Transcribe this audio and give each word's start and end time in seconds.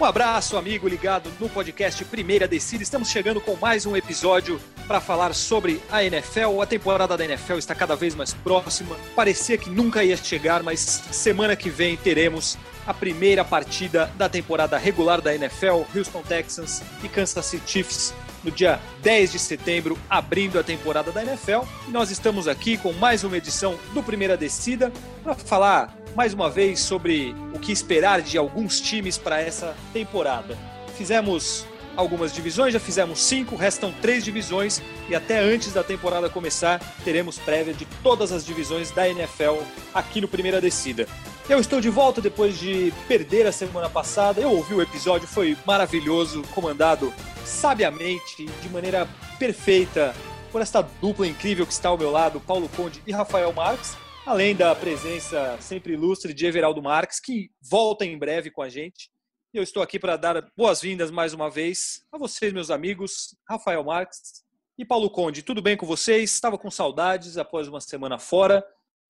Um 0.00 0.04
abraço, 0.04 0.56
amigo 0.56 0.86
ligado 0.86 1.28
no 1.40 1.48
podcast 1.48 2.04
Primeira 2.04 2.46
Descida. 2.46 2.84
Estamos 2.84 3.10
chegando 3.10 3.40
com 3.40 3.56
mais 3.56 3.84
um 3.84 3.96
episódio 3.96 4.60
para 4.86 5.00
falar 5.00 5.34
sobre 5.34 5.82
a 5.90 6.04
NFL. 6.04 6.62
A 6.62 6.66
temporada 6.66 7.16
da 7.16 7.24
NFL 7.24 7.54
está 7.54 7.74
cada 7.74 7.96
vez 7.96 8.14
mais 8.14 8.32
próxima. 8.32 8.96
Parecia 9.16 9.58
que 9.58 9.68
nunca 9.68 10.04
ia 10.04 10.16
chegar, 10.16 10.62
mas 10.62 10.78
semana 11.10 11.56
que 11.56 11.68
vem 11.68 11.96
teremos 11.96 12.56
a 12.86 12.94
primeira 12.94 13.44
partida 13.44 14.08
da 14.16 14.28
temporada 14.28 14.78
regular 14.78 15.20
da 15.20 15.34
NFL, 15.34 15.82
Houston 15.92 16.22
Texans 16.22 16.80
e 17.02 17.08
Kansas 17.08 17.44
City 17.44 17.68
Chiefs, 17.68 18.14
no 18.44 18.52
dia 18.52 18.78
10 19.02 19.32
de 19.32 19.38
setembro, 19.40 19.98
abrindo 20.08 20.60
a 20.60 20.62
temporada 20.62 21.10
da 21.10 21.24
NFL. 21.24 21.62
E 21.88 21.90
nós 21.90 22.12
estamos 22.12 22.46
aqui 22.46 22.78
com 22.78 22.92
mais 22.92 23.24
uma 23.24 23.36
edição 23.36 23.76
do 23.92 24.00
Primeira 24.00 24.36
Descida 24.36 24.92
para 25.24 25.34
falar 25.34 25.97
mais 26.14 26.34
uma 26.34 26.50
vez 26.50 26.80
sobre 26.80 27.34
o 27.54 27.58
que 27.58 27.72
esperar 27.72 28.20
de 28.22 28.36
alguns 28.36 28.80
times 28.80 29.18
para 29.18 29.40
essa 29.40 29.76
temporada. 29.92 30.56
Fizemos 30.96 31.66
algumas 31.96 32.32
divisões, 32.32 32.72
já 32.72 32.80
fizemos 32.80 33.20
cinco, 33.20 33.56
restam 33.56 33.92
três 34.00 34.24
divisões 34.24 34.80
e 35.08 35.14
até 35.14 35.40
antes 35.40 35.72
da 35.72 35.82
temporada 35.82 36.30
começar 36.30 36.80
teremos 37.04 37.38
prévia 37.38 37.74
de 37.74 37.84
todas 38.02 38.30
as 38.30 38.44
divisões 38.44 38.90
da 38.92 39.08
NFL 39.08 39.62
aqui 39.92 40.20
no 40.20 40.28
Primeira 40.28 40.60
Descida. 40.60 41.08
Eu 41.48 41.58
estou 41.58 41.80
de 41.80 41.88
volta 41.88 42.20
depois 42.20 42.58
de 42.58 42.92
perder 43.08 43.46
a 43.46 43.52
semana 43.52 43.88
passada. 43.88 44.40
Eu 44.40 44.52
ouvi 44.52 44.74
o 44.74 44.82
episódio, 44.82 45.26
foi 45.26 45.56
maravilhoso, 45.66 46.42
comandado 46.54 47.12
sabiamente, 47.44 48.44
de 48.44 48.68
maneira 48.68 49.08
perfeita, 49.38 50.14
por 50.52 50.60
esta 50.60 50.82
dupla 50.82 51.26
incrível 51.26 51.66
que 51.66 51.72
está 51.72 51.88
ao 51.88 51.98
meu 51.98 52.10
lado, 52.10 52.40
Paulo 52.40 52.68
Conde 52.76 53.02
e 53.06 53.12
Rafael 53.12 53.52
Marques 53.52 53.96
além 54.28 54.54
da 54.54 54.74
presença 54.74 55.56
sempre 55.58 55.94
ilustre 55.94 56.34
de 56.34 56.44
Everaldo 56.44 56.82
Marques, 56.82 57.18
que 57.18 57.50
volta 57.62 58.04
em 58.04 58.18
breve 58.18 58.50
com 58.50 58.60
a 58.60 58.68
gente. 58.68 59.10
Eu 59.54 59.62
estou 59.62 59.82
aqui 59.82 59.98
para 59.98 60.18
dar 60.18 60.52
boas-vindas 60.54 61.10
mais 61.10 61.32
uma 61.32 61.48
vez 61.48 62.04
a 62.12 62.18
vocês, 62.18 62.52
meus 62.52 62.70
amigos, 62.70 63.34
Rafael 63.48 63.82
Marques 63.82 64.44
e 64.76 64.84
Paulo 64.84 65.08
Conde. 65.08 65.42
Tudo 65.42 65.62
bem 65.62 65.78
com 65.78 65.86
vocês? 65.86 66.30
Estava 66.30 66.58
com 66.58 66.70
saudades 66.70 67.38
após 67.38 67.68
uma 67.68 67.80
semana 67.80 68.18
fora. 68.18 68.62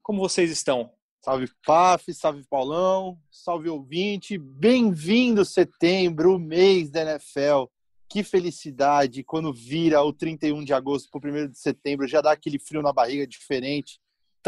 Como 0.05 0.21
vocês 0.21 0.53
estão? 0.53 0.93
Salve 1.21 1.51
Paf, 1.67 2.15
salve 2.15 2.45
Paulão, 2.49 3.19
salve 3.29 3.69
ouvinte. 3.69 4.39
Bem-vindo 4.39 5.45
setembro, 5.45 6.39
mês 6.39 6.91
da 6.91 7.03
NFL. 7.03 7.65
Que 8.09 8.23
felicidade 8.23 9.25
quando 9.25 9.53
vira 9.53 10.01
o 10.01 10.13
31 10.13 10.63
de 10.63 10.73
agosto 10.73 11.11
para 11.11 11.29
o 11.29 11.35
1 11.35 11.49
de 11.49 11.59
setembro, 11.59 12.07
já 12.07 12.21
dá 12.21 12.31
aquele 12.31 12.61
frio 12.61 12.83
na 12.83 12.93
barriga 12.93 13.27
diferente. 13.27 13.99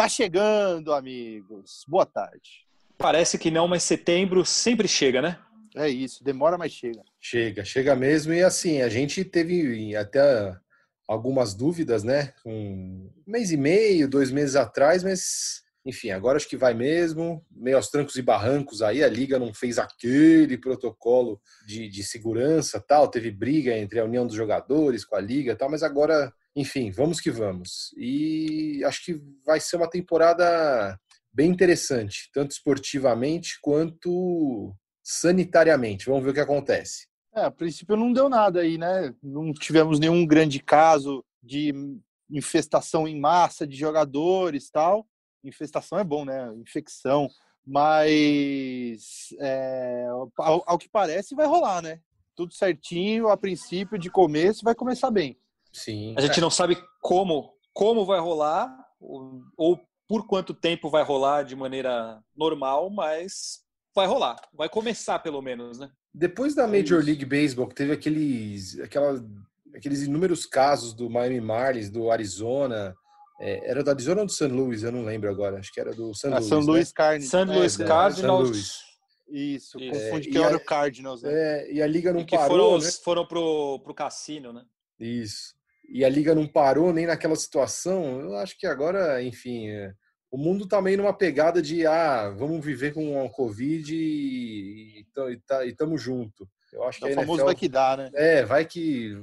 Tá 0.01 0.09
chegando, 0.09 0.95
amigos. 0.95 1.85
Boa 1.87 2.07
tarde. 2.07 2.67
Parece 2.97 3.37
que 3.37 3.51
não, 3.51 3.69
mas 3.69 3.83
setembro 3.83 4.47
sempre 4.47 4.89
chega, 4.89 5.21
né? 5.21 5.39
É 5.77 5.91
isso, 5.91 6.25
demora, 6.25 6.57
mas 6.57 6.73
chega. 6.73 7.03
Chega, 7.21 7.67
chega 7.67 7.95
mesmo. 7.95 8.33
E 8.33 8.43
assim, 8.43 8.81
a 8.81 8.89
gente 8.89 9.23
teve 9.27 9.95
até 9.95 10.57
algumas 11.07 11.53
dúvidas, 11.53 12.03
né? 12.03 12.33
Um 12.47 13.11
mês 13.27 13.53
e 13.53 13.59
meio, 13.59 14.09
dois 14.09 14.31
meses 14.31 14.57
atrás, 14.57 15.05
mas 15.05 15.65
enfim, 15.85 16.09
agora 16.09 16.39
acho 16.39 16.49
que 16.49 16.57
vai 16.57 16.73
mesmo, 16.73 17.45
meio 17.51 17.77
aos 17.77 17.91
trancos 17.91 18.17
e 18.17 18.23
barrancos 18.23 18.81
aí, 18.81 19.05
a 19.05 19.09
liga 19.09 19.39
não 19.39 19.53
fez 19.53 19.79
aquele 19.79 20.57
protocolo 20.57 21.39
de, 21.67 21.91
de 21.91 22.03
segurança 22.03 22.81
tal, 22.81 23.07
teve 23.09 23.31
briga 23.31 23.77
entre 23.77 24.01
a 24.01 24.05
união 24.05 24.27
dos 24.27 24.37
jogadores 24.37 25.05
com 25.05 25.17
a 25.17 25.21
liga 25.21 25.55
tal, 25.55 25.71
mas 25.71 25.83
agora 25.83 26.33
enfim, 26.55 26.91
vamos 26.91 27.21
que 27.21 27.31
vamos. 27.31 27.95
E 27.97 28.83
acho 28.85 29.05
que 29.05 29.21
vai 29.45 29.61
ser 29.61 29.77
uma 29.77 29.89
temporada 29.89 30.99
bem 31.33 31.51
interessante, 31.51 32.29
tanto 32.33 32.51
esportivamente 32.51 33.59
quanto 33.61 34.75
sanitariamente. 35.03 36.07
Vamos 36.07 36.25
ver 36.25 36.31
o 36.31 36.35
que 36.35 36.41
acontece. 36.41 37.09
É, 37.35 37.43
a 37.43 37.51
princípio 37.51 37.97
não 37.97 38.13
deu 38.13 38.29
nada 38.29 38.61
aí, 38.61 38.77
né? 38.77 39.15
Não 39.23 39.53
tivemos 39.53 40.01
nenhum 40.01 40.27
grande 40.27 40.59
caso 40.59 41.25
de 41.43 41.73
infestação 42.29 43.07
em 43.07 43.19
massa 43.19 43.67
de 43.67 43.77
jogadores 43.77 44.71
tal. 44.71 45.07
Infestação 45.45 45.99
é 45.99 46.05
bom, 46.05 46.25
né? 46.25 46.53
Infecção. 46.57 47.29
Mas 47.65 49.29
é, 49.39 50.07
ao, 50.37 50.65
ao 50.67 50.79
que 50.79 50.89
parece 50.89 51.35
vai 51.37 51.47
rolar, 51.47 51.83
né? 51.83 52.01
Tudo 52.35 52.53
certinho, 52.53 53.29
a 53.29 53.37
princípio, 53.37 53.99
de 53.99 54.11
começo, 54.11 54.65
vai 54.65 54.75
começar 54.75 55.11
bem. 55.11 55.39
Sim. 55.73 56.15
A 56.17 56.21
gente 56.21 56.39
é. 56.39 56.41
não 56.41 56.51
sabe 56.51 56.77
como, 57.01 57.53
como 57.73 58.05
vai 58.05 58.21
rolar 58.21 58.75
ou, 59.01 59.41
ou 59.57 59.81
por 60.09 60.27
quanto 60.27 60.53
tempo 60.53 60.91
vai 60.91 61.05
rolar 61.05 61.45
de 61.45 61.55
maneira 61.55 62.21
normal, 62.37 62.91
mas 62.91 63.61
vai 63.95 64.07
rolar, 64.07 64.37
vai 64.53 64.69
começar 64.69 65.19
pelo 65.21 65.41
menos, 65.41 65.79
né? 65.79 65.91
Depois 66.13 66.55
da 66.55 66.65
é 66.65 66.67
Major 66.67 67.03
League 67.03 67.25
Baseball, 67.25 67.69
que 67.69 67.75
teve 67.75 67.93
aqueles, 67.93 68.79
aquela, 68.81 69.25
aqueles 69.75 70.03
inúmeros 70.03 70.45
casos 70.45 70.93
do 70.93 71.09
Miami 71.09 71.41
Marlins, 71.41 71.89
do 71.89 72.11
Arizona, 72.11 72.95
é, 73.41 73.71
era 73.71 73.85
do 73.85 73.91
Arizona 73.91 74.23
ou 74.23 74.27
do 74.27 74.33
St. 74.33 74.49
Louis? 74.49 74.83
Eu 74.83 74.91
não 74.91 75.05
lembro 75.05 75.31
agora. 75.31 75.59
Acho 75.59 75.73
que 75.73 75.81
era 75.81 75.95
do 75.95 76.13
St. 76.13 76.27
Ah, 76.27 76.41
Louis. 76.41 76.47
St. 76.47 76.55
Louis 76.55 76.89
né? 76.89 76.95
Cardinals. 76.97 77.31
St. 77.31 77.59
Louis 77.59 77.81
é, 77.81 77.85
Cardinals. 77.85 78.81
Isso, 79.29 79.79
confunde 79.79 80.29
é, 80.29 80.33
que 80.33 80.39
era 80.39 80.57
o 80.57 80.65
Cardinals. 80.65 81.23
Né? 81.23 81.31
É, 81.33 81.73
e 81.73 81.81
a 81.81 81.87
liga 81.87 82.13
não 82.13 82.21
e 82.21 82.25
que 82.25 82.37
parou. 82.37 82.49
Foram, 82.49 82.79
né? 82.85 82.91
foram 83.05 83.27
pro, 83.27 83.79
pro 83.79 83.95
cassino, 83.95 84.53
né? 84.53 84.65
Isso 84.99 85.60
e 85.91 86.05
a 86.05 86.09
liga 86.09 86.35
não 86.35 86.47
parou 86.47 86.93
nem 86.93 87.07
naquela 87.07 87.37
situação, 87.37 88.21
eu 88.21 88.37
acho 88.37 88.57
que 88.57 88.67
agora, 88.67 89.23
enfim, 89.23 89.69
é, 89.69 89.93
o 90.31 90.39
mundo 90.39 90.65
está 90.65 90.81
meio 90.81 90.99
numa 90.99 91.13
pegada 91.13 91.61
de 91.61 91.85
ah, 91.87 92.31
vamos 92.31 92.65
viver 92.65 92.95
com 92.95 93.25
a 93.25 93.29
Covid 93.29 93.93
e 93.95 95.05
estamos 95.67 96.01
junto. 96.01 96.49
Eu 96.73 96.85
acho 96.85 97.01
que 97.01 97.09
é 97.09 97.13
o 97.13 97.15
famoso 97.15 97.45
vai 97.45 97.55
que 97.55 97.69
dá, 97.69 97.97
né? 97.97 98.11
É, 98.15 98.45
vai 98.45 98.65
que 98.65 99.17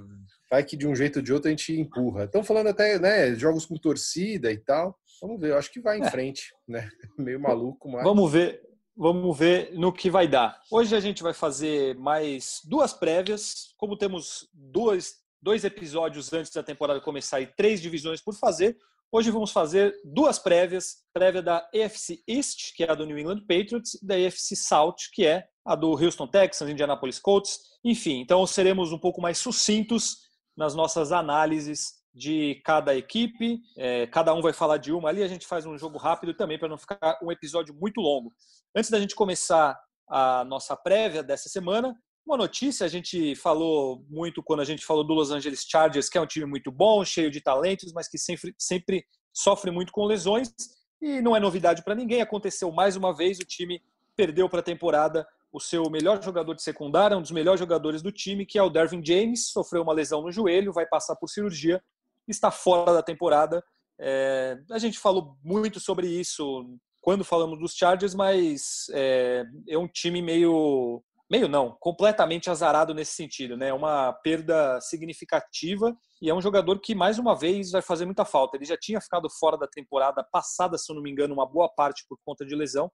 vai 0.50 0.64
que 0.64 0.76
de 0.76 0.86
um 0.86 0.96
jeito 0.96 1.18
ou 1.18 1.22
de 1.22 1.32
outro 1.32 1.48
a 1.48 1.52
gente 1.52 1.74
empurra. 1.80 2.26
Estão 2.26 2.44
falando 2.44 2.68
até, 2.68 3.00
né, 3.00 3.34
jogos 3.36 3.66
com 3.66 3.78
torcida 3.78 4.52
e 4.52 4.58
tal. 4.58 4.98
Vamos 5.22 5.40
ver, 5.40 5.52
eu 5.52 5.58
acho 5.58 5.72
que 5.72 5.80
vai 5.80 5.98
em 5.98 6.04
é. 6.04 6.12
frente, 6.12 6.54
né? 6.68 6.90
Meio 7.18 7.40
maluco, 7.40 7.90
mas 7.90 8.04
Vamos 8.04 8.32
ver. 8.32 8.62
Vamos 9.00 9.38
ver 9.38 9.74
no 9.74 9.94
que 9.94 10.10
vai 10.10 10.28
dar. 10.28 10.60
Hoje 10.72 10.96
a 10.96 11.00
gente 11.00 11.22
vai 11.22 11.32
fazer 11.32 11.96
mais 11.98 12.62
duas 12.66 12.94
prévias. 12.94 13.76
Como 13.78 13.96
temos 13.96 14.50
duas 14.52 15.18
dois 15.42 15.64
episódios 15.64 16.32
antes 16.34 16.52
da 16.52 16.64
temporada 16.64 17.02
começar 17.02 17.42
e 17.42 17.48
três 17.48 17.82
divisões 17.82 18.22
por 18.22 18.34
fazer. 18.34 18.78
Hoje 19.12 19.32
vamos 19.32 19.52
fazer 19.52 19.94
duas 20.04 20.38
prévias, 20.38 20.98
prévia 21.14 21.42
da 21.42 21.58
AFC 21.74 22.22
East, 22.28 22.76
que 22.76 22.84
é 22.84 22.92
a 22.92 22.96
do 22.96 23.06
New 23.06 23.18
England 23.18 23.42
Patriots, 23.48 23.94
e 23.96 24.06
da 24.06 24.16
AFC 24.16 24.56
South, 24.56 24.96
que 25.14 25.26
é 25.26 25.48
a 25.66 25.76
do 25.76 25.92
Houston 25.92 26.28
Texans, 26.28 26.70
Indianapolis 26.70 27.20
Colts, 27.20 27.60
enfim. 27.84 28.20
Então 28.20 28.46
seremos 28.46 28.92
um 28.92 29.00
pouco 29.00 29.22
mais 29.22 29.38
sucintos 29.38 30.18
nas 30.58 30.76
nossas 30.76 31.12
análises 31.12 31.98
de 32.14 32.62
cada 32.66 32.96
equipe. 32.96 33.62
É, 33.78 34.08
cada 34.08 34.34
um 34.34 34.42
vai 34.42 34.52
falar 34.52 34.78
de 34.78 34.92
uma 34.92 35.10
ali, 35.10 35.24
a 35.24 35.28
gente 35.28 35.48
faz 35.48 35.66
um 35.66 35.78
jogo 35.78 35.98
rápido 35.98 36.34
também 36.34 36.58
para 36.60 36.68
não 36.68 36.78
ficar 36.78 37.18
um 37.22 37.32
episódio 37.32 37.74
muito 37.76 38.02
longo. 38.02 38.34
Antes 38.76 38.90
da 38.90 39.00
gente 39.00 39.16
começar 39.16 39.80
a 40.10 40.44
nossa 40.46 40.76
prévia 40.76 41.22
dessa 41.22 41.48
semana, 41.48 41.96
uma 42.28 42.38
notícia, 42.38 42.86
a 42.86 42.90
gente 42.90 43.36
falou 43.36 44.06
muito 44.10 44.44
quando 44.44 44.60
a 44.60 44.66
gente 44.66 44.86
falou 44.86 45.04
do 45.04 45.14
Los 45.14 45.32
Angeles 45.32 45.66
Chargers, 45.66 46.10
que 46.10 46.18
é 46.18 46.22
um 46.22 46.28
time 46.28 46.46
muito 46.46 46.70
bom, 46.70 47.04
cheio 47.06 47.32
de 47.32 47.40
talentos, 47.40 47.94
mas 47.94 48.10
que 48.10 48.18
sempre, 48.18 48.54
sempre 48.60 49.06
sofre 49.34 49.72
muito 49.72 49.94
com 49.94 50.04
lesões. 50.04 50.54
E 51.02 51.22
não 51.22 51.36
é 51.36 51.40
novidade 51.40 51.84
para 51.84 51.96
ninguém, 51.96 52.22
aconteceu 52.22 52.70
mais 52.70 52.98
uma 52.98 53.16
vez, 53.16 53.40
o 53.40 53.46
time 53.46 53.82
perdeu 54.14 54.50
para 54.50 54.60
a 54.60 54.64
temporada 54.64 55.26
o 55.54 55.60
seu 55.60 55.90
melhor 55.90 56.22
jogador 56.22 56.54
de 56.54 56.62
secundária, 56.62 57.18
um 57.18 57.22
dos 57.22 57.32
melhores 57.32 57.62
jogadores 57.62 58.02
do 58.02 58.12
time, 58.12 58.46
que 58.46 58.60
é 58.60 58.64
o 58.64 58.70
Dervin 58.70 59.02
James, 59.04 59.48
sofreu 59.48 59.82
uma 59.82 59.94
lesão 59.94 60.22
no 60.22 60.32
joelho, 60.32 60.74
vai 60.74 60.86
passar 60.86 61.16
por 61.16 61.30
cirurgia, 61.30 61.82
está 62.28 62.52
fora 62.52 62.94
da 62.94 63.02
temporada. 63.02 63.64
É, 63.98 64.58
a 64.70 64.78
gente 64.78 65.00
falou 65.00 65.38
muito 65.42 65.80
sobre 65.80 66.08
isso 66.08 66.78
quando 67.00 67.24
falamos 67.24 67.58
dos 67.58 67.74
Chargers, 67.74 68.14
mas 68.14 68.88
é, 68.92 69.46
é 69.70 69.78
um 69.78 69.88
time 69.88 70.22
meio 70.22 71.02
meio 71.30 71.48
não, 71.48 71.76
completamente 71.80 72.50
azarado 72.50 72.94
nesse 72.94 73.14
sentido, 73.14 73.58
né? 73.58 73.68
É 73.70 73.74
uma 73.74 74.14
perda 74.14 74.80
significativa 74.82 75.96
e 76.22 76.30
é 76.30 76.34
um 76.34 76.42
jogador 76.42 76.80
que 76.80 76.96
mais 76.96 77.20
uma 77.20 77.36
vez 77.36 77.72
vai 77.72 77.82
fazer 77.82 78.06
muita 78.06 78.24
falta. 78.24 78.56
Ele 78.56 78.66
já 78.66 78.78
tinha 78.78 79.02
ficado 79.02 79.30
fora 79.30 79.58
da 79.58 79.68
temporada 79.68 80.24
passada, 80.32 80.78
se 80.78 80.92
eu 80.92 80.96
não 80.96 81.04
me 81.04 81.12
engano, 81.12 81.34
uma 81.34 81.46
boa 81.46 81.70
parte 81.70 82.06
por 82.08 82.18
conta 82.26 82.46
de 82.46 82.56
lesão, 82.56 82.90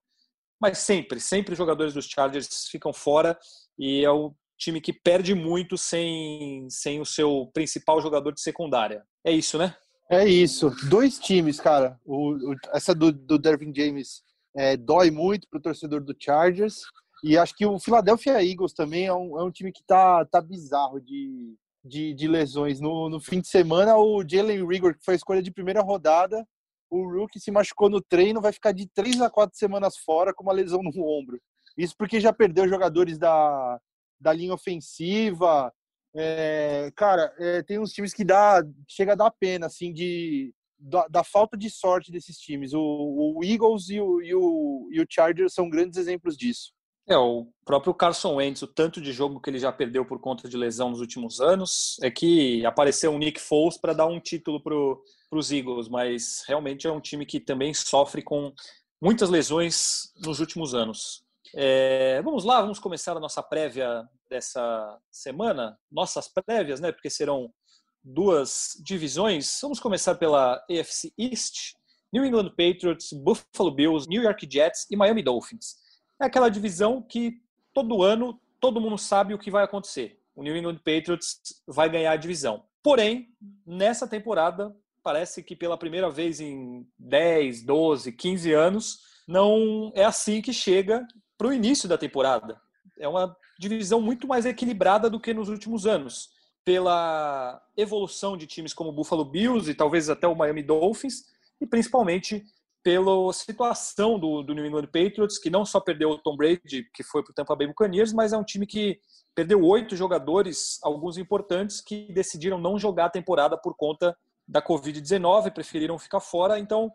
mas 0.59 0.79
sempre, 0.79 1.19
sempre 1.19 1.53
os 1.53 1.57
jogadores 1.57 1.93
dos 1.93 2.07
Chargers 2.07 2.67
ficam 2.69 2.91
fora 2.91 3.37
e 3.77 4.03
é 4.03 4.09
o 4.09 4.33
time 4.57 4.81
que 4.81 4.93
perde 4.93 5.35
muito 5.35 5.77
sem, 5.77 6.67
sem 6.69 7.01
o 7.01 7.05
seu 7.05 7.51
principal 7.53 8.01
jogador 8.01 8.31
de 8.33 8.41
secundária. 8.41 9.03
É 9.23 9.31
isso, 9.31 9.57
né? 9.57 9.75
É 10.09 10.25
isso. 10.25 10.71
Dois 10.89 11.19
times, 11.19 11.59
cara. 11.59 11.99
O, 12.05 12.51
o 12.51 12.55
essa 12.73 12.95
do, 12.95 13.11
do 13.11 13.37
Dervin 13.37 13.73
James 13.75 14.23
é, 14.55 14.77
dói 14.77 15.11
muito 15.11 15.47
para 15.49 15.59
o 15.59 15.61
torcedor 15.61 16.03
do 16.03 16.15
Chargers 16.17 16.83
e 17.23 17.37
acho 17.37 17.55
que 17.55 17.65
o 17.65 17.79
Philadelphia 17.79 18.43
Eagles 18.43 18.73
também 18.73 19.05
é 19.05 19.13
um, 19.13 19.39
é 19.39 19.43
um 19.43 19.49
time 19.49 19.71
que 19.71 19.81
tá, 19.85 20.25
tá 20.25 20.41
bizarro 20.41 20.99
de, 20.99 21.55
de, 21.83 22.13
de 22.13 22.27
lesões. 22.27 22.81
No, 22.81 23.09
no 23.09 23.17
fim 23.21 23.39
de 23.39 23.47
semana, 23.47 23.95
o 23.97 24.21
Jalen 24.27 24.67
Rigor, 24.67 24.93
que 24.93 25.05
foi 25.05 25.13
a 25.13 25.17
escolha 25.17 25.41
de 25.41 25.49
primeira 25.49 25.81
rodada, 25.81 26.45
o 26.89 27.09
Rookie 27.09 27.39
se 27.39 27.49
machucou 27.49 27.89
no 27.89 28.01
treino, 28.01 28.41
vai 28.41 28.51
ficar 28.51 28.73
de 28.73 28.87
três 28.89 29.21
a 29.21 29.29
quatro 29.29 29.57
semanas 29.57 29.95
fora 29.95 30.33
com 30.33 30.43
uma 30.43 30.51
lesão 30.51 30.81
no 30.83 31.07
ombro. 31.07 31.39
Isso 31.77 31.95
porque 31.97 32.19
já 32.19 32.33
perdeu 32.33 32.67
jogadores 32.67 33.17
da, 33.17 33.79
da 34.19 34.33
linha 34.33 34.53
ofensiva. 34.53 35.73
É, 36.13 36.91
cara, 36.93 37.33
é, 37.39 37.63
tem 37.63 37.79
uns 37.79 37.93
times 37.93 38.13
que 38.13 38.25
dá, 38.25 38.61
chega 38.85 39.13
a 39.13 39.15
dar 39.15 39.31
pena, 39.31 39.67
assim, 39.67 39.93
de, 39.93 40.53
da, 40.77 41.07
da 41.07 41.23
falta 41.23 41.57
de 41.57 41.69
sorte 41.69 42.11
desses 42.11 42.37
times. 42.37 42.73
O, 42.73 43.37
o 43.37 43.43
Eagles 43.45 43.89
e 43.89 44.01
o, 44.01 44.21
e, 44.21 44.35
o, 44.35 44.89
e 44.91 45.01
o 45.01 45.07
Chargers 45.09 45.53
são 45.53 45.69
grandes 45.69 45.97
exemplos 45.97 46.35
disso. 46.35 46.73
É, 47.05 47.17
o 47.17 47.47
próprio 47.65 47.93
Carson 47.93 48.35
Wentz, 48.35 48.61
o 48.61 48.67
tanto 48.67 49.01
de 49.01 49.11
jogo 49.11 49.41
que 49.41 49.49
ele 49.49 49.59
já 49.59 49.71
perdeu 49.73 50.05
por 50.05 50.19
conta 50.19 50.47
de 50.47 50.55
lesão 50.55 50.89
nos 50.89 51.01
últimos 51.01 51.41
anos, 51.41 51.97
é 52.01 52.09
que 52.09 52.65
apareceu 52.65 53.11
um 53.11 53.17
Nick 53.17 53.41
Foles 53.41 53.77
para 53.77 53.93
dar 53.93 54.05
um 54.05 54.21
título 54.21 54.61
para 54.61 55.37
os 55.37 55.51
Eagles, 55.51 55.89
mas 55.89 56.43
realmente 56.47 56.87
é 56.87 56.91
um 56.91 57.01
time 57.01 57.25
que 57.25 57.41
também 57.41 57.73
sofre 57.73 58.21
com 58.21 58.53
muitas 59.01 59.29
lesões 59.29 60.13
nos 60.23 60.39
últimos 60.39 60.73
anos. 60.73 61.25
É, 61.53 62.21
vamos 62.23 62.45
lá, 62.45 62.61
vamos 62.61 62.79
começar 62.79 63.17
a 63.17 63.19
nossa 63.19 63.43
prévia 63.43 64.07
dessa 64.29 64.97
semana, 65.11 65.77
nossas 65.91 66.29
prévias, 66.29 66.79
né? 66.79 66.91
Porque 66.91 67.09
serão 67.09 67.53
duas 68.01 68.77
divisões. 68.81 69.59
Vamos 69.61 69.79
começar 69.79 70.15
pela 70.15 70.55
AFC 70.71 71.13
East, 71.17 71.73
New 72.13 72.25
England 72.25 72.49
Patriots, 72.51 73.11
Buffalo 73.11 73.71
Bills, 73.71 74.07
New 74.07 74.23
York 74.23 74.47
Jets 74.49 74.87
e 74.89 74.95
Miami 74.95 75.21
Dolphins 75.21 75.82
é 76.23 76.27
aquela 76.27 76.49
divisão 76.49 77.01
que 77.01 77.41
todo 77.73 78.03
ano 78.03 78.39
todo 78.59 78.79
mundo 78.79 78.97
sabe 78.97 79.33
o 79.33 79.37
que 79.37 79.51
vai 79.51 79.63
acontecer. 79.63 80.21
O 80.33 80.41
New 80.41 80.55
England 80.55 80.77
Patriots 80.77 81.37
vai 81.67 81.89
ganhar 81.89 82.13
a 82.13 82.15
divisão. 82.15 82.63
Porém, 82.81 83.29
nessa 83.65 84.07
temporada, 84.07 84.73
parece 85.03 85.43
que 85.43 85.55
pela 85.55 85.77
primeira 85.77 86.09
vez 86.09 86.39
em 86.39 86.87
10, 86.97 87.63
12, 87.63 88.13
15 88.13 88.53
anos, 88.53 88.99
não 89.27 89.91
é 89.93 90.05
assim 90.05 90.41
que 90.41 90.53
chega 90.53 91.05
para 91.37 91.47
o 91.47 91.53
início 91.53 91.89
da 91.89 91.97
temporada. 91.97 92.59
É 92.97 93.07
uma 93.07 93.35
divisão 93.59 93.99
muito 93.99 94.27
mais 94.27 94.45
equilibrada 94.45 95.09
do 95.09 95.19
que 95.19 95.33
nos 95.33 95.49
últimos 95.49 95.85
anos. 95.85 96.29
Pela 96.63 97.61
evolução 97.75 98.37
de 98.37 98.47
times 98.47 98.73
como 98.73 98.91
o 98.91 98.93
Buffalo 98.93 99.25
Bills 99.25 99.69
e 99.69 99.75
talvez 99.75 100.09
até 100.09 100.25
o 100.25 100.35
Miami 100.35 100.63
Dolphins, 100.63 101.25
e 101.59 101.67
principalmente 101.67 102.45
pela 102.83 103.31
situação 103.31 104.19
do, 104.19 104.43
do, 104.43 104.53
New 104.53 104.65
England 104.65 104.87
Patriots, 104.87 105.39
que 105.39 105.49
não 105.49 105.65
só 105.65 105.79
perdeu 105.79 106.11
o 106.11 106.17
Tom 106.17 106.35
Brady, 106.35 106.89
que 106.93 107.01
foi 107.01 107.23
para 107.23 107.31
o 107.31 107.33
Tampa 107.33 107.55
Bay 107.55 107.67
Buccaneers, 107.67 108.11
mas 108.11 108.33
é 108.33 108.37
um 108.37 108.43
time 108.43 108.67
que 108.67 108.99
perdeu 109.33 109.63
oito 109.63 109.95
jogadores, 109.95 110.79
alguns 110.83 111.17
importantes, 111.17 111.79
que 111.79 112.11
decidiram 112.11 112.59
não 112.59 112.77
jogar 112.77 113.05
a 113.05 113.09
temporada 113.09 113.57
por 113.57 113.73
conta 113.75 114.15
da 114.45 114.61
Covid-19, 114.61 115.51
preferiram 115.53 115.97
ficar 115.97 116.19
fora. 116.19 116.59
Então, 116.59 116.91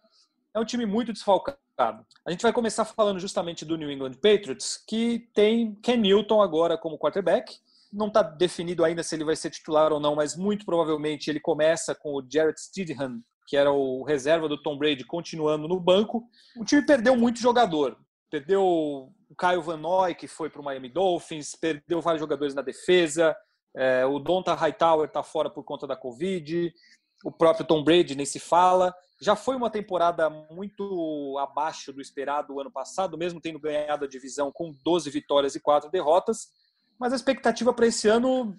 é 0.53 0.61
um 0.61 0.65
time 0.65 0.85
muito 0.85 1.13
desfalcado. 1.13 1.59
A 2.25 2.31
gente 2.31 2.43
vai 2.43 2.53
começar 2.53 2.85
falando 2.85 3.19
justamente 3.19 3.65
do 3.65 3.77
New 3.77 3.91
England 3.91 4.15
Patriots, 4.15 4.83
que 4.87 5.29
tem 5.33 5.75
Ken 5.77 5.97
Newton 5.97 6.43
agora 6.43 6.77
como 6.77 6.99
quarterback. 6.99 7.57
Não 7.91 8.09
está 8.09 8.21
definido 8.21 8.85
ainda 8.85 9.03
se 9.03 9.15
ele 9.15 9.25
vai 9.25 9.37
ser 9.37 9.51
titular 9.51 9.91
ou 9.91 9.99
não, 9.99 10.15
mas 10.15 10.37
muito 10.37 10.67
provavelmente 10.67 11.31
ele 11.31 11.41
começa 11.41 11.95
com 11.95 12.15
o 12.15 12.23
Jarrett 12.31 12.61
Stidham 12.61 13.23
que 13.49 13.57
era 13.57 13.73
o 13.73 14.03
reserva 14.03 14.47
do 14.47 14.63
Tom 14.63 14.77
Brady, 14.77 15.05
continuando 15.05 15.67
no 15.67 15.81
banco. 15.81 16.29
O 16.55 16.67
time 16.67 16.85
perdeu 16.85 17.17
muito 17.17 17.41
jogador. 17.41 17.99
Perdeu 18.31 18.63
o 18.63 19.35
Caio 19.39 19.63
Van 19.63 19.79
Noy, 19.79 20.15
que 20.15 20.29
foi 20.29 20.51
para 20.51 20.61
o 20.61 20.65
Miami 20.65 20.91
Dolphins, 20.91 21.57
perdeu 21.57 22.03
vários 22.03 22.21
jogadores 22.21 22.55
na 22.55 22.61
defesa. 22.61 23.35
É, 23.75 24.05
o 24.05 24.19
Donta 24.19 24.55
Hightower 24.55 25.09
está 25.09 25.23
fora 25.23 25.49
por 25.49 25.65
conta 25.65 25.87
da 25.87 25.97
Covid. 25.97 26.71
O 27.25 27.33
próprio 27.33 27.67
Tom 27.67 27.83
Brady 27.83 28.15
nem 28.15 28.27
se 28.27 28.39
fala. 28.39 28.95
Já 29.19 29.35
foi 29.35 29.57
uma 29.57 29.71
temporada 29.71 30.29
muito 30.29 31.39
abaixo 31.41 31.91
do 31.91 32.03
esperado 32.03 32.53
o 32.53 32.61
ano 32.61 32.71
passado, 32.71 33.17
mesmo 33.17 33.41
tendo 33.41 33.59
ganhado 33.59 34.05
a 34.05 34.09
divisão 34.09 34.53
com 34.53 34.77
12 34.85 35.09
vitórias 35.09 35.55
e 35.55 35.61
4 35.61 35.91
derrotas. 35.91 36.51
Mas 36.99 37.15
a 37.15 37.17
expectativa 37.17 37.73
para 37.73 37.87
esse 37.87 38.09
ano, 38.09 38.55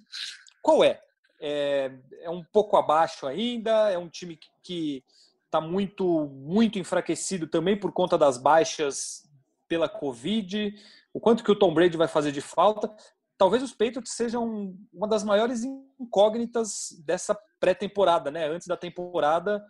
qual 0.64 0.84
é? 0.84 1.00
É, 1.40 1.92
é 2.22 2.30
um 2.30 2.44
pouco 2.44 2.76
abaixo 2.78 3.26
ainda, 3.26 3.90
é 3.90 3.98
um 3.98 4.10
time 4.10 4.40
que 4.62 5.04
está 5.46 5.60
muito, 5.60 6.28
muito 6.28 6.78
enfraquecido 6.78 7.48
também 7.48 7.80
por 7.80 7.92
conta 7.92 8.18
das 8.18 8.38
baixas 8.38 9.28
pela 9.68 9.90
Covid, 9.90 10.76
o 11.14 11.20
quanto 11.20 11.44
que 11.44 11.52
o 11.52 11.56
Tom 11.58 11.74
Brady 11.74 11.98
vai 11.98 12.08
fazer 12.08 12.32
de 12.32 12.42
falta. 12.42 12.94
Talvez 13.38 13.64
os 13.64 13.72
Patriots 13.72 14.14
sejam 14.14 14.76
uma 14.94 15.08
das 15.08 15.24
maiores 15.24 15.64
incógnitas 15.64 17.02
dessa 17.06 17.38
pré-temporada, 17.60 18.30
né? 18.30 18.48
Antes 18.48 18.68
da 18.68 18.76
temporada, 18.76 19.64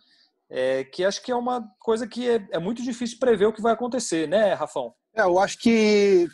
é, 0.49 0.83
que 0.83 1.05
acho 1.05 1.21
que 1.21 1.31
é 1.31 1.35
uma 1.35 1.69
coisa 1.79 2.07
que 2.07 2.27
é, 2.27 2.47
é, 2.51 2.59
muito 2.59 2.81
difícil 2.81 3.19
prever 3.19 3.45
o 3.45 3.53
que 3.53 3.61
vai 3.61 3.73
acontecer, 3.73 4.27
né, 4.27 4.53
Rafão? 4.53 4.93
É, 5.13 5.21
eu 5.21 5.37
acho 5.37 5.59
que 5.59 6.27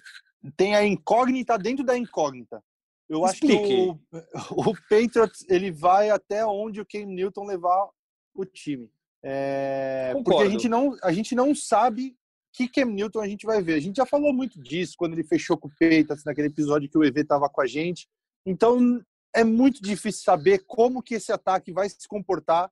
tem 0.56 0.76
a 0.76 0.86
incógnita 0.86 1.58
dentro 1.58 1.84
da 1.84 1.98
incógnita. 1.98 2.64
Eu 3.08 3.24
Explique. 3.26 3.56
acho 3.56 3.68
que 3.68 4.58
o, 4.58 4.70
o 4.72 4.74
Patriots 4.90 5.46
ele 5.50 5.72
vai 5.72 6.10
até 6.10 6.46
onde 6.46 6.82
o 6.82 6.86
Cam 6.86 7.06
Newton 7.06 7.46
levar 7.46 7.90
o 8.34 8.46
time. 8.46 8.90
É, 9.24 10.14
porque 10.24 10.44
a 10.44 10.50
gente, 10.50 10.70
não, 10.70 10.96
a 11.02 11.12
gente 11.12 11.34
não 11.34 11.56
sabe 11.56 12.16
que 12.54 12.68
Cam 12.68 12.86
Newton 12.86 13.20
a 13.20 13.28
gente 13.28 13.46
vai 13.46 13.62
ver. 13.62 13.74
A 13.76 13.80
gente 13.80 13.98
já 13.98 14.06
falou 14.06 14.34
muito 14.34 14.62
disso 14.62 14.96
quando 14.98 15.14
ele 15.14 15.24
fechou 15.24 15.58
com 15.58 15.68
o 15.68 15.72
Patriots, 15.72 16.24
naquele 16.24 16.48
episódio 16.48 16.90
que 16.90 16.98
o 16.98 17.04
EV 17.04 17.22
estava 17.22 17.50
com 17.50 17.62
a 17.62 17.68
gente. 17.68 18.08
Então 18.46 19.02
é 19.34 19.44
muito 19.44 19.82
difícil 19.82 20.24
saber 20.24 20.64
como 20.66 21.02
que 21.02 21.16
esse 21.16 21.32
ataque 21.32 21.72
vai 21.72 21.90
se 21.90 22.08
comportar 22.08 22.72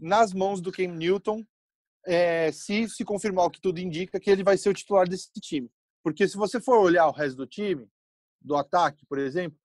nas 0.00 0.32
mãos 0.32 0.60
do 0.60 0.70
Cam 0.70 0.94
Newton 0.94 1.44
é, 2.06 2.50
se 2.52 2.88
se 2.88 3.04
confirmar 3.04 3.46
o 3.46 3.50
que 3.50 3.60
tudo 3.60 3.78
indica 3.78 4.20
que 4.20 4.30
ele 4.30 4.42
vai 4.42 4.56
ser 4.56 4.70
o 4.70 4.74
titular 4.74 5.08
desse 5.08 5.30
time. 5.40 5.70
Porque 6.02 6.26
se 6.26 6.36
você 6.36 6.60
for 6.60 6.78
olhar 6.78 7.06
o 7.08 7.12
resto 7.12 7.36
do 7.36 7.46
time, 7.46 7.86
do 8.40 8.56
ataque, 8.56 9.04
por 9.08 9.18
exemplo, 9.18 9.58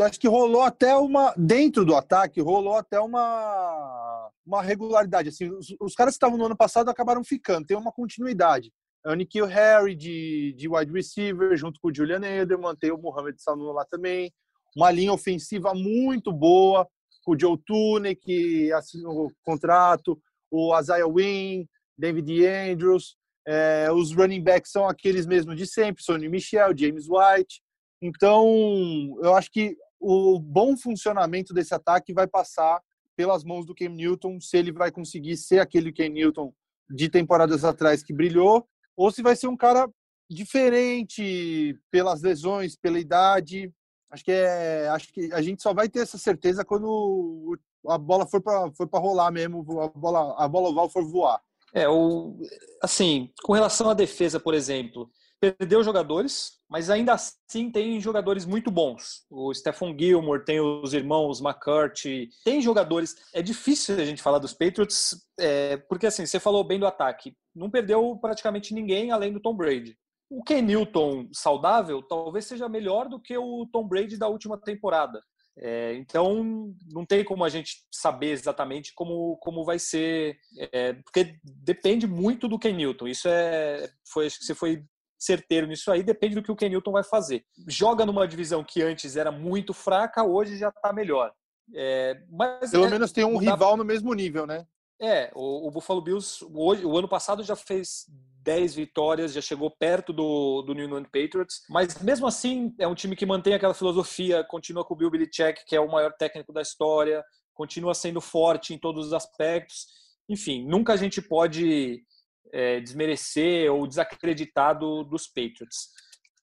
acho 0.00 0.18
que 0.18 0.28
rolou 0.28 0.62
até 0.62 0.96
uma 0.96 1.32
dentro 1.36 1.84
do 1.84 1.94
ataque 1.94 2.40
rolou 2.40 2.74
até 2.74 2.98
uma 3.00 4.30
uma 4.44 4.62
regularidade 4.62 5.28
assim 5.28 5.50
os, 5.50 5.74
os 5.80 5.94
caras 5.94 6.14
que 6.14 6.16
estavam 6.16 6.38
no 6.38 6.46
ano 6.46 6.56
passado 6.56 6.88
acabaram 6.88 7.22
ficando 7.24 7.66
tem 7.66 7.76
uma 7.76 7.92
continuidade. 7.92 8.72
É 9.06 9.10
o 9.10 9.14
Nikhil 9.14 9.46
Harry 9.46 9.94
de, 9.94 10.52
de 10.56 10.68
wide 10.68 10.92
receiver 10.92 11.56
junto 11.56 11.80
com 11.80 11.88
o 11.88 11.94
Julian 11.94 12.20
Edelman 12.24 12.74
tem 12.74 12.90
o 12.90 12.98
Mohamed 12.98 13.40
Sanu 13.40 13.72
lá 13.72 13.84
também. 13.84 14.32
Uma 14.76 14.90
linha 14.90 15.12
ofensiva 15.12 15.72
muito 15.72 16.32
boa 16.32 16.86
com 17.24 17.32
o 17.32 17.38
Joe 17.38 17.58
Tooney 17.64 18.16
que 18.16 18.72
assinou 18.72 19.26
o 19.26 19.32
contrato 19.44 20.18
o 20.50 20.76
Isaiah 20.78 21.06
Wynn 21.06 21.66
David 21.96 22.46
Andrews 22.46 23.16
é, 23.46 23.90
os 23.92 24.12
running 24.12 24.42
backs 24.42 24.72
são 24.72 24.88
aqueles 24.88 25.26
mesmos 25.26 25.56
de 25.56 25.66
sempre 25.66 26.02
Sonny 26.02 26.28
Michel 26.28 26.76
James 26.76 27.06
White 27.08 27.62
então, 28.00 29.18
eu 29.22 29.34
acho 29.34 29.50
que 29.50 29.76
o 30.00 30.38
bom 30.38 30.76
funcionamento 30.76 31.52
desse 31.52 31.74
ataque 31.74 32.12
vai 32.12 32.26
passar 32.26 32.80
pelas 33.16 33.42
mãos 33.42 33.66
do 33.66 33.74
Cam 33.74 33.88
Newton, 33.88 34.40
se 34.40 34.56
ele 34.56 34.70
vai 34.70 34.92
conseguir 34.92 35.36
ser 35.36 35.58
aquele 35.58 35.92
Cam 35.92 36.08
Newton 36.08 36.52
de 36.88 37.08
temporadas 37.08 37.64
atrás 37.64 38.02
que 38.02 38.12
brilhou, 38.12 38.66
ou 38.96 39.10
se 39.10 39.22
vai 39.22 39.34
ser 39.34 39.48
um 39.48 39.56
cara 39.56 39.88
diferente 40.30 41.76
pelas 41.90 42.22
lesões, 42.22 42.76
pela 42.76 42.98
idade. 42.98 43.72
Acho 44.10 44.24
que 44.24 44.32
é, 44.32 44.88
acho 44.88 45.12
que 45.12 45.32
a 45.32 45.42
gente 45.42 45.62
só 45.62 45.74
vai 45.74 45.88
ter 45.88 46.00
essa 46.00 46.16
certeza 46.16 46.64
quando 46.64 47.58
a 47.88 47.98
bola 47.98 48.26
for 48.26 48.40
para 48.40 48.70
para 48.70 49.00
rolar 49.00 49.30
mesmo, 49.30 49.60
a 49.80 49.88
bola 49.88 50.34
a 50.38 50.48
bola 50.48 50.68
oval 50.68 50.88
for 50.88 51.04
voar. 51.04 51.40
É, 51.74 51.88
o 51.88 52.38
assim, 52.82 53.30
com 53.42 53.52
relação 53.52 53.90
à 53.90 53.94
defesa, 53.94 54.40
por 54.40 54.54
exemplo, 54.54 55.10
perdeu 55.40 55.82
jogadores, 55.82 56.58
mas 56.68 56.90
ainda 56.90 57.14
assim 57.14 57.70
tem 57.70 58.00
jogadores 58.00 58.44
muito 58.44 58.70
bons. 58.70 59.24
O 59.30 59.52
Stephen 59.54 59.96
Gilmore, 59.98 60.44
tem 60.44 60.60
os 60.60 60.92
irmãos 60.92 61.40
McCurdy, 61.40 62.28
tem 62.44 62.60
jogadores. 62.60 63.16
É 63.32 63.42
difícil 63.42 63.96
a 63.96 64.04
gente 64.04 64.22
falar 64.22 64.38
dos 64.38 64.52
Patriots, 64.52 65.16
é, 65.38 65.76
porque 65.76 66.06
assim, 66.06 66.26
você 66.26 66.40
falou 66.40 66.64
bem 66.64 66.78
do 66.78 66.86
ataque. 66.86 67.36
Não 67.54 67.70
perdeu 67.70 68.16
praticamente 68.20 68.74
ninguém 68.74 69.10
além 69.10 69.32
do 69.32 69.40
Tom 69.40 69.54
Brady. 69.54 69.96
O 70.30 70.42
Ken 70.42 70.60
Newton 70.60 71.28
saudável 71.32 72.02
talvez 72.02 72.44
seja 72.44 72.68
melhor 72.68 73.08
do 73.08 73.20
que 73.20 73.36
o 73.36 73.66
Tom 73.72 73.86
Brady 73.88 74.18
da 74.18 74.28
última 74.28 74.58
temporada. 74.58 75.22
É, 75.60 75.94
então, 75.94 76.72
não 76.92 77.04
tem 77.04 77.24
como 77.24 77.44
a 77.44 77.48
gente 77.48 77.84
saber 77.90 78.30
exatamente 78.30 78.92
como, 78.94 79.36
como 79.38 79.64
vai 79.64 79.78
ser, 79.78 80.38
é, 80.72 80.92
porque 80.92 81.36
depende 81.42 82.06
muito 82.06 82.46
do 82.46 82.58
Ken 82.58 82.72
Newton. 82.72 83.08
Isso 83.08 83.28
é, 83.28 83.90
foi, 84.06 84.30
você 84.30 84.54
foi 84.54 84.84
certeiro 85.18 85.66
nisso 85.66 85.90
aí, 85.90 86.02
depende 86.02 86.34
do 86.34 86.42
que 86.42 86.52
o 86.52 86.56
Kenilton 86.56 86.92
vai 86.92 87.02
fazer. 87.02 87.44
Joga 87.66 88.06
numa 88.06 88.26
divisão 88.26 88.62
que 88.62 88.82
antes 88.82 89.16
era 89.16 89.32
muito 89.32 89.74
fraca, 89.74 90.22
hoje 90.22 90.56
já 90.56 90.68
está 90.68 90.92
melhor. 90.92 91.32
É, 91.74 92.22
mas 92.30 92.70
Pelo 92.70 92.86
é, 92.86 92.90
menos 92.90 93.12
tem 93.12 93.24
um 93.24 93.36
rival 93.36 93.76
no 93.76 93.84
mesmo 93.84 94.14
nível, 94.14 94.46
né? 94.46 94.66
É, 95.00 95.30
o, 95.34 95.68
o, 95.68 95.70
Buffalo 95.70 96.00
Bills, 96.00 96.44
hoje, 96.52 96.84
o 96.84 96.96
ano 96.96 97.08
passado 97.08 97.44
já 97.44 97.54
fez 97.54 98.06
10 98.42 98.74
vitórias, 98.74 99.32
já 99.32 99.40
chegou 99.40 99.70
perto 99.70 100.12
do, 100.12 100.62
do 100.62 100.74
New 100.74 100.86
England 100.86 101.04
Patriots, 101.04 101.62
mas 101.68 102.00
mesmo 102.02 102.26
assim 102.26 102.74
é 102.78 102.88
um 102.88 102.96
time 102.96 103.14
que 103.14 103.26
mantém 103.26 103.54
aquela 103.54 103.74
filosofia, 103.74 104.42
continua 104.42 104.84
com 104.84 104.94
o 104.94 104.96
Bill 104.96 105.10
Belichick, 105.10 105.64
que 105.66 105.76
é 105.76 105.80
o 105.80 105.90
maior 105.90 106.12
técnico 106.14 106.52
da 106.52 106.62
história, 106.62 107.22
continua 107.54 107.94
sendo 107.94 108.20
forte 108.20 108.74
em 108.74 108.78
todos 108.78 109.08
os 109.08 109.12
aspectos. 109.12 109.86
Enfim, 110.28 110.66
nunca 110.66 110.94
a 110.94 110.96
gente 110.96 111.22
pode 111.22 112.02
é, 112.52 112.80
desmerecer 112.80 113.72
ou 113.72 113.86
desacreditar 113.86 114.78
do, 114.78 115.04
dos 115.04 115.26
Patriots. 115.26 115.88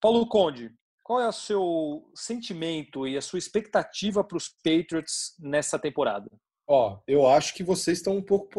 Paulo 0.02 0.28
Conde, 0.28 0.72
qual 1.04 1.22
é 1.22 1.28
o 1.28 1.32
seu 1.32 2.12
sentimento 2.16 3.08
e 3.08 3.18
a 3.18 3.22
sua 3.22 3.40
expectativa 3.40 4.24
para 4.24 4.38
os 4.38 4.50
Patriots 4.64 5.36
nessa 5.40 5.78
temporada? 5.78 6.30
Ó, 6.68 7.00
eu 7.08 7.28
acho 7.28 7.54
que 7.54 7.64
vocês 7.64 8.00
estão 8.00 8.18
um 8.18 8.24
pouco 8.24 8.50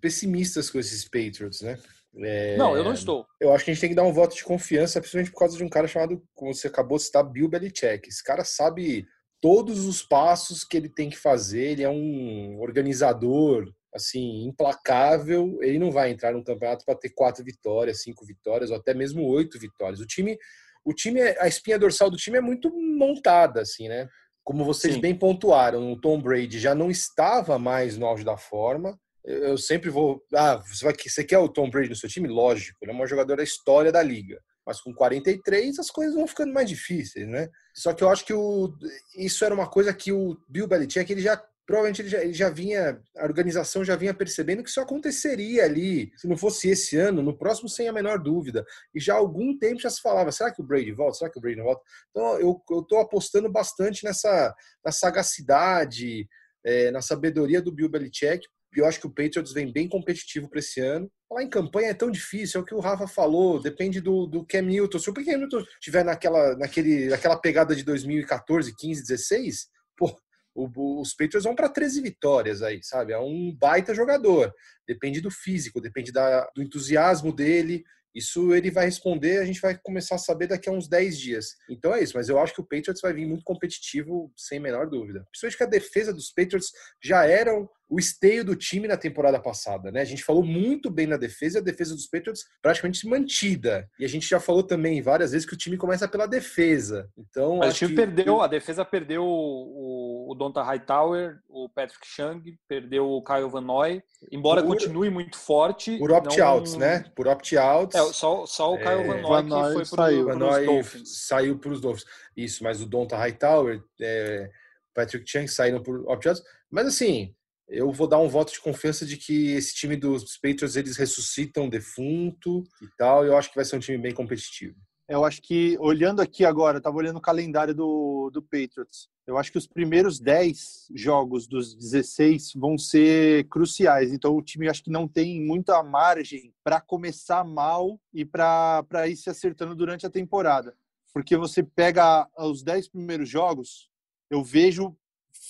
pessimistas 0.00 0.70
com 0.70 0.78
esses 0.78 1.04
Patriots, 1.04 1.62
né? 1.62 1.78
É... 2.16 2.56
Não, 2.56 2.76
eu 2.76 2.84
não 2.84 2.92
estou. 2.92 3.26
Eu 3.40 3.52
acho 3.52 3.64
que 3.64 3.70
a 3.70 3.74
gente 3.74 3.80
tem 3.80 3.90
que 3.90 3.96
dar 3.96 4.04
um 4.04 4.12
voto 4.12 4.34
de 4.36 4.44
confiança, 4.44 5.00
principalmente 5.00 5.32
por 5.32 5.38
causa 5.38 5.56
de 5.56 5.64
um 5.64 5.68
cara 5.68 5.88
chamado, 5.88 6.22
como 6.34 6.54
você 6.54 6.68
acabou 6.68 6.98
de 6.98 7.04
citar, 7.04 7.24
Bill 7.24 7.48
Belichick. 7.48 8.08
Esse 8.08 8.22
cara 8.22 8.44
sabe 8.44 9.06
todos 9.40 9.86
os 9.86 10.02
passos 10.02 10.64
que 10.64 10.76
ele 10.76 10.88
tem 10.88 11.10
que 11.10 11.16
fazer, 11.16 11.72
ele 11.72 11.82
é 11.82 11.88
um 11.88 12.60
organizador, 12.60 13.72
assim, 13.94 14.44
implacável. 14.44 15.58
Ele 15.60 15.78
não 15.78 15.90
vai 15.90 16.10
entrar 16.10 16.32
num 16.32 16.44
campeonato 16.44 16.84
para 16.84 16.98
ter 16.98 17.10
quatro 17.10 17.44
vitórias, 17.44 18.02
cinco 18.02 18.24
vitórias, 18.24 18.70
ou 18.70 18.76
até 18.76 18.94
mesmo 18.94 19.24
oito 19.26 19.58
vitórias. 19.58 20.00
O 20.00 20.06
time, 20.06 20.38
o 20.84 20.92
time, 20.92 21.20
a 21.20 21.48
espinha 21.48 21.78
dorsal 21.78 22.10
do 22.10 22.16
time 22.16 22.38
é 22.38 22.40
muito 22.42 22.70
montada, 22.74 23.60
assim, 23.60 23.88
né? 23.88 24.08
Como 24.42 24.64
vocês 24.64 24.94
Sim. 24.94 25.00
bem 25.00 25.14
pontuaram, 25.14 25.92
o 25.92 26.00
Tom 26.00 26.20
Brady 26.20 26.58
já 26.58 26.74
não 26.74 26.90
estava 26.90 27.58
mais 27.58 27.96
no 27.96 28.06
auge 28.06 28.24
da 28.24 28.36
forma 28.36 28.98
eu 29.24 29.58
sempre 29.58 29.90
vou. 29.90 30.24
Ah, 30.34 30.56
você, 30.56 30.84
vai, 30.84 30.94
você 30.94 31.24
quer 31.24 31.38
o 31.38 31.48
Tom 31.48 31.68
Brady 31.68 31.90
no 31.90 31.96
seu 31.96 32.08
time? 32.08 32.28
Lógico, 32.28 32.78
ele 32.82 32.90
é 32.90 32.94
um 32.94 33.06
jogador 33.06 33.36
da 33.36 33.42
história 33.42 33.92
da 33.92 34.02
liga. 34.02 34.40
Mas 34.66 34.80
com 34.80 34.94
43 34.94 35.78
as 35.78 35.90
coisas 35.90 36.14
vão 36.14 36.26
ficando 36.26 36.52
mais 36.52 36.68
difíceis, 36.68 37.26
né? 37.26 37.48
Só 37.74 37.92
que 37.92 38.04
eu 38.04 38.08
acho 38.08 38.24
que 38.24 38.32
o, 38.32 38.72
isso 39.16 39.44
era 39.44 39.54
uma 39.54 39.68
coisa 39.68 39.92
que 39.92 40.12
o 40.12 40.36
Bill 40.48 40.66
Belichick 40.66 41.10
ele 41.10 41.22
já 41.22 41.42
provavelmente 41.70 42.02
ele 42.02 42.08
já, 42.08 42.20
ele 42.20 42.32
já 42.32 42.50
vinha, 42.50 43.00
a 43.16 43.22
organização 43.22 43.84
já 43.84 43.94
vinha 43.94 44.12
percebendo 44.12 44.60
que 44.64 44.68
isso 44.68 44.80
aconteceria 44.80 45.62
ali. 45.64 46.10
Se 46.16 46.26
não 46.26 46.36
fosse 46.36 46.68
esse 46.68 46.96
ano, 46.96 47.22
no 47.22 47.38
próximo, 47.38 47.68
sem 47.68 47.86
a 47.86 47.92
menor 47.92 48.18
dúvida. 48.18 48.66
E 48.92 48.98
já 48.98 49.14
há 49.14 49.18
algum 49.18 49.56
tempo 49.56 49.80
já 49.80 49.88
se 49.88 50.00
falava: 50.00 50.32
será 50.32 50.52
que 50.52 50.60
o 50.60 50.64
Brady 50.64 50.90
volta? 50.90 51.18
Será 51.18 51.30
que 51.30 51.38
o 51.38 51.40
Brady 51.40 51.60
volta? 51.60 51.80
Então 52.10 52.40
eu, 52.40 52.60
tô 52.82 52.98
apostando 52.98 53.48
bastante 53.48 54.04
nessa 54.04 54.52
na 54.84 54.90
sagacidade, 54.90 56.28
é, 56.66 56.90
na 56.90 57.00
sabedoria 57.00 57.62
do 57.62 57.70
Bill 57.70 57.88
Belichick 57.88 58.44
eu 58.76 58.86
acho 58.86 59.00
que 59.00 59.06
o 59.06 59.10
Patriots 59.10 59.52
vem 59.52 59.72
bem 59.72 59.88
competitivo 59.88 60.48
para 60.48 60.60
esse 60.60 60.80
ano. 60.80 61.10
Falar 61.28 61.42
em 61.42 61.50
campanha 61.50 61.88
é 61.88 61.94
tão 61.94 62.10
difícil, 62.10 62.60
é 62.60 62.62
o 62.62 62.64
que 62.64 62.74
o 62.74 62.80
Rafa 62.80 63.06
falou, 63.08 63.60
depende 63.60 64.00
do, 64.00 64.26
do 64.26 64.46
Cam 64.46 64.62
Newton. 64.62 64.98
Se 64.98 65.10
o 65.10 65.12
Cam 65.12 65.38
Newton 65.38 65.64
estiver 65.74 66.04
naquela, 66.04 66.56
naquele, 66.56 67.08
naquela 67.08 67.36
pegada 67.36 67.74
de 67.74 67.82
2014, 67.82 68.74
15, 68.76 69.02
16, 69.02 69.68
pô, 69.96 70.16
o, 70.64 71.00
os 71.00 71.12
Patriots 71.12 71.44
vão 71.44 71.54
para 71.54 71.68
13 71.68 72.00
vitórias 72.00 72.62
aí, 72.62 72.80
sabe? 72.82 73.12
É 73.12 73.18
um 73.18 73.54
baita 73.54 73.94
jogador. 73.94 74.52
Depende 74.86 75.20
do 75.20 75.30
físico, 75.30 75.80
depende 75.80 76.12
da, 76.12 76.48
do 76.54 76.62
entusiasmo 76.62 77.32
dele. 77.32 77.84
Isso 78.14 78.52
ele 78.52 78.70
vai 78.70 78.86
responder, 78.86 79.38
a 79.38 79.44
gente 79.44 79.60
vai 79.60 79.78
começar 79.78 80.16
a 80.16 80.18
saber 80.18 80.48
daqui 80.48 80.68
a 80.68 80.72
uns 80.72 80.88
10 80.88 81.18
dias. 81.18 81.56
Então 81.68 81.94
é 81.94 82.02
isso, 82.02 82.16
mas 82.16 82.28
eu 82.28 82.38
acho 82.40 82.54
que 82.54 82.60
o 82.60 82.66
Patriots 82.66 83.00
vai 83.00 83.12
vir 83.12 83.26
muito 83.26 83.44
competitivo, 83.44 84.32
sem 84.36 84.58
menor 84.58 84.88
dúvida. 84.88 85.24
Principalmente 85.30 85.56
que 85.56 85.62
a 85.62 85.66
defesa 85.66 86.12
dos 86.12 86.32
Patriots 86.32 86.72
já 87.02 87.24
era 87.24 87.52
o 87.90 87.98
esteio 87.98 88.44
do 88.44 88.54
time 88.54 88.86
na 88.86 88.96
temporada 88.96 89.40
passada, 89.40 89.90
né? 89.90 90.00
A 90.00 90.04
gente 90.04 90.22
falou 90.22 90.44
muito 90.44 90.88
bem 90.88 91.08
na 91.08 91.16
defesa, 91.16 91.58
a 91.58 91.62
defesa 91.62 91.92
dos 91.92 92.06
Patriots 92.06 92.44
praticamente 92.62 93.04
mantida. 93.08 93.88
E 93.98 94.04
a 94.04 94.08
gente 94.08 94.28
já 94.28 94.38
falou 94.38 94.62
também 94.62 95.02
várias 95.02 95.32
vezes 95.32 95.44
que 95.44 95.54
o 95.54 95.58
time 95.58 95.76
começa 95.76 96.06
pela 96.06 96.26
defesa. 96.26 97.10
Então, 97.18 97.56
Mas 97.56 97.74
o 97.74 97.78
time 97.78 97.90
que... 97.90 97.96
perdeu, 97.96 98.40
a 98.40 98.46
defesa 98.46 98.84
perdeu 98.84 99.24
o, 99.24 100.30
o 100.30 100.34
Donta 100.36 100.62
Hightower, 100.62 101.40
o 101.48 101.68
Patrick 101.68 102.06
Chung, 102.06 102.40
perdeu 102.68 103.08
o 103.10 103.24
Kyle 103.24 103.48
Van 103.48 103.60
Noy, 103.60 104.00
embora 104.30 104.62
por, 104.62 104.68
continue 104.68 105.10
muito 105.10 105.36
forte. 105.36 105.98
Por 105.98 106.12
opt-outs, 106.12 106.74
não... 106.74 106.80
né? 106.80 107.04
Por 107.16 107.26
opt-outs. 107.26 107.96
É, 107.96 108.12
só, 108.12 108.46
só 108.46 108.72
o 108.72 108.78
Kyle 108.78 108.88
é... 108.88 109.22
Van 109.22 109.42
Noy 109.42 109.68
que 109.68 109.74
foi 109.74 109.84
saiu. 109.84 110.26
Pro, 110.26 110.38
Van 110.38 110.64
Dolphins. 110.64 111.26
Saiu 111.26 111.58
para 111.58 111.72
os 111.72 111.80
Dolphins. 111.80 112.04
Isso, 112.36 112.62
mas 112.62 112.80
o 112.80 112.86
Donta 112.86 113.16
Hightower, 113.16 113.82
é, 114.00 114.48
Patrick 114.94 115.28
Chung 115.28 115.48
saíram 115.48 115.82
por 115.82 116.08
opt-outs. 116.08 116.40
Mas 116.70 116.86
assim, 116.86 117.34
eu 117.70 117.92
vou 117.92 118.08
dar 118.08 118.18
um 118.18 118.28
voto 118.28 118.52
de 118.52 118.60
confiança 118.60 119.06
de 119.06 119.16
que 119.16 119.52
esse 119.52 119.74
time 119.74 119.96
dos 119.96 120.36
Patriots 120.36 120.76
eles 120.76 120.96
ressuscitam 120.96 121.68
defunto 121.68 122.64
e 122.82 122.88
tal. 122.98 123.24
Eu 123.24 123.36
acho 123.36 123.48
que 123.48 123.54
vai 123.54 123.64
ser 123.64 123.76
um 123.76 123.80
time 123.80 123.96
bem 123.96 124.12
competitivo. 124.12 124.76
Eu 125.08 125.24
acho 125.24 125.42
que, 125.42 125.76
olhando 125.80 126.20
aqui 126.20 126.44
agora, 126.44 126.78
estava 126.78 126.96
olhando 126.96 127.16
o 127.16 127.20
calendário 127.20 127.74
do, 127.74 128.30
do 128.32 128.40
Patriots. 128.40 129.08
Eu 129.26 129.38
acho 129.38 129.50
que 129.50 129.58
os 129.58 129.66
primeiros 129.66 130.20
10 130.20 130.88
jogos 130.94 131.48
dos 131.48 131.74
16 131.74 132.52
vão 132.54 132.78
ser 132.78 133.48
cruciais. 133.48 134.12
Então, 134.12 134.36
o 134.36 134.42
time 134.42 134.68
acho 134.68 134.84
que 134.84 134.90
não 134.90 135.08
tem 135.08 135.40
muita 135.40 135.82
margem 135.82 136.54
para 136.62 136.80
começar 136.80 137.44
mal 137.44 138.00
e 138.12 138.24
para 138.24 139.08
ir 139.08 139.16
se 139.16 139.28
acertando 139.30 139.74
durante 139.74 140.06
a 140.06 140.10
temporada. 140.10 140.76
Porque 141.12 141.36
você 141.36 141.62
pega 141.62 142.28
os 142.38 142.62
10 142.62 142.88
primeiros 142.88 143.28
jogos, 143.28 143.90
eu 144.30 144.44
vejo 144.44 144.96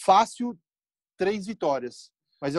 fácil 0.05 0.59
três 1.21 1.45
vitórias. 1.45 2.11
Mas 2.41 2.55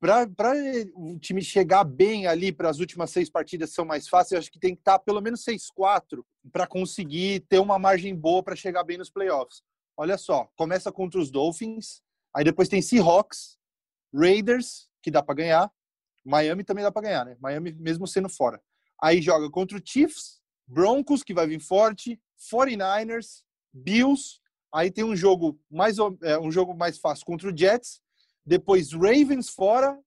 para 0.00 0.54
o 0.94 1.18
time 1.18 1.42
chegar 1.42 1.84
bem 1.84 2.26
ali 2.26 2.50
para 2.50 2.70
as 2.70 2.78
últimas 2.78 3.10
seis 3.10 3.28
partidas 3.28 3.74
são 3.74 3.84
mais 3.84 4.08
fáceis, 4.08 4.32
eu 4.32 4.38
acho 4.38 4.50
que 4.50 4.58
tem 4.58 4.74
que 4.74 4.80
estar 4.80 4.98
tá 4.98 5.04
pelo 5.04 5.20
menos 5.20 5.44
6-4 5.44 6.24
para 6.50 6.66
conseguir 6.66 7.40
ter 7.40 7.58
uma 7.58 7.78
margem 7.78 8.16
boa 8.16 8.42
para 8.42 8.56
chegar 8.56 8.84
bem 8.84 8.96
nos 8.96 9.10
playoffs. 9.10 9.62
Olha 9.98 10.16
só, 10.16 10.50
começa 10.56 10.90
contra 10.90 11.20
os 11.20 11.30
Dolphins, 11.30 12.00
aí 12.34 12.42
depois 12.42 12.70
tem 12.70 12.80
Seahawks, 12.80 13.58
Raiders, 14.14 14.88
que 15.02 15.10
dá 15.10 15.22
para 15.22 15.34
ganhar, 15.34 15.70
Miami 16.24 16.64
também 16.64 16.82
dá 16.82 16.90
para 16.90 17.02
ganhar, 17.02 17.26
né? 17.26 17.36
Miami 17.38 17.74
mesmo 17.74 18.06
sendo 18.06 18.30
fora. 18.30 18.62
Aí 19.02 19.20
joga 19.20 19.50
contra 19.50 19.76
o 19.76 19.82
Chiefs, 19.84 20.40
Broncos, 20.66 21.22
que 21.22 21.34
vai 21.34 21.46
vir 21.46 21.60
forte, 21.60 22.18
49ers, 22.50 23.42
Bills, 23.74 24.39
Aí 24.72 24.90
tem 24.90 25.04
um 25.04 25.16
jogo 25.16 25.58
mais 25.70 25.96
é, 26.22 26.38
um 26.38 26.50
jogo 26.50 26.74
mais 26.74 26.98
fácil 26.98 27.26
contra 27.26 27.52
o 27.52 27.56
Jets, 27.56 28.00
depois 28.44 28.92
Ravens 28.92 29.48
fora 29.48 29.98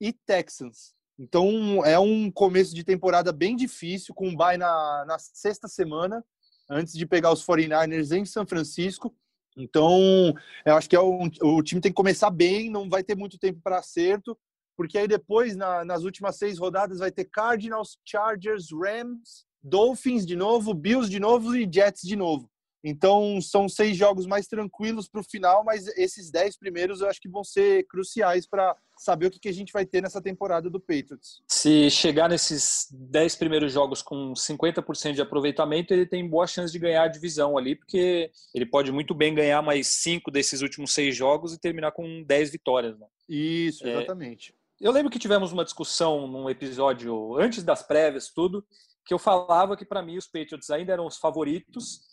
e 0.00 0.12
Texans. 0.12 0.94
Então 1.18 1.84
é 1.84 1.98
um 1.98 2.30
começo 2.30 2.74
de 2.74 2.84
temporada 2.84 3.32
bem 3.32 3.56
difícil, 3.56 4.14
com 4.14 4.28
um 4.28 4.36
bye 4.36 4.56
na, 4.56 5.04
na 5.06 5.18
sexta 5.18 5.68
semana, 5.68 6.24
antes 6.70 6.94
de 6.94 7.06
pegar 7.06 7.32
os 7.32 7.44
49ers 7.44 8.16
em 8.16 8.24
São 8.24 8.46
Francisco. 8.46 9.14
Então, 9.56 10.34
eu 10.66 10.74
acho 10.74 10.88
que 10.90 10.96
é 10.96 11.00
um, 11.00 11.30
o 11.42 11.62
time 11.62 11.80
tem 11.80 11.92
que 11.92 11.96
começar 11.96 12.30
bem, 12.30 12.68
não 12.68 12.88
vai 12.88 13.04
ter 13.04 13.16
muito 13.16 13.38
tempo 13.38 13.60
para 13.62 13.78
acerto, 13.78 14.36
porque 14.76 14.98
aí 14.98 15.06
depois, 15.06 15.54
na, 15.54 15.84
nas 15.84 16.02
últimas 16.02 16.36
seis 16.36 16.58
rodadas, 16.58 16.98
vai 16.98 17.12
ter 17.12 17.26
Cardinals, 17.26 17.96
Chargers, 18.04 18.68
Rams, 18.72 19.46
Dolphins 19.62 20.26
de 20.26 20.34
novo, 20.34 20.74
Bills 20.74 21.08
de 21.08 21.20
novo 21.20 21.56
e 21.56 21.70
Jets 21.72 22.02
de 22.02 22.16
novo. 22.16 22.50
Então, 22.86 23.40
são 23.40 23.66
seis 23.66 23.96
jogos 23.96 24.26
mais 24.26 24.46
tranquilos 24.46 25.08
para 25.08 25.22
o 25.22 25.24
final, 25.24 25.64
mas 25.64 25.86
esses 25.96 26.30
dez 26.30 26.54
primeiros 26.54 27.00
eu 27.00 27.08
acho 27.08 27.18
que 27.18 27.30
vão 27.30 27.42
ser 27.42 27.86
cruciais 27.86 28.46
para 28.46 28.76
saber 28.98 29.26
o 29.26 29.30
que, 29.30 29.40
que 29.40 29.48
a 29.48 29.52
gente 29.52 29.72
vai 29.72 29.86
ter 29.86 30.02
nessa 30.02 30.20
temporada 30.20 30.68
do 30.68 30.78
Patriots. 30.78 31.42
Se 31.48 31.88
chegar 31.88 32.28
nesses 32.28 32.86
dez 32.92 33.34
primeiros 33.34 33.72
jogos 33.72 34.02
com 34.02 34.34
50% 34.34 35.14
de 35.14 35.22
aproveitamento, 35.22 35.94
ele 35.94 36.04
tem 36.04 36.28
boa 36.28 36.46
chance 36.46 36.70
de 36.70 36.78
ganhar 36.78 37.04
a 37.04 37.08
divisão 37.08 37.56
ali, 37.56 37.74
porque 37.74 38.30
ele 38.54 38.66
pode 38.66 38.92
muito 38.92 39.14
bem 39.14 39.34
ganhar 39.34 39.62
mais 39.62 39.88
cinco 39.88 40.30
desses 40.30 40.60
últimos 40.60 40.92
seis 40.92 41.16
jogos 41.16 41.54
e 41.54 41.58
terminar 41.58 41.92
com 41.92 42.22
dez 42.22 42.50
vitórias. 42.50 42.98
Né? 42.98 43.06
Isso, 43.26 43.86
é, 43.86 43.92
exatamente. 43.94 44.54
É, 44.78 44.86
eu 44.86 44.92
lembro 44.92 45.10
que 45.10 45.18
tivemos 45.18 45.52
uma 45.52 45.64
discussão 45.64 46.26
num 46.26 46.50
episódio 46.50 47.38
antes 47.38 47.62
das 47.62 47.82
prévias, 47.82 48.30
tudo, 48.30 48.62
que 49.06 49.14
eu 49.14 49.18
falava 49.18 49.74
que 49.74 49.86
para 49.86 50.02
mim 50.02 50.18
os 50.18 50.26
Patriots 50.26 50.68
ainda 50.68 50.92
eram 50.92 51.06
os 51.06 51.16
favoritos 51.16 52.12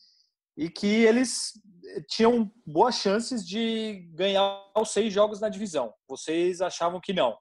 e 0.57 0.69
que 0.69 0.87
eles 0.87 1.53
eh, 1.85 2.01
tinham 2.07 2.51
boas 2.65 2.95
chances 2.95 3.45
de 3.45 4.07
ganhar 4.13 4.71
os 4.77 4.91
seis 4.91 5.13
jogos 5.13 5.39
na 5.39 5.49
divisão. 5.49 5.93
Vocês 6.07 6.61
achavam 6.61 6.99
que 6.99 7.13
não. 7.13 7.37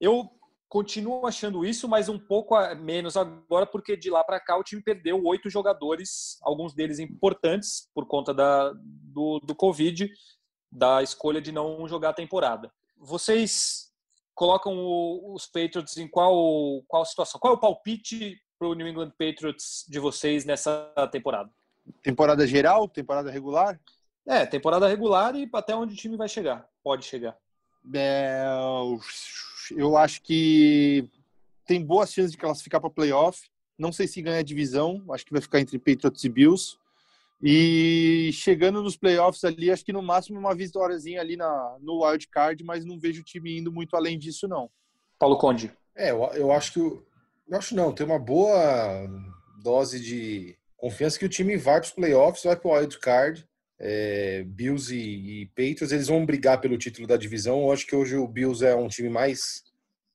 Eu 0.00 0.28
continuo 0.72 1.26
achando 1.26 1.66
isso, 1.66 1.86
mas 1.86 2.08
um 2.08 2.18
pouco 2.18 2.56
menos 2.76 3.14
agora, 3.14 3.66
porque 3.66 3.94
de 3.94 4.08
lá 4.08 4.24
para 4.24 4.40
cá 4.40 4.56
o 4.56 4.64
time 4.64 4.82
perdeu 4.82 5.22
oito 5.22 5.50
jogadores, 5.50 6.38
alguns 6.40 6.74
deles 6.74 6.98
importantes 6.98 7.90
por 7.94 8.06
conta 8.06 8.32
da, 8.32 8.72
do, 8.74 9.38
do 9.40 9.54
Covid, 9.54 10.10
da 10.70 11.02
escolha 11.02 11.42
de 11.42 11.52
não 11.52 11.86
jogar 11.86 12.08
a 12.08 12.14
temporada. 12.14 12.72
Vocês 12.96 13.92
colocam 14.34 14.78
o, 14.78 15.34
os 15.34 15.46
Patriots 15.46 15.98
em 15.98 16.08
qual, 16.08 16.82
qual 16.88 17.04
situação? 17.04 17.38
Qual 17.38 17.52
é 17.52 17.56
o 17.56 17.60
palpite 17.60 18.40
para 18.58 18.68
o 18.68 18.74
New 18.74 18.88
England 18.88 19.10
Patriots 19.10 19.84
de 19.86 19.98
vocês 19.98 20.46
nessa 20.46 20.90
temporada? 21.12 21.50
Temporada 22.02 22.46
geral? 22.46 22.88
Temporada 22.88 23.30
regular? 23.30 23.80
É, 24.26 24.46
temporada 24.46 24.86
regular 24.88 25.34
e 25.34 25.48
até 25.52 25.74
onde 25.74 25.94
o 25.94 25.96
time 25.96 26.16
vai 26.16 26.28
chegar. 26.28 26.68
Pode 26.82 27.04
chegar. 27.04 27.36
É, 27.94 28.44
eu 29.76 29.96
acho 29.96 30.22
que 30.22 31.08
tem 31.66 31.84
boas 31.84 32.12
chances 32.12 32.32
de 32.32 32.38
classificar 32.38 32.80
para 32.80 32.90
playoff. 32.90 33.50
Não 33.78 33.92
sei 33.92 34.06
se 34.06 34.22
ganha 34.22 34.38
a 34.38 34.44
divisão. 34.44 35.02
Acho 35.10 35.24
que 35.24 35.32
vai 35.32 35.40
ficar 35.40 35.60
entre 35.60 35.78
Patriots 35.78 36.22
e 36.22 36.28
Bills. 36.28 36.76
E 37.42 38.30
chegando 38.32 38.82
nos 38.82 38.96
playoffs 38.96 39.42
ali, 39.42 39.70
acho 39.70 39.84
que 39.84 39.92
no 39.92 40.00
máximo 40.00 40.38
uma 40.38 40.54
vitóriazinha 40.54 41.20
ali 41.20 41.36
na, 41.36 41.76
no 41.80 42.04
wild 42.04 42.28
card, 42.28 42.62
mas 42.62 42.84
não 42.84 43.00
vejo 43.00 43.20
o 43.20 43.24
time 43.24 43.58
indo 43.58 43.72
muito 43.72 43.96
além 43.96 44.16
disso, 44.16 44.46
não. 44.46 44.70
Paulo 45.18 45.36
Conde. 45.36 45.72
É, 45.96 46.12
eu, 46.12 46.22
eu 46.34 46.52
acho 46.52 46.72
que. 46.72 46.80
Eu 46.80 47.58
acho 47.58 47.74
não, 47.74 47.92
tem 47.92 48.06
uma 48.06 48.18
boa 48.18 48.54
dose 49.60 49.98
de 49.98 50.56
Confiança 50.82 51.16
que 51.16 51.24
o 51.24 51.28
time 51.28 51.56
vai 51.56 51.76
para 51.78 51.86
os 51.86 51.92
playoffs, 51.92 52.42
vai 52.42 52.56
para 52.56 52.68
o 52.68 52.74
wild 52.74 52.98
card. 52.98 53.46
É, 53.78 54.42
Bills 54.44 54.92
e, 54.92 55.42
e 55.42 55.46
Patriots, 55.46 55.92
eles 55.92 56.08
vão 56.08 56.26
brigar 56.26 56.60
pelo 56.60 56.76
título 56.76 57.06
da 57.06 57.16
divisão. 57.16 57.60
Eu 57.60 57.70
acho 57.70 57.86
que 57.86 57.94
hoje 57.94 58.16
o 58.16 58.26
Bills 58.26 58.66
é 58.66 58.74
um 58.74 58.88
time 58.88 59.08
mais, 59.08 59.62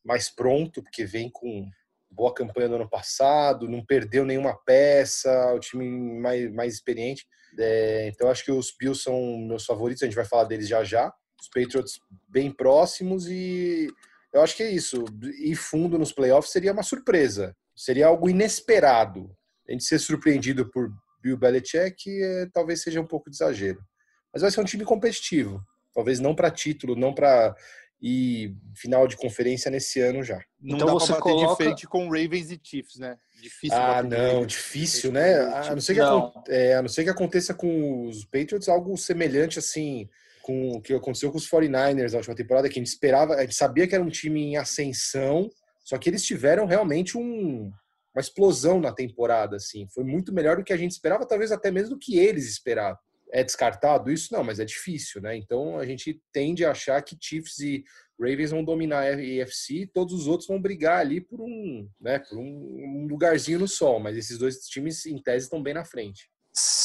mais 0.04 0.30
pronto, 0.30 0.84
porque 0.84 1.06
vem 1.06 1.30
com 1.30 1.70
boa 2.12 2.34
campanha 2.34 2.68
do 2.68 2.76
ano 2.76 2.90
passado, 2.90 3.70
não 3.70 3.86
perdeu 3.86 4.26
nenhuma 4.26 4.58
peça, 4.66 5.54
o 5.54 5.60
time 5.62 6.20
mais, 6.20 6.52
mais 6.52 6.74
experiente. 6.74 7.26
É, 7.58 8.10
então 8.10 8.30
acho 8.30 8.44
que 8.44 8.52
os 8.52 8.76
Bills 8.78 9.02
são 9.02 9.38
meus 9.38 9.64
favoritos, 9.64 10.04
a 10.04 10.06
gente 10.06 10.16
vai 10.16 10.26
falar 10.26 10.44
deles 10.44 10.68
já 10.68 10.84
já. 10.84 11.10
Os 11.40 11.48
Patriots 11.48 11.98
bem 12.28 12.52
próximos 12.52 13.30
e 13.30 13.88
eu 14.34 14.42
acho 14.42 14.54
que 14.54 14.64
é 14.64 14.70
isso. 14.70 15.06
Ir 15.40 15.56
fundo 15.56 15.98
nos 15.98 16.12
playoffs 16.12 16.52
seria 16.52 16.74
uma 16.74 16.84
surpresa, 16.84 17.56
seria 17.74 18.08
algo 18.08 18.30
inesperado. 18.30 19.34
A 19.68 19.72
gente 19.72 19.84
ser 19.84 20.00
surpreendido 20.00 20.70
por 20.70 20.90
Bill 21.22 21.38
Belichick 21.38 22.10
é, 22.10 22.48
talvez 22.54 22.82
seja 22.82 23.02
um 23.02 23.08
pouco 23.08 23.30
de 23.30 23.36
exagero. 23.36 23.82
Mas 24.34 24.42
vai 24.42 24.52
ser 24.52 24.62
um 24.62 24.66
time 24.66 24.86
competitivo. 24.86 25.62
Talvez 25.94 26.20
não 26.20 26.36
para 26.36 26.52
título, 26.52 26.96
não 26.96 27.14
para 27.14 27.56
e 28.02 28.56
final 28.76 29.08
de 29.08 29.18
conferência 29.18 29.72
nesse 29.72 30.00
ano 30.00 30.24
já. 30.24 30.40
Não 30.62 30.76
então 30.76 30.88
dá 30.88 30.94
você 30.94 31.08
pra 31.08 31.16
bater 31.16 31.32
coloca... 31.32 31.50
de 31.50 31.56
frente 31.56 31.88
com 31.88 32.06
Ravens 32.06 32.52
e 32.52 32.60
Chiefs, 32.62 33.00
né? 33.00 33.18
Difícil. 33.42 33.78
Ah, 33.78 34.04
não, 34.04 34.46
difícil, 34.46 35.12
né? 35.12 35.40
A 35.40 35.74
não, 35.74 35.82
ser 35.82 35.96
que 35.96 36.00
não. 36.00 36.32
É, 36.48 36.76
a 36.76 36.82
não 36.82 36.90
ser 36.90 37.04
que 37.04 37.10
aconteça 37.10 37.54
com 37.54 38.08
os 38.08 38.24
Patriots 38.26 38.70
algo 38.70 38.96
semelhante 38.98 39.58
assim 39.58 40.08
com 40.44 40.70
o 40.72 40.82
que 40.82 40.94
aconteceu 40.94 41.30
com 41.30 41.38
os 41.38 41.50
49ers 41.50 42.12
na 42.12 42.20
última 42.20 42.36
temporada, 42.36 42.70
que 42.70 42.80
a 42.80 42.82
gente 42.82 42.88
esperava, 42.88 43.36
a 43.36 43.42
gente 43.42 43.56
sabia 43.56 43.86
que 43.86 43.94
era 43.94 44.04
um 44.04 44.10
time 44.10 44.42
em 44.42 44.56
ascensão, 44.56 45.50
só 45.84 45.98
que 45.98 46.10
eles 46.10 46.24
tiveram 46.24 46.66
realmente 46.66 47.18
um, 47.18 47.70
uma 48.18 48.22
explosão 48.22 48.80
na 48.80 48.92
temporada, 48.92 49.58
assim. 49.58 49.88
Foi 49.94 50.04
muito 50.04 50.34
melhor 50.34 50.58
do 50.58 50.64
que 50.64 50.74
a 50.74 50.78
gente 50.78 50.92
esperava, 50.92 51.26
talvez 51.26 51.52
até 51.52 51.70
mesmo 51.70 51.92
do 51.92 52.00
que 52.00 52.18
eles 52.18 52.50
esperavam. 52.50 52.98
É 53.32 53.44
descartado 53.44 54.12
isso? 54.12 54.34
Não, 54.34 54.44
mas 54.44 54.60
é 54.60 54.66
difícil, 54.66 55.22
né? 55.22 55.38
Então 55.38 55.78
a 55.78 55.86
gente 55.86 56.20
tende 56.32 56.66
a 56.66 56.72
achar 56.72 57.00
que 57.04 57.18
Chiefs 57.20 57.60
e 57.60 57.84
Ravens 58.20 58.50
vão 58.50 58.64
dominar 58.64 59.02
a 59.02 59.22
EFC, 59.22 59.88
todos 59.94 60.14
os 60.14 60.28
outros 60.28 60.48
vão 60.48 60.60
brigar 60.60 61.00
ali 61.00 61.22
por 61.22 61.40
um, 61.42 61.88
né, 62.02 62.18
por 62.18 62.40
um 62.40 63.06
lugarzinho 63.08 63.60
no 63.60 63.68
sol, 63.68 64.00
mas 64.00 64.18
esses 64.18 64.40
dois 64.40 64.58
times 64.68 65.06
em 65.06 65.22
tese 65.22 65.46
estão 65.46 65.62
bem 65.62 65.76
na 65.76 65.86
frente. 65.86 66.28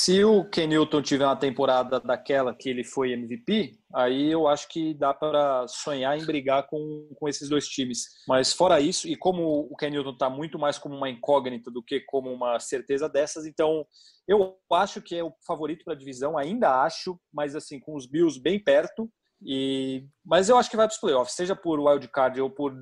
Se 0.03 0.25
o 0.25 0.45
Ken 0.45 0.67
Newton 0.67 1.01
tiver 1.01 1.25
uma 1.25 1.37
temporada 1.37 2.01
daquela 2.01 2.53
que 2.53 2.69
ele 2.69 2.83
foi 2.83 3.13
MVP, 3.13 3.79
aí 3.95 4.33
eu 4.33 4.49
acho 4.49 4.67
que 4.67 4.93
dá 4.95 5.15
para 5.15 5.65
sonhar 5.69 6.19
em 6.19 6.27
brigar 6.27 6.67
com, 6.67 7.09
com 7.15 7.29
esses 7.29 7.49
dois 7.49 7.69
times. 7.69 8.09
Mas 8.27 8.53
fora 8.53 8.81
isso, 8.81 9.07
e 9.07 9.15
como 9.15 9.61
o 9.71 9.77
Ken 9.77 9.91
Newton 9.91 10.11
está 10.11 10.29
muito 10.29 10.59
mais 10.59 10.77
como 10.77 10.97
uma 10.97 11.09
incógnita 11.09 11.71
do 11.71 11.81
que 11.81 12.01
como 12.01 12.33
uma 12.33 12.59
certeza 12.59 13.09
dessas, 13.09 13.47
então 13.47 13.87
eu 14.27 14.57
acho 14.73 15.01
que 15.01 15.15
é 15.15 15.23
o 15.23 15.33
favorito 15.47 15.85
para 15.85 15.95
a 15.95 15.97
divisão, 15.97 16.37
ainda 16.37 16.83
acho, 16.83 17.17
mas 17.33 17.55
assim, 17.55 17.79
com 17.79 17.95
os 17.95 18.05
Bills 18.05 18.43
bem 18.43 18.59
perto. 18.59 19.09
E, 19.41 20.05
mas 20.25 20.49
eu 20.49 20.57
acho 20.57 20.69
que 20.69 20.77
vai 20.77 20.89
para 20.89 20.95
os 20.95 21.01
playoffs, 21.01 21.37
seja 21.37 21.55
por 21.55 21.79
wild 21.79 22.09
card 22.09 22.41
ou 22.41 22.51
por 22.51 22.75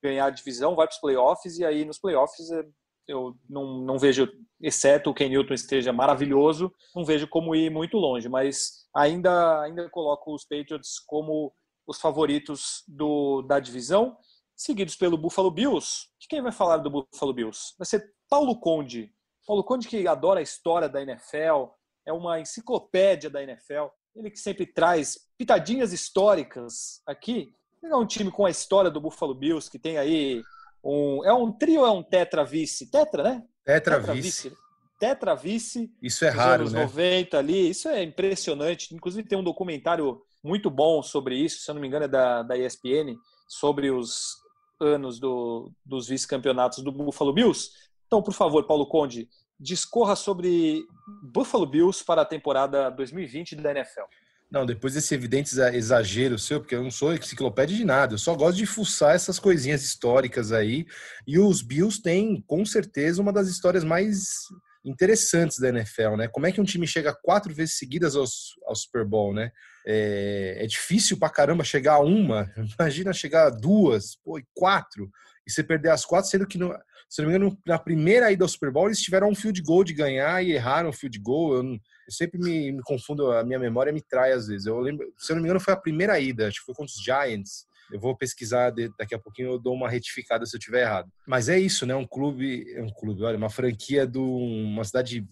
ganhar 0.00 0.26
a 0.26 0.30
divisão, 0.30 0.76
vai 0.76 0.86
para 0.86 0.94
os 0.94 1.00
playoffs 1.00 1.58
e 1.58 1.64
aí 1.64 1.84
nos 1.84 1.98
playoffs 1.98 2.48
é 2.52 2.64
eu 3.10 3.36
não, 3.48 3.80
não 3.80 3.98
vejo, 3.98 4.28
exceto 4.60 5.10
o 5.10 5.14
Ken 5.14 5.28
Newton 5.28 5.54
esteja 5.54 5.92
maravilhoso, 5.92 6.72
não 6.94 7.04
vejo 7.04 7.26
como 7.28 7.54
ir 7.54 7.70
muito 7.70 7.96
longe, 7.96 8.28
mas 8.28 8.86
ainda, 8.94 9.60
ainda 9.62 9.90
coloco 9.90 10.34
os 10.34 10.44
Patriots 10.44 10.98
como 11.06 11.52
os 11.86 12.00
favoritos 12.00 12.84
do, 12.86 13.42
da 13.42 13.58
divisão, 13.58 14.16
seguidos 14.56 14.94
pelo 14.94 15.18
Buffalo 15.18 15.50
Bills. 15.50 16.06
Quem 16.28 16.40
vai 16.40 16.52
falar 16.52 16.78
do 16.78 16.90
Buffalo 16.90 17.32
Bills? 17.32 17.74
Vai 17.76 17.86
ser 17.86 18.12
Paulo 18.28 18.58
Conde. 18.60 19.12
Paulo 19.46 19.64
Conde 19.64 19.88
que 19.88 20.06
adora 20.06 20.38
a 20.38 20.42
história 20.42 20.88
da 20.88 21.02
NFL, 21.02 21.72
é 22.06 22.12
uma 22.12 22.40
enciclopédia 22.40 23.28
da 23.28 23.42
NFL, 23.42 23.86
ele 24.14 24.30
que 24.30 24.38
sempre 24.38 24.66
traz 24.66 25.18
pitadinhas 25.36 25.92
históricas 25.92 27.02
aqui. 27.06 27.52
É 27.82 27.96
um 27.96 28.06
time 28.06 28.30
com 28.30 28.44
a 28.44 28.50
história 28.50 28.90
do 28.90 29.00
Buffalo 29.00 29.34
Bills, 29.34 29.70
que 29.70 29.78
tem 29.78 29.98
aí 29.98 30.42
um, 30.82 31.24
é 31.24 31.32
um 31.32 31.52
trio 31.52 31.84
é 31.84 31.90
um 31.90 32.02
tetra 32.02 32.44
vice? 32.44 32.90
Tetra, 32.90 33.22
né? 33.22 33.42
Tetra, 33.64 33.98
tetra 33.98 34.14
vice. 34.14 34.48
vice. 34.48 34.56
Tetra 34.98 35.34
vice. 35.34 35.90
Isso 36.02 36.24
é 36.24 36.28
raro, 36.28 36.62
anos 36.62 36.72
né? 36.72 36.82
90 36.82 37.38
ali. 37.38 37.70
Isso 37.70 37.88
é 37.88 38.02
impressionante. 38.02 38.94
Inclusive 38.94 39.28
tem 39.28 39.38
um 39.38 39.44
documentário 39.44 40.22
muito 40.42 40.70
bom 40.70 41.02
sobre 41.02 41.36
isso, 41.36 41.60
se 41.60 41.70
eu 41.70 41.74
não 41.74 41.82
me 41.82 41.88
engano 41.88 42.06
é 42.06 42.08
da, 42.08 42.42
da 42.42 42.56
ESPN, 42.56 43.16
sobre 43.46 43.90
os 43.90 44.36
anos 44.80 45.18
do, 45.18 45.70
dos 45.84 46.08
vice-campeonatos 46.08 46.82
do 46.82 46.90
Buffalo 46.90 47.32
Bills. 47.32 47.70
Então, 48.06 48.22
por 48.22 48.32
favor, 48.32 48.66
Paulo 48.66 48.86
Conde, 48.86 49.28
discorra 49.58 50.16
sobre 50.16 50.82
Buffalo 51.22 51.66
Bills 51.66 52.02
para 52.04 52.22
a 52.22 52.26
temporada 52.26 52.90
2020 52.90 53.56
da 53.56 53.70
NFL. 53.72 54.04
Não, 54.50 54.66
depois 54.66 54.94
desse 54.94 55.14
evidente 55.14 55.54
exagero 55.72 56.38
seu, 56.38 56.60
porque 56.60 56.74
eu 56.74 56.82
não 56.82 56.90
sou 56.90 57.14
enciclopédia 57.14 57.76
de 57.76 57.84
nada, 57.84 58.14
eu 58.14 58.18
só 58.18 58.34
gosto 58.34 58.58
de 58.58 58.66
fuçar 58.66 59.14
essas 59.14 59.38
coisinhas 59.38 59.82
históricas 59.82 60.50
aí. 60.50 60.86
E 61.24 61.38
os 61.38 61.62
Bills 61.62 62.02
têm, 62.02 62.42
com 62.46 62.64
certeza, 62.64 63.22
uma 63.22 63.32
das 63.32 63.46
histórias 63.46 63.84
mais 63.84 64.40
interessantes 64.84 65.58
da 65.58 65.68
NFL, 65.68 66.16
né? 66.16 66.26
Como 66.26 66.46
é 66.46 66.52
que 66.52 66.60
um 66.60 66.64
time 66.64 66.86
chega 66.86 67.14
quatro 67.22 67.54
vezes 67.54 67.78
seguidas 67.78 68.16
ao 68.16 68.74
Super 68.74 69.04
Bowl, 69.04 69.32
né? 69.32 69.52
É, 69.86 70.64
é 70.64 70.66
difícil 70.66 71.16
pra 71.16 71.30
caramba 71.30 71.62
chegar 71.62 71.94
a 71.94 72.00
uma, 72.00 72.52
imagina 72.78 73.12
chegar 73.12 73.46
a 73.46 73.50
duas, 73.50 74.16
pô, 74.16 74.40
quatro, 74.52 75.08
e 75.46 75.50
você 75.50 75.62
perder 75.62 75.90
as 75.90 76.04
quatro, 76.04 76.28
sendo 76.28 76.46
que 76.46 76.58
no, 76.58 76.74
se 77.10 77.20
não 77.20 77.28
me 77.28 77.36
engano, 77.36 77.58
na 77.66 77.76
primeira 77.76 78.30
ida 78.30 78.44
ao 78.44 78.48
Super 78.48 78.70
Bowl, 78.70 78.86
eles 78.86 79.00
tiveram 79.00 79.28
um 79.28 79.34
field 79.34 79.60
goal 79.62 79.82
de 79.82 79.92
ganhar 79.92 80.44
e 80.44 80.52
erraram 80.52 80.90
o 80.90 80.92
field 80.92 81.18
goal. 81.18 81.56
Eu 81.56 81.80
sempre 82.10 82.38
me, 82.38 82.72
me, 82.72 82.82
confundo, 82.82 83.30
a 83.32 83.44
minha 83.44 83.58
memória 83.58 83.92
me 83.92 84.00
trai 84.00 84.32
às 84.32 84.46
vezes. 84.46 84.66
Eu 84.66 84.78
lembro, 84.80 85.12
se 85.16 85.32
eu 85.32 85.36
não 85.36 85.42
me 85.42 85.48
engano, 85.48 85.60
foi 85.60 85.74
a 85.74 85.76
primeira 85.76 86.18
ida, 86.18 86.48
acho 86.48 86.60
que 86.60 86.66
foi 86.66 86.74
contra 86.74 86.92
os 86.92 87.02
Giants. 87.02 87.66
Eu 87.92 87.98
vou 87.98 88.16
pesquisar 88.16 88.72
daqui 88.96 89.14
a 89.14 89.18
pouquinho, 89.18 89.50
eu 89.50 89.58
dou 89.58 89.74
uma 89.74 89.88
retificada 89.88 90.46
se 90.46 90.56
eu 90.56 90.60
tiver 90.60 90.82
errado. 90.82 91.10
Mas 91.26 91.48
é 91.48 91.58
isso, 91.58 91.84
né? 91.84 91.94
Um 91.94 92.06
clube, 92.06 92.72
é 92.72 92.82
um 92.82 92.90
clube, 92.90 93.24
olha, 93.24 93.36
uma 93.36 93.50
franquia 93.50 94.06
de 94.06 94.18
uma 94.18 94.84
cidade 94.84 95.26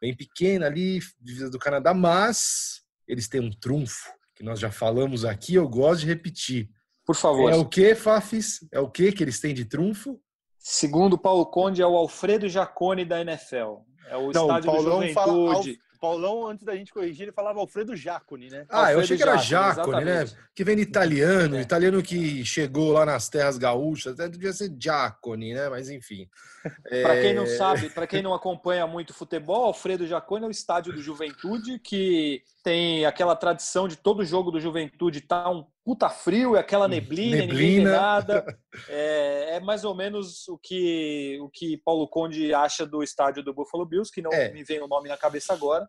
bem 0.00 0.16
pequena 0.16 0.66
ali, 0.66 0.98
divisa 1.20 1.48
do 1.48 1.60
Canadá, 1.60 1.94
mas 1.94 2.82
eles 3.06 3.28
têm 3.28 3.40
um 3.40 3.50
trunfo 3.50 4.10
que 4.34 4.42
nós 4.42 4.58
já 4.58 4.70
falamos 4.70 5.24
aqui, 5.24 5.54
eu 5.54 5.68
gosto 5.68 6.00
de 6.00 6.06
repetir. 6.06 6.68
Por 7.04 7.14
favor. 7.14 7.52
É 7.52 7.56
o 7.56 7.64
que, 7.64 7.94
Fafis? 7.94 8.66
É 8.72 8.80
o 8.80 8.90
que 8.90 9.12
que 9.12 9.22
eles 9.22 9.38
têm 9.38 9.54
de 9.54 9.64
trunfo? 9.64 10.20
Segundo 10.58 11.18
Paulo 11.18 11.46
Conde, 11.46 11.82
é 11.82 11.86
o 11.86 11.96
Alfredo 11.96 12.48
Jacone 12.48 13.04
da 13.04 13.20
NFL. 13.20 13.82
É 14.08 14.16
o 14.16 14.30
Não, 14.30 14.42
estádio 14.42 14.70
o 14.70 14.74
Paulão 14.74 15.00
do 15.00 15.06
Juventude. 15.06 15.14
Fala, 15.14 15.76
Paulão, 16.02 16.48
antes 16.48 16.64
da 16.64 16.74
gente 16.74 16.92
corrigir, 16.92 17.22
ele 17.22 17.32
falava 17.32 17.60
Alfredo 17.60 17.94
Jacone, 17.94 18.50
né? 18.50 18.66
Ah, 18.68 18.78
Alfredo 18.78 18.98
eu 18.98 19.00
achei 19.04 19.16
que 19.16 19.22
era 19.22 19.36
Jacone, 19.36 20.04
né? 20.04 20.24
Que 20.52 20.64
vem 20.64 20.74
de 20.74 20.82
italiano, 20.82 21.54
é. 21.54 21.60
italiano 21.60 22.02
que 22.02 22.44
chegou 22.44 22.90
lá 22.90 23.06
nas 23.06 23.28
terras 23.28 23.56
gaúchas, 23.56 24.14
até 24.14 24.28
devia 24.28 24.52
ser 24.52 24.74
Jacone, 24.76 25.54
né? 25.54 25.68
Mas 25.68 25.88
enfim. 25.88 26.28
É... 26.86 27.02
Para 27.02 27.20
quem 27.20 27.34
não 27.34 27.44
sabe, 27.44 27.90
para 27.90 28.06
quem 28.06 28.22
não 28.22 28.32
acompanha 28.32 28.86
muito 28.86 29.12
futebol, 29.12 29.64
Alfredo 29.64 30.06
Jacone 30.06 30.44
é 30.44 30.46
o 30.46 30.50
estádio 30.50 30.92
do 30.92 31.02
Juventude, 31.02 31.80
que 31.80 32.40
tem 32.62 33.04
aquela 33.04 33.34
tradição 33.34 33.88
de 33.88 33.96
todo 33.96 34.24
jogo 34.24 34.50
do 34.50 34.60
Juventude 34.60 35.20
tá 35.20 35.50
um 35.50 35.64
puta 35.84 36.08
frio, 36.08 36.54
e 36.54 36.58
aquela 36.58 36.86
neblina, 36.86 37.38
neblina. 37.38 37.52
ninguém 37.52 37.84
vê 37.84 37.90
nada. 37.90 38.44
É, 38.88 39.56
é, 39.56 39.60
mais 39.60 39.84
ou 39.84 39.94
menos 39.94 40.48
o 40.48 40.56
que, 40.56 41.38
o 41.42 41.50
que 41.50 41.76
Paulo 41.84 42.08
Conde 42.08 42.54
acha 42.54 42.86
do 42.86 43.02
estádio 43.02 43.42
do 43.42 43.52
Buffalo 43.52 43.84
Bills, 43.84 44.10
que 44.10 44.22
não 44.22 44.32
é. 44.32 44.50
me 44.50 44.64
vem 44.64 44.80
o 44.80 44.88
nome 44.88 45.10
na 45.10 45.16
cabeça 45.18 45.52
agora, 45.52 45.86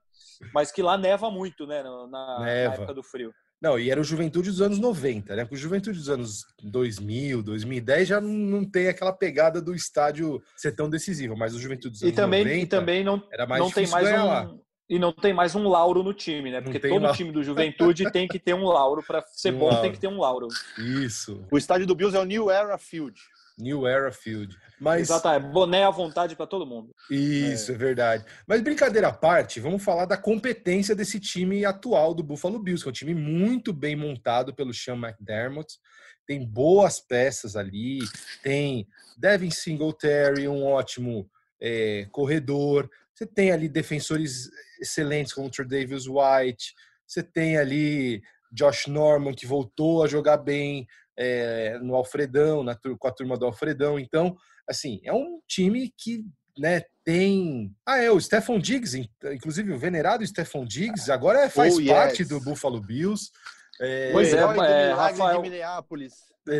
mas 0.53 0.69
que 0.69 0.81
lá 0.81 0.97
neva 0.97 1.31
muito, 1.31 1.65
né, 1.65 1.81
na, 1.81 2.07
na 2.39 2.49
época 2.49 2.93
do 2.93 3.01
frio. 3.01 3.33
Não, 3.61 3.79
e 3.79 3.89
era 3.89 4.01
o 4.01 4.03
Juventude 4.03 4.49
dos 4.49 4.61
anos 4.61 4.79
90, 4.79 5.33
né? 5.33 5.45
Porque 5.45 5.55
o 5.55 5.57
Juventude 5.57 5.97
dos 5.97 6.09
anos 6.09 6.43
2000, 6.61 7.41
2010 7.41 8.07
já 8.09 8.19
não 8.19 8.69
tem 8.69 8.89
aquela 8.89 9.13
pegada 9.13 9.61
do 9.61 9.73
estádio 9.73 10.43
ser 10.57 10.73
tão 10.73 10.89
decisivo, 10.89 11.37
mas 11.37 11.55
o 11.55 11.59
Juventude 11.59 11.91
dos 11.91 12.03
anos 12.03 12.13
e 12.13 12.15
também, 12.15 12.43
90 12.43 12.61
e 12.61 12.67
também 12.67 13.03
não, 13.05 13.25
era 13.31 13.47
mais 13.47 13.61
não 13.61 13.71
tem 13.71 13.87
mais 13.87 14.09
um, 14.09 14.25
lá 14.25 14.53
e 14.93 14.99
não 14.99 15.11
tem 15.11 15.33
mais 15.33 15.55
um 15.55 15.67
lauro 15.67 16.03
no 16.03 16.13
time, 16.13 16.51
né? 16.51 16.61
Porque 16.61 16.79
todo 16.79 17.11
time 17.13 17.31
do 17.31 17.43
Juventude 17.43 18.11
tem 18.11 18.27
que 18.27 18.37
ter 18.37 18.53
um 18.53 18.65
lauro 18.65 19.01
para 19.01 19.23
ser 19.33 19.51
um 19.51 19.57
bom, 19.57 19.65
lauro. 19.65 19.81
tem 19.81 19.91
que 19.91 19.99
ter 19.99 20.07
um 20.07 20.19
lauro. 20.19 20.47
Isso. 20.77 21.43
O 21.49 21.57
estádio 21.57 21.87
do 21.87 21.95
Bills 21.95 22.15
é 22.15 22.19
o 22.19 22.25
New 22.25 22.51
Era 22.51 22.77
Field. 22.77 23.19
New 23.57 23.87
Era 23.87 24.11
Field. 24.11 24.55
Mas... 24.79 25.09
Exato, 25.09 25.29
é 25.29 25.39
boné 25.39 25.83
à 25.83 25.89
vontade 25.89 26.35
para 26.35 26.45
todo 26.45 26.63
mundo. 26.63 26.93
Isso, 27.09 27.71
é. 27.71 27.73
é. 27.73 27.77
verdade. 27.77 28.25
Mas 28.45 28.61
brincadeira 28.61 29.07
à 29.07 29.11
parte, 29.11 29.59
vamos 29.59 29.83
falar 29.83 30.05
da 30.05 30.15
competência 30.15 30.93
desse 30.93 31.19
time 31.19 31.65
atual 31.65 32.13
do 32.13 32.21
Buffalo 32.21 32.59
Bills, 32.59 32.83
que 32.83 32.89
é 32.89 32.91
um 32.91 32.93
time 32.93 33.15
muito 33.15 33.73
bem 33.73 33.95
montado 33.95 34.53
pelo 34.53 34.75
Sean 34.75 34.95
McDermott. 34.95 35.79
Tem 36.27 36.45
boas 36.45 36.99
peças 36.99 37.55
ali, 37.55 37.97
tem 38.43 38.87
Devin 39.17 39.49
Singletary, 39.49 40.47
um 40.47 40.63
ótimo 40.63 41.27
é, 41.59 42.07
corredor. 42.11 42.87
Você 43.13 43.25
tem 43.25 43.51
ali 43.51 43.69
defensores 43.69 44.49
excelentes 44.81 45.33
como 45.33 45.47
o 45.47 45.65
Davis 45.65 46.05
White, 46.07 46.73
você 47.05 47.21
tem 47.21 47.57
ali 47.57 48.21
Josh 48.51 48.87
Norman 48.87 49.33
que 49.33 49.45
voltou 49.45 50.03
a 50.03 50.07
jogar 50.07 50.37
bem 50.37 50.87
é, 51.17 51.77
no 51.79 51.95
Alfredão, 51.95 52.63
na, 52.63 52.75
com 52.75 53.07
a 53.07 53.11
turma 53.11 53.37
do 53.37 53.45
Alfredão. 53.45 53.99
Então, 53.99 54.35
assim, 54.67 54.99
é 55.03 55.13
um 55.13 55.39
time 55.47 55.93
que 55.97 56.25
né, 56.57 56.83
tem. 57.03 57.75
Ah, 57.85 57.97
é, 57.97 58.11
o 58.11 58.19
Stephon 58.19 58.59
Diggs, 58.59 58.97
inclusive 59.31 59.71
o 59.71 59.77
venerado 59.77 60.25
Stephon 60.25 60.65
Diggs, 60.65 61.11
agora 61.11 61.49
faz 61.49 61.77
oh, 61.77 61.85
parte 61.85 62.21
yes. 62.21 62.29
do 62.29 62.39
Buffalo 62.39 62.79
Bills. 62.79 63.31
É... 63.79 64.11
Pois 64.11 64.33
é, 64.33 64.37
é 64.37 64.93
Rafael. 64.93 65.43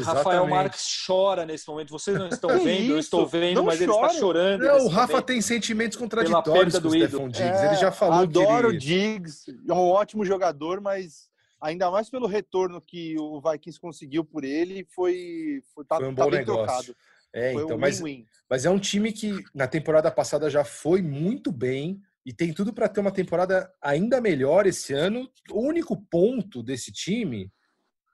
Rafael 0.01 0.47
Marques 0.47 1.03
chora 1.05 1.45
nesse 1.45 1.67
momento. 1.67 1.89
Vocês 1.89 2.17
não 2.17 2.29
estão 2.29 2.49
vendo, 2.59 2.83
isso? 2.83 2.91
eu 2.91 2.99
estou 2.99 3.27
vendo, 3.27 3.57
não 3.57 3.65
mas 3.65 3.79
chora. 3.79 3.91
ele 3.91 4.05
está 4.05 4.19
chorando. 4.19 4.61
Não, 4.63 4.85
o 4.85 4.87
Rafa 4.87 5.21
tem 5.21 5.41
sentimentos 5.41 5.97
contraditórios 5.97 6.79
com 6.79 6.87
o 6.87 6.91
Stephon 6.91 7.29
Diggs. 7.29 7.63
É, 7.63 7.67
ele 7.67 7.75
já 7.75 7.91
falou 7.91 8.19
adoro 8.19 8.31
que. 8.31 8.51
Adoro 8.51 8.67
o 8.69 8.77
Diggs, 8.77 9.45
é 9.67 9.73
um 9.73 9.89
ótimo 9.89 10.23
jogador, 10.23 10.79
mas 10.79 11.29
ainda 11.61 11.91
mais 11.91 12.09
pelo 12.09 12.27
retorno 12.27 12.81
que 12.81 13.17
o 13.17 13.41
Vikings 13.41 13.79
conseguiu 13.79 14.23
por 14.23 14.43
ele, 14.43 14.85
foi, 14.93 15.61
foi, 15.73 15.85
tá, 15.85 15.97
foi 15.97 16.07
um 16.07 16.15
tá 16.15 16.23
bom 16.23 16.31
negócio. 16.31 16.65
Trocado. 16.65 16.95
É, 17.33 17.53
foi 17.53 17.63
então, 17.63 17.77
um 17.77 17.79
mas, 17.79 18.01
mas 18.49 18.65
é 18.65 18.69
um 18.69 18.77
time 18.77 19.11
que 19.11 19.43
na 19.55 19.67
temporada 19.67 20.11
passada 20.11 20.49
já 20.49 20.63
foi 20.63 21.01
muito 21.01 21.51
bem 21.51 21.99
e 22.25 22.33
tem 22.33 22.53
tudo 22.53 22.73
para 22.73 22.87
ter 22.87 23.01
uma 23.01 23.11
temporada 23.11 23.71
ainda 23.81 24.21
melhor 24.21 24.65
esse 24.65 24.93
ano. 24.93 25.29
O 25.51 25.61
único 25.61 26.01
ponto 26.09 26.63
desse 26.63 26.91
time 26.91 27.51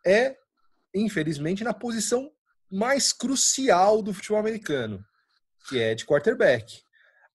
é, 0.05 0.35
infelizmente, 0.93 1.63
na 1.63 1.73
posição 1.73 2.31
mais 2.71 3.13
crucial 3.13 4.01
do 4.01 4.13
futebol 4.13 4.39
americano, 4.39 5.03
que 5.67 5.79
é 5.79 5.93
de 5.93 6.05
quarterback. 6.05 6.81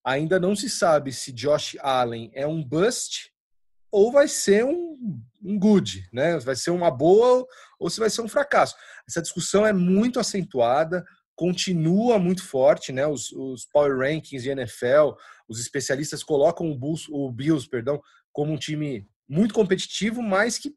Ainda 0.04 0.38
não 0.38 0.54
se 0.54 0.68
sabe 0.68 1.12
se 1.12 1.32
Josh 1.32 1.76
Allen 1.80 2.30
é 2.34 2.46
um 2.46 2.62
bust 2.62 3.32
ou 3.90 4.10
vai 4.10 4.26
ser 4.26 4.64
um, 4.64 4.98
um 5.42 5.58
good, 5.58 6.08
né? 6.12 6.38
Vai 6.38 6.56
ser 6.56 6.70
uma 6.70 6.90
boa 6.90 7.46
ou 7.78 7.88
se 7.88 8.00
vai 8.00 8.10
ser 8.10 8.22
um 8.22 8.28
fracasso. 8.28 8.74
Essa 9.08 9.22
discussão 9.22 9.64
é 9.64 9.72
muito 9.72 10.18
acentuada 10.18 11.04
continua 11.36 12.18
muito 12.18 12.42
forte, 12.46 12.92
né? 12.92 13.06
Os, 13.06 13.32
os 13.32 13.64
power 13.66 13.98
rankings 13.98 14.42
de 14.42 14.50
NFL, 14.50 15.12
os 15.48 15.60
especialistas 15.60 16.22
colocam 16.22 16.70
o, 16.70 16.78
Bulls, 16.78 17.06
o 17.08 17.30
Bills, 17.30 17.68
perdão, 17.68 18.00
como 18.32 18.52
um 18.52 18.58
time 18.58 19.06
muito 19.28 19.54
competitivo, 19.54 20.22
mas 20.22 20.58
que 20.58 20.74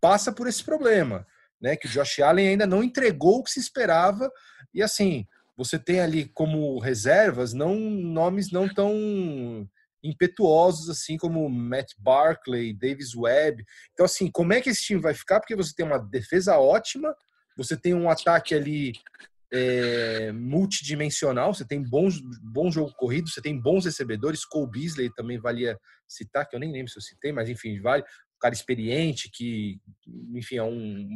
passa 0.00 0.32
por 0.32 0.46
esse 0.46 0.64
problema, 0.64 1.26
né? 1.60 1.76
Que 1.76 1.86
o 1.86 1.90
Josh 1.90 2.20
Allen 2.20 2.48
ainda 2.48 2.66
não 2.66 2.82
entregou 2.82 3.38
o 3.38 3.42
que 3.42 3.50
se 3.50 3.60
esperava 3.60 4.30
e 4.72 4.82
assim 4.82 5.26
você 5.56 5.78
tem 5.78 6.00
ali 6.00 6.26
como 6.28 6.78
reservas 6.78 7.52
não 7.52 7.78
nomes 7.78 8.50
não 8.50 8.66
tão 8.72 9.68
impetuosos 10.02 10.88
assim 10.88 11.18
como 11.18 11.50
Matt 11.50 11.92
Barkley, 11.98 12.72
Davis 12.72 13.14
Webb. 13.14 13.64
Então 13.92 14.06
assim, 14.06 14.30
como 14.30 14.54
é 14.54 14.60
que 14.60 14.70
esse 14.70 14.82
time 14.82 15.00
vai 15.00 15.12
ficar? 15.12 15.40
Porque 15.40 15.54
você 15.54 15.74
tem 15.74 15.84
uma 15.84 15.98
defesa 15.98 16.58
ótima, 16.58 17.14
você 17.56 17.76
tem 17.76 17.92
um 17.92 18.08
ataque 18.08 18.54
ali 18.54 18.92
é, 19.52 20.32
multidimensional, 20.32 21.52
você 21.52 21.66
tem 21.66 21.82
bons, 21.82 22.20
bom 22.42 22.70
jogo 22.70 22.92
corrido, 22.96 23.28
você 23.28 23.42
tem 23.42 23.60
bons 23.60 23.84
recebedores, 23.84 24.44
Cole 24.44 24.70
Beasley 24.70 25.12
também 25.14 25.38
valia 25.38 25.78
citar, 26.08 26.48
que 26.48 26.54
eu 26.54 26.60
nem 26.60 26.72
lembro 26.72 26.90
se 26.90 26.98
eu 26.98 27.02
citei, 27.02 27.32
mas 27.32 27.48
enfim, 27.48 27.80
vale, 27.80 28.02
um 28.02 28.38
cara 28.40 28.54
experiente, 28.54 29.30
que, 29.30 29.80
enfim, 30.34 30.56
é 30.56 30.62
um 30.62 31.08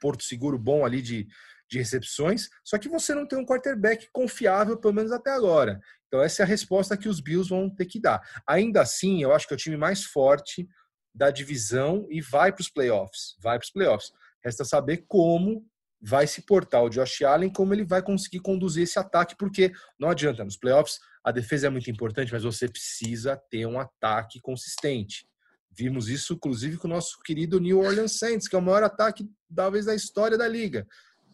porto 0.00 0.22
seguro 0.24 0.58
bom 0.58 0.84
ali 0.84 1.00
de, 1.02 1.26
de 1.70 1.78
recepções, 1.78 2.48
só 2.64 2.78
que 2.78 2.88
você 2.88 3.14
não 3.14 3.26
tem 3.26 3.38
um 3.38 3.46
quarterback 3.46 4.08
confiável, 4.12 4.76
pelo 4.76 4.94
menos 4.94 5.12
até 5.12 5.30
agora. 5.30 5.80
Então 6.06 6.22
essa 6.22 6.42
é 6.42 6.44
a 6.44 6.48
resposta 6.48 6.96
que 6.96 7.08
os 7.08 7.20
Bills 7.20 7.48
vão 7.48 7.70
ter 7.70 7.86
que 7.86 8.00
dar. 8.00 8.20
Ainda 8.46 8.82
assim, 8.82 9.22
eu 9.22 9.32
acho 9.32 9.46
que 9.46 9.54
é 9.54 9.56
o 9.56 9.58
time 9.58 9.76
mais 9.76 10.04
forte 10.04 10.68
da 11.14 11.30
divisão 11.30 12.06
e 12.10 12.20
vai 12.20 12.52
para 12.52 12.62
os 12.62 12.70
playoffs, 12.70 13.36
vai 13.40 13.58
para 13.58 13.64
os 13.64 13.70
playoffs. 13.70 14.12
Resta 14.44 14.64
saber 14.64 15.04
como 15.08 15.64
vai 16.02 16.26
se 16.26 16.42
portar 16.42 16.82
o 16.82 16.90
Josh 16.90 17.22
Allen, 17.22 17.50
como 17.50 17.72
ele 17.72 17.84
vai 17.84 18.02
conseguir 18.02 18.40
conduzir 18.40 18.82
esse 18.82 18.98
ataque, 18.98 19.36
porque 19.36 19.72
não 19.98 20.10
adianta, 20.10 20.44
nos 20.44 20.56
playoffs 20.56 20.98
a 21.22 21.30
defesa 21.30 21.68
é 21.68 21.70
muito 21.70 21.88
importante, 21.88 22.32
mas 22.32 22.42
você 22.42 22.68
precisa 22.68 23.36
ter 23.48 23.64
um 23.66 23.78
ataque 23.78 24.40
consistente. 24.40 25.24
Vimos 25.70 26.08
isso, 26.08 26.34
inclusive, 26.34 26.76
com 26.76 26.88
o 26.88 26.90
nosso 26.90 27.20
querido 27.22 27.60
New 27.60 27.78
Orleans 27.78 28.18
Saints, 28.18 28.48
que 28.48 28.56
é 28.56 28.58
o 28.58 28.62
maior 28.62 28.82
ataque, 28.82 29.30
talvez, 29.54 29.86
da 29.86 29.94
história 29.94 30.36
da 30.36 30.48
liga. 30.48 30.86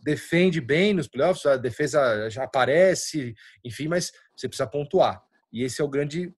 Defende 0.05 0.61
bem 0.61 0.93
nos 0.93 1.09
playoffs, 1.09 1.47
a 1.47 1.57
defesa 1.57 2.29
já 2.29 2.45
aparece, 2.45 3.35
enfim, 3.65 3.89
mas 3.89 4.13
você 4.37 4.47
precisa 4.47 4.69
pontuar. 4.69 5.23
E 5.51 5.65
esse 5.65 5.81
é 5.81 5.85
o 5.85 5.89
grande, 5.89 6.33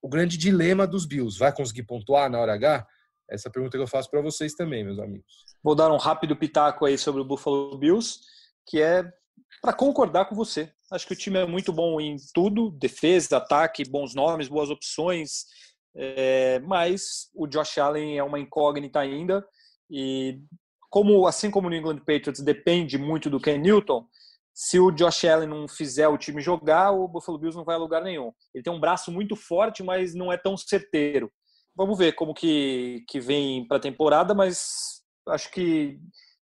o 0.00 0.08
grande 0.08 0.38
dilema 0.38 0.86
dos 0.86 1.04
Bills. 1.04 1.36
Vai 1.38 1.52
conseguir 1.52 1.82
pontuar 1.82 2.30
na 2.30 2.38
hora 2.38 2.54
H? 2.54 2.86
Essa 3.30 3.50
pergunta 3.50 3.76
que 3.76 3.82
eu 3.82 3.88
faço 3.88 4.10
para 4.10 4.20
vocês 4.20 4.54
também, 4.54 4.84
meus 4.84 4.98
amigos. 4.98 5.26
Vou 5.62 5.74
dar 5.74 5.90
um 5.92 5.96
rápido 5.96 6.36
pitaco 6.36 6.84
aí 6.84 6.98
sobre 6.98 7.20
o 7.20 7.24
Buffalo 7.24 7.76
Bills, 7.78 8.20
que 8.66 8.80
é 8.80 9.04
para 9.62 9.72
concordar 9.72 10.26
com 10.26 10.34
você. 10.34 10.70
Acho 10.90 11.06
que 11.06 11.14
o 11.14 11.16
time 11.16 11.38
é 11.38 11.46
muito 11.46 11.72
bom 11.72 12.00
em 12.00 12.16
tudo, 12.34 12.70
defesa, 12.70 13.38
ataque, 13.38 13.88
bons 13.88 14.14
nomes, 14.14 14.48
boas 14.48 14.70
opções, 14.70 15.46
é, 15.96 16.58
mas 16.60 17.30
o 17.34 17.46
Josh 17.46 17.78
Allen 17.78 18.18
é 18.18 18.22
uma 18.22 18.38
incógnita 18.38 19.00
ainda 19.00 19.46
e 19.90 20.40
como 20.90 21.26
assim 21.26 21.50
como 21.50 21.66
o 21.66 21.70
New 21.70 21.78
England 21.78 21.98
Patriots 21.98 22.40
depende 22.42 22.98
muito 22.98 23.30
do 23.30 23.40
Ken 23.40 23.58
Newton, 23.58 24.06
se 24.52 24.78
o 24.78 24.92
Josh 24.92 25.24
Allen 25.24 25.48
não 25.48 25.66
fizer 25.66 26.06
o 26.06 26.16
time 26.16 26.40
jogar, 26.40 26.92
o 26.92 27.08
Buffalo 27.08 27.38
Bills 27.38 27.56
não 27.56 27.64
vai 27.64 27.74
a 27.74 27.78
lugar 27.78 28.02
nenhum. 28.02 28.32
Ele 28.54 28.62
tem 28.62 28.72
um 28.72 28.78
braço 28.78 29.10
muito 29.10 29.34
forte, 29.34 29.82
mas 29.82 30.14
não 30.14 30.32
é 30.32 30.36
tão 30.36 30.56
certeiro 30.56 31.32
vamos 31.74 31.98
ver 31.98 32.14
como 32.14 32.34
que, 32.34 33.04
que 33.08 33.20
vem 33.20 33.66
para 33.66 33.78
a 33.78 33.80
temporada, 33.80 34.34
mas 34.34 35.02
acho 35.28 35.50
que 35.50 35.98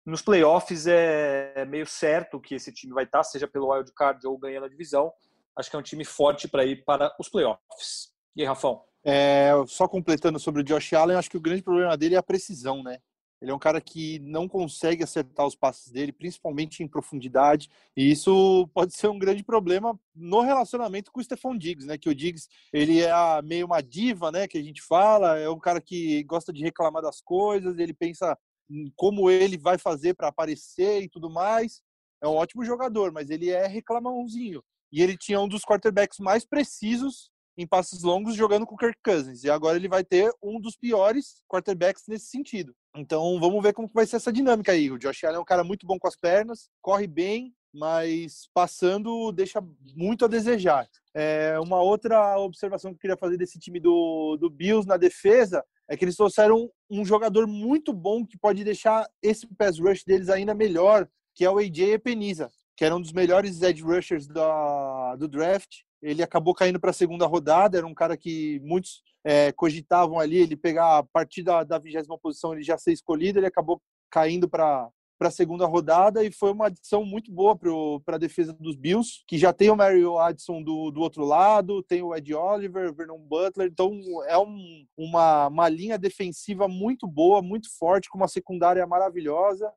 nos 0.04 0.22
playoffs 0.22 0.86
é 0.86 1.64
meio 1.66 1.86
certo 1.86 2.40
que 2.40 2.54
esse 2.54 2.72
time 2.72 2.94
vai 2.94 3.04
estar, 3.04 3.22
seja 3.22 3.46
pelo 3.46 3.72
wild 3.72 3.92
card 3.92 4.26
ou 4.26 4.38
ganhando 4.38 4.64
a 4.64 4.68
divisão. 4.68 5.12
Acho 5.56 5.68
que 5.68 5.76
é 5.76 5.78
um 5.78 5.82
time 5.82 6.04
forte 6.04 6.48
para 6.48 6.64
ir 6.64 6.84
para 6.84 7.14
os 7.18 7.28
playoffs. 7.28 8.12
E 8.34 8.40
aí, 8.40 8.46
Rafão? 8.46 8.82
É, 9.04 9.50
só 9.66 9.86
completando 9.86 10.38
sobre 10.38 10.62
o 10.62 10.64
Josh 10.64 10.92
Allen, 10.92 11.16
acho 11.16 11.30
que 11.30 11.36
o 11.36 11.40
grande 11.40 11.62
problema 11.62 11.96
dele 11.96 12.14
é 12.14 12.18
a 12.18 12.22
precisão, 12.22 12.82
né? 12.82 12.98
Ele 13.40 13.50
é 13.50 13.54
um 13.54 13.58
cara 13.58 13.80
que 13.80 14.18
não 14.20 14.48
consegue 14.48 15.04
acertar 15.04 15.46
os 15.46 15.54
passes 15.54 15.92
dele, 15.92 16.12
principalmente 16.12 16.82
em 16.82 16.88
profundidade, 16.88 17.68
e 17.96 18.10
isso 18.10 18.68
pode 18.74 18.94
ser 18.94 19.08
um 19.08 19.18
grande 19.18 19.44
problema 19.44 19.98
no 20.14 20.40
relacionamento 20.40 21.12
com 21.12 21.20
o 21.20 21.24
Stephon 21.24 21.56
Diggs, 21.56 21.86
né? 21.86 21.96
Que 21.96 22.08
o 22.08 22.14
Diggs, 22.14 22.48
ele 22.72 23.00
é 23.02 23.12
meio 23.42 23.66
uma 23.66 23.80
diva, 23.80 24.32
né, 24.32 24.48
que 24.48 24.58
a 24.58 24.62
gente 24.62 24.82
fala, 24.82 25.38
é 25.38 25.48
um 25.48 25.58
cara 25.58 25.80
que 25.80 26.22
gosta 26.24 26.52
de 26.52 26.62
reclamar 26.62 27.02
das 27.02 27.20
coisas, 27.20 27.78
ele 27.78 27.94
pensa 27.94 28.36
em 28.68 28.92
como 28.96 29.30
ele 29.30 29.56
vai 29.56 29.78
fazer 29.78 30.14
para 30.14 30.28
aparecer 30.28 31.02
e 31.02 31.08
tudo 31.08 31.30
mais. 31.30 31.80
É 32.22 32.26
um 32.26 32.34
ótimo 32.34 32.64
jogador, 32.64 33.12
mas 33.12 33.30
ele 33.30 33.50
é 33.50 33.66
reclamãozinho. 33.66 34.62
E 34.92 35.02
ele 35.02 35.16
tinha 35.16 35.40
um 35.40 35.48
dos 35.48 35.62
quarterbacks 35.62 36.18
mais 36.18 36.44
precisos 36.44 37.30
em 37.58 37.66
passes 37.66 38.04
longos 38.04 38.36
jogando 38.36 38.64
com 38.64 38.76
o 38.76 38.78
Kirk 38.78 38.98
Cousins. 39.04 39.42
E 39.42 39.50
agora 39.50 39.76
ele 39.76 39.88
vai 39.88 40.04
ter 40.04 40.32
um 40.40 40.60
dos 40.60 40.76
piores 40.76 41.42
quarterbacks 41.48 42.04
nesse 42.06 42.26
sentido. 42.26 42.72
Então 42.96 43.38
vamos 43.40 43.60
ver 43.60 43.72
como 43.72 43.90
vai 43.92 44.06
ser 44.06 44.16
essa 44.16 44.32
dinâmica 44.32 44.70
aí. 44.70 44.88
O 44.92 44.98
Josh 44.98 45.24
Allen 45.24 45.38
é 45.38 45.40
um 45.40 45.44
cara 45.44 45.64
muito 45.64 45.84
bom 45.84 45.98
com 45.98 46.06
as 46.06 46.16
pernas, 46.16 46.70
corre 46.80 47.08
bem, 47.08 47.52
mas 47.74 48.48
passando 48.54 49.32
deixa 49.32 49.60
muito 49.96 50.24
a 50.24 50.28
desejar. 50.28 50.88
É, 51.12 51.58
uma 51.58 51.82
outra 51.82 52.38
observação 52.38 52.92
que 52.92 52.96
eu 52.96 53.00
queria 53.00 53.16
fazer 53.16 53.36
desse 53.36 53.58
time 53.58 53.80
do, 53.80 54.36
do 54.36 54.48
Bills 54.48 54.86
na 54.86 54.96
defesa 54.96 55.64
é 55.88 55.96
que 55.96 56.04
eles 56.04 56.16
trouxeram 56.16 56.70
um 56.88 57.04
jogador 57.04 57.46
muito 57.48 57.92
bom 57.92 58.24
que 58.24 58.38
pode 58.38 58.62
deixar 58.62 59.08
esse 59.20 59.46
pass 59.46 59.80
rush 59.80 60.04
deles 60.04 60.28
ainda 60.28 60.54
melhor, 60.54 61.08
que 61.34 61.44
é 61.44 61.50
o 61.50 61.58
AJ 61.58 61.94
Epeniza, 61.94 62.50
que 62.76 62.84
era 62.84 62.94
um 62.94 63.00
dos 63.00 63.12
melhores 63.12 63.62
edge 63.62 63.82
rushers 63.82 64.28
da, 64.28 65.16
do 65.16 65.26
draft. 65.26 65.87
Ele 66.02 66.22
acabou 66.22 66.54
caindo 66.54 66.80
para 66.80 66.90
a 66.90 66.94
segunda 66.94 67.26
rodada, 67.26 67.76
era 67.76 67.86
um 67.86 67.94
cara 67.94 68.16
que 68.16 68.60
muitos 68.62 69.02
é, 69.24 69.52
cogitavam 69.52 70.18
ali 70.18 70.36
ele 70.36 70.56
pegar 70.56 70.98
a 70.98 71.02
partir 71.02 71.42
da, 71.42 71.78
vigésima 71.78 72.18
posição, 72.18 72.52
ele 72.52 72.62
já 72.62 72.78
ser 72.78 72.92
escolhido, 72.92 73.38
ele 73.38 73.46
acabou 73.46 73.80
caindo 74.10 74.48
para 74.48 74.88
para 75.18 75.28
a 75.28 75.32
segunda 75.32 75.66
rodada 75.66 76.22
e 76.22 76.30
foi 76.30 76.52
uma 76.52 76.66
adição 76.66 77.04
muito 77.04 77.32
boa 77.32 77.58
para 78.04 78.14
a 78.14 78.18
defesa 78.18 78.52
dos 78.52 78.76
Bills, 78.76 79.24
que 79.26 79.36
já 79.36 79.52
tem 79.52 79.68
o 79.68 79.76
Mario 79.76 80.16
Addison 80.16 80.62
do, 80.62 80.92
do 80.92 81.00
outro 81.00 81.24
lado, 81.24 81.82
tem 81.82 82.00
o 82.02 82.14
Ed 82.14 82.32
Oliver, 82.32 82.94
Vernon 82.94 83.18
Butler, 83.18 83.68
então 83.68 84.00
é 84.28 84.38
um, 84.38 84.86
uma, 84.96 85.48
uma 85.48 85.68
linha 85.68 85.98
defensiva 85.98 86.68
muito 86.68 87.06
boa, 87.06 87.42
muito 87.42 87.68
forte, 87.76 88.08
com 88.08 88.16
uma 88.16 88.28
secundária 88.28 88.86
maravilhosa 88.86 89.72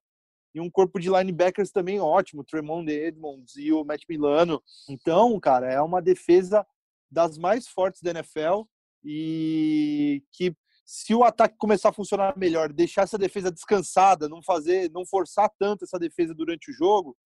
e 0.53 0.59
um 0.59 0.69
corpo 0.69 0.99
de 0.99 1.09
linebackers 1.09 1.71
também 1.71 1.99
ótimo, 1.99 2.43
Tremont 2.43 2.89
Edmonds 2.89 3.55
e 3.55 3.71
o 3.71 3.83
Matt 3.83 4.03
Milano. 4.09 4.61
Então, 4.89 5.39
cara, 5.39 5.71
é 5.71 5.81
uma 5.81 6.01
defesa 6.01 6.65
das 7.09 7.37
mais 7.37 7.67
fortes 7.67 8.01
da 8.01 8.11
NFL 8.11 8.63
e 9.03 10.23
que 10.31 10.55
se 10.85 11.15
o 11.15 11.23
ataque 11.23 11.55
começar 11.57 11.89
a 11.89 11.93
funcionar 11.93 12.37
melhor, 12.37 12.71
deixar 12.71 13.03
essa 13.03 13.17
defesa 13.17 13.51
descansada, 13.51 14.27
não 14.27 14.43
fazer, 14.43 14.91
não 14.91 15.05
forçar 15.05 15.49
tanto 15.57 15.85
essa 15.85 15.97
defesa 15.97 16.33
durante 16.33 16.69
o 16.69 16.73
jogo 16.73 17.17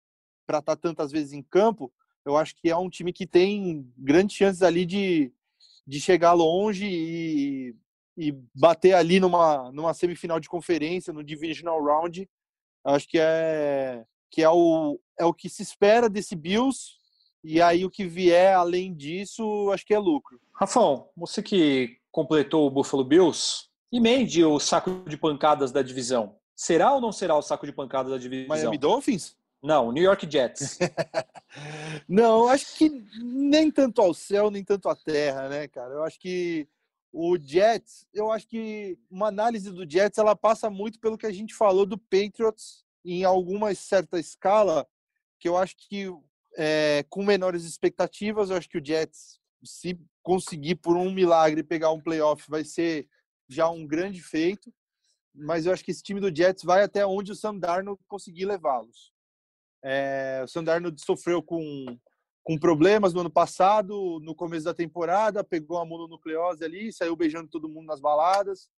para 0.46 0.60
estar 0.60 0.76
tá 0.76 0.82
tantas 0.82 1.12
vezes 1.12 1.34
em 1.34 1.42
campo, 1.42 1.92
eu 2.24 2.38
acho 2.38 2.56
que 2.56 2.70
é 2.70 2.78
um 2.78 2.90
time 2.90 3.12
que 3.12 3.26
tem 3.26 3.92
grandes 3.98 4.36
chances 4.36 4.62
ali 4.62 4.86
de, 4.86 5.32
de 5.86 6.00
chegar 6.00 6.34
longe 6.34 6.86
e, 6.86 7.76
e 8.18 8.32
bater 8.54 8.94
ali 8.94 9.20
numa, 9.20 9.72
numa 9.72 9.94
semifinal 9.94 10.40
de 10.40 10.50
conferência, 10.50 11.14
no 11.14 11.24
divisional 11.24 11.84
round. 11.84 12.30
Acho 12.86 13.08
que 13.08 13.18
é 13.20 14.06
que 14.30 14.44
é 14.44 14.50
o, 14.50 15.00
é 15.18 15.26
o 15.26 15.34
que 15.34 15.50
se 15.50 15.64
espera 15.64 16.10
desse 16.10 16.36
Bills 16.36 16.98
E 17.44 17.62
aí 17.62 17.86
o 17.86 17.90
que 17.90 18.06
vier 18.06 18.54
além 18.54 18.94
disso, 18.94 19.72
acho 19.72 19.86
que 19.86 19.94
é 19.94 20.00
lucro. 20.00 20.40
Rafão, 20.54 21.10
você 21.16 21.42
que 21.42 21.98
completou 22.12 22.68
o 22.68 22.70
Buffalo 22.70 23.04
Bills, 23.04 23.68
emende 23.92 24.44
o 24.44 24.60
saco 24.60 25.04
de 25.08 25.18
pancadas 25.18 25.72
da 25.72 25.82
divisão. 25.82 26.36
Será 26.56 26.94
ou 26.94 27.02
não 27.02 27.12
será 27.12 27.36
o 27.36 27.42
saco 27.42 27.66
de 27.66 27.72
pancadas 27.72 28.12
da 28.12 28.18
divisão? 28.18 28.50
Miami 28.50 28.78
Dolphins? 28.78 29.36
Não, 29.62 29.92
New 29.92 30.04
York 30.04 30.30
Jets. 30.30 30.78
não, 32.08 32.48
acho 32.48 32.78
que 32.78 32.90
nem 33.22 33.72
tanto 33.72 34.02
ao 34.02 34.14
céu, 34.14 34.52
nem 34.52 34.64
tanto 34.64 34.88
à 34.88 34.96
terra, 34.96 35.50
né, 35.50 35.68
cara? 35.68 35.94
Eu 35.94 36.04
acho 36.04 36.20
que 36.20 36.68
o 37.18 37.38
Jets, 37.38 38.06
eu 38.14 38.30
acho 38.30 38.46
que 38.46 39.00
uma 39.10 39.30
análise 39.30 39.72
do 39.72 39.90
Jets 39.90 40.18
ela 40.18 40.36
passa 40.36 40.70
muito 40.70 41.00
pelo 41.00 41.18
que 41.18 41.26
a 41.26 41.32
gente 41.32 41.56
falou 41.56 41.86
do 41.86 41.98
Patriots 41.98 42.84
em 43.06 43.24
alguma 43.24 43.74
certa 43.74 44.20
escala, 44.20 44.86
que 45.40 45.48
eu 45.48 45.56
acho 45.56 45.78
que 45.78 46.12
é, 46.58 47.06
com 47.08 47.24
menores 47.24 47.64
expectativas, 47.64 48.50
eu 48.50 48.58
acho 48.58 48.68
que 48.68 48.78
o 48.78 48.86
Jets, 48.86 49.40
se 49.64 49.98
conseguir 50.22 50.76
por 50.76 50.98
um 50.98 51.10
milagre 51.10 51.64
pegar 51.64 51.90
um 51.94 52.02
playoff, 52.02 52.50
vai 52.50 52.66
ser 52.66 53.08
já 53.48 53.70
um 53.70 53.88
grande 53.88 54.22
feito. 54.22 54.74
Mas 55.34 55.66
eu 55.66 55.72
acho 55.72 55.86
que 55.86 55.92
esse 55.92 56.04
time 56.04 56.20
do 56.20 56.36
Jets 56.36 56.64
vai 56.64 56.84
até 56.84 57.06
onde 57.06 57.32
o 57.32 57.36
Sam 57.36 57.58
Darnold 57.58 58.02
conseguir 58.10 58.44
levá-los. 58.44 59.14
É, 59.82 60.42
o 60.44 60.48
Sam 60.50 60.66
Darnold 60.66 61.02
sofreu 61.02 61.42
com, 61.42 61.98
com 62.46 62.60
problemas 62.60 63.12
no 63.12 63.22
ano 63.22 63.30
passado, 63.30 64.20
no 64.22 64.36
começo 64.36 64.66
da 64.66 64.74
temporada, 64.74 65.44
pegou 65.44 65.80
a 65.80 65.86
mononucleose 65.86 66.64
ali, 66.64 66.94
saiu 66.94 67.16
beijando 67.16 67.50
todo 67.50 67.68
mundo 67.68 67.88
nas 67.88 68.00
baladas. 68.00 68.70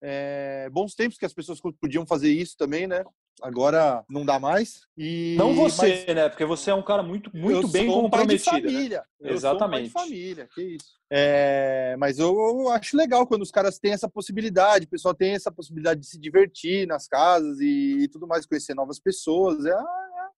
É, 0.00 0.70
bons 0.70 0.94
tempos 0.94 1.18
que 1.18 1.26
as 1.26 1.34
pessoas 1.34 1.60
podiam 1.80 2.06
fazer 2.06 2.32
isso 2.32 2.56
também, 2.56 2.86
né? 2.86 3.04
Agora 3.42 4.04
não 4.08 4.24
dá 4.24 4.38
mais. 4.38 4.82
E, 4.96 5.34
não 5.36 5.52
você, 5.52 6.04
mas... 6.06 6.14
né? 6.14 6.28
Porque 6.28 6.44
você 6.44 6.70
é 6.70 6.74
um 6.74 6.82
cara 6.82 7.02
muito, 7.02 7.28
muito 7.34 7.66
bem 7.66 7.86
sou 7.86 7.98
um 7.98 8.02
comprometido. 8.02 8.50
Pai 8.50 8.60
de 8.60 8.66
né? 8.66 8.72
família. 8.72 9.04
Né? 9.20 9.32
Exatamente. 9.32 9.88
Um 9.88 9.92
pai 9.92 10.04
de 10.04 10.10
família, 10.10 10.48
que 10.54 10.62
isso. 10.62 10.92
É, 11.10 11.96
mas 11.98 12.20
eu, 12.20 12.28
eu, 12.28 12.68
acho 12.68 12.96
legal 12.96 13.26
quando 13.26 13.42
os 13.42 13.50
caras 13.50 13.80
têm 13.80 13.92
essa 13.92 14.08
possibilidade, 14.08 14.86
o 14.86 14.88
pessoal 14.88 15.12
tem 15.12 15.32
essa 15.32 15.50
possibilidade 15.50 16.00
de 16.00 16.06
se 16.06 16.18
divertir 16.18 16.86
nas 16.86 17.08
casas 17.08 17.58
e, 17.58 18.04
e 18.04 18.08
tudo 18.08 18.28
mais, 18.28 18.46
conhecer 18.46 18.74
novas 18.74 19.00
pessoas. 19.00 19.64
É, 19.66 19.74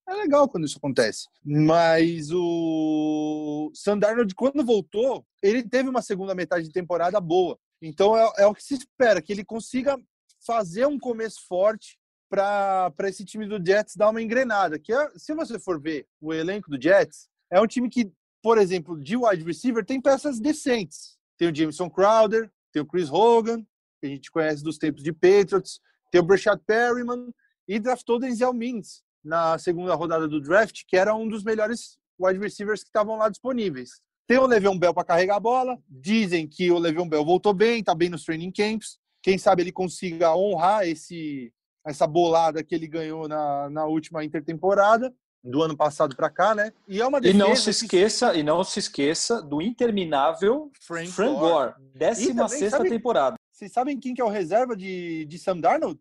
é, 0.07 0.15
legal 0.15 0.49
quando 0.49 0.65
isso 0.65 0.79
acontece. 0.79 1.27
Mas 1.45 2.31
o 2.31 3.71
Sandarnold, 3.75 4.35
quando 4.35 4.65
voltou, 4.65 5.27
ele 5.43 5.63
teve 5.63 5.89
uma 5.89 6.03
segunda 6.03 6.35
metade 6.35 6.67
de 6.67 6.73
temporada 6.73 7.21
boa. 7.21 7.59
Então 7.81 8.17
é, 8.17 8.33
é 8.39 8.47
o 8.47 8.55
que 8.55 8.63
se 8.63 8.75
espera, 8.75 9.23
que 9.23 9.33
ele 9.33 9.45
consiga 9.45 9.99
fazer 10.47 10.87
um 10.87 10.99
começo 10.99 11.47
forte 11.47 11.99
para 12.29 12.93
esse 13.05 13.25
time 13.25 13.47
do 13.47 13.65
Jets 13.65 13.97
dar 13.97 14.11
uma 14.11 14.23
engrenada. 14.23 14.79
Que 14.79 14.93
é, 14.93 15.11
se 15.17 15.35
você 15.35 15.59
for 15.59 15.81
ver 15.81 16.07
o 16.21 16.33
elenco 16.33 16.71
do 16.71 16.81
Jets, 16.81 17.29
é 17.51 17.61
um 17.61 17.67
time 17.67 17.89
que, 17.89 18.13
por 18.43 18.59
exemplo, 18.59 19.01
de 19.01 19.17
wide 19.17 19.45
receiver 19.45 19.85
tem 19.85 20.01
peças 20.01 20.39
decentes. 20.39 21.17
Tem 21.39 21.51
o 21.51 21.55
Jameson 21.55 21.89
Crowder, 21.89 22.51
tem 22.73 22.83
o 22.83 22.87
Chris 22.87 23.11
Hogan, 23.11 23.63
que 24.01 24.07
a 24.07 24.09
gente 24.09 24.31
conhece 24.31 24.63
dos 24.63 24.77
tempos 24.77 25.03
de 25.03 25.13
Patriots, 25.13 25.81
tem 26.11 26.21
o 26.21 26.25
Brashad 26.25 26.61
Perryman 26.67 27.33
e 27.67 27.79
draftou 27.79 28.19
Denzel 28.19 28.53
Mims 28.53 29.03
na 29.25 29.59
segunda 29.59 29.95
rodada 29.95 30.29
do 30.29 30.41
draft, 30.41 30.83
que 30.87 30.97
era 30.97 31.15
um 31.15 31.29
dos 31.29 31.43
melhores 31.43 31.99
wide 32.21 32.39
receivers 32.39 32.83
que 32.83 32.89
estavam 32.89 33.17
lá 33.17 33.29
disponíveis. 33.29 34.03
Tem 34.27 34.39
o 34.39 34.47
Le'Veon 34.47 34.79
Bell 34.79 34.95
para 34.95 35.05
carregar 35.05 35.37
a 35.37 35.41
bola. 35.41 35.79
Dizem 35.89 36.47
que 36.47 36.71
o 36.71 36.79
Le'Veon 36.79 37.09
Bell 37.09 37.25
voltou 37.25 37.53
bem, 37.53 37.81
está 37.81 37.95
bem 37.95 38.09
nos 38.09 38.25
training 38.25 38.53
camps. 38.53 38.99
Quem 39.23 39.39
sabe 39.39 39.63
ele 39.63 39.73
consiga 39.73 40.35
honrar 40.35 40.87
esse 40.87 41.53
essa 41.87 42.07
bolada 42.07 42.65
que 42.65 42.75
ele 42.75 42.87
ganhou 42.87 43.29
na, 43.29 43.69
na 43.69 43.85
última 43.85 44.25
intertemporada 44.25 45.15
do 45.43 45.63
ano 45.63 45.77
passado 45.77 46.17
para 46.17 46.31
cá, 46.31 46.55
né? 46.55 46.73
E 46.89 47.01
é 47.01 47.07
uma 47.07 47.19
E 47.23 47.35
não 47.35 47.55
se 47.55 47.69
esqueça, 47.69 48.33
que... 48.33 48.39
e 48.39 48.43
não 48.43 48.65
se 48.65 48.79
esqueça 48.79 49.43
do 49.43 49.61
interminável 49.61 50.71
Frank, 50.81 51.11
Frank 51.11 51.39
Gore, 51.39 51.75
16 51.95 52.73
temporada. 52.89 53.37
Vocês 53.53 53.71
sabem 53.71 54.01
quem 54.01 54.15
que 54.15 54.23
é 54.23 54.25
o 54.25 54.31
reserva 54.31 54.75
de, 54.75 55.27
de 55.27 55.39
Sam 55.39 55.61
Darnold? 55.61 56.01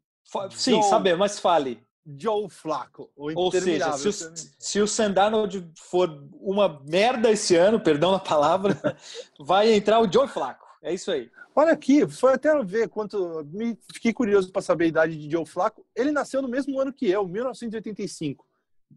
Sim, 0.52 0.76
Joe, 0.76 0.84
sabemos, 0.84 1.20
mas 1.20 1.40
fale. 1.40 1.84
Joe 2.06 2.50
Flacco. 2.50 3.10
Ou 3.16 3.52
seja, 3.52 3.94
se 3.94 4.08
o, 4.08 4.12
se 4.12 4.82
o 4.82 4.88
Sam 4.88 5.12
Darnold 5.12 5.72
for 5.78 6.28
uma 6.34 6.82
merda 6.86 7.32
esse 7.32 7.56
ano, 7.56 7.80
perdão 7.80 8.14
a 8.14 8.20
palavra, 8.20 8.76
vai 9.40 9.74
entrar 9.74 10.00
o 10.00 10.12
Joe 10.12 10.28
Flacco. 10.28 10.66
É 10.82 10.94
isso 10.94 11.12
aí. 11.12 11.32
Olha 11.56 11.72
aqui, 11.72 12.08
foi 12.08 12.34
até 12.34 12.62
ver 12.64 12.90
quanto. 12.90 13.46
Me 13.52 13.78
fiquei 13.94 14.12
curioso 14.12 14.52
para 14.52 14.62
saber 14.62 14.86
a 14.86 14.88
idade 14.88 15.18
de 15.18 15.32
Joe 15.32 15.46
Flaco. 15.46 15.86
Ele 15.96 16.12
nasceu 16.12 16.42
no 16.42 16.48
mesmo 16.48 16.80
ano 16.80 16.92
que 16.92 17.10
eu, 17.10 17.28
1985. 17.28 18.46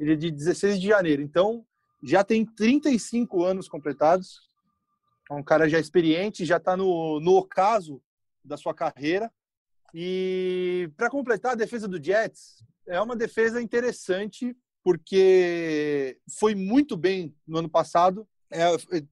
Ele 0.00 0.12
é 0.14 0.16
de 0.16 0.30
16 0.30 0.80
de 0.80 0.88
janeiro. 0.88 1.22
Então, 1.22 1.64
já 2.02 2.24
tem 2.24 2.44
35 2.44 3.44
anos 3.44 3.68
completados. 3.68 4.48
É 5.30 5.34
um 5.34 5.42
cara 5.42 5.68
já 5.68 5.78
experiente, 5.78 6.44
já 6.44 6.56
está 6.56 6.76
no, 6.76 7.20
no 7.20 7.36
ocaso 7.36 8.02
da 8.44 8.56
sua 8.56 8.74
carreira. 8.74 9.30
E 9.94 10.90
para 10.96 11.10
completar 11.10 11.52
a 11.52 11.56
defesa 11.56 11.86
do 11.86 12.02
Jets, 12.02 12.64
é 12.86 13.00
uma 13.00 13.16
defesa 13.16 13.60
interessante, 13.60 14.56
porque 14.82 16.18
foi 16.38 16.54
muito 16.54 16.96
bem 16.96 17.34
no 17.46 17.58
ano 17.58 17.68
passado. 17.68 18.26
É, 18.50 18.62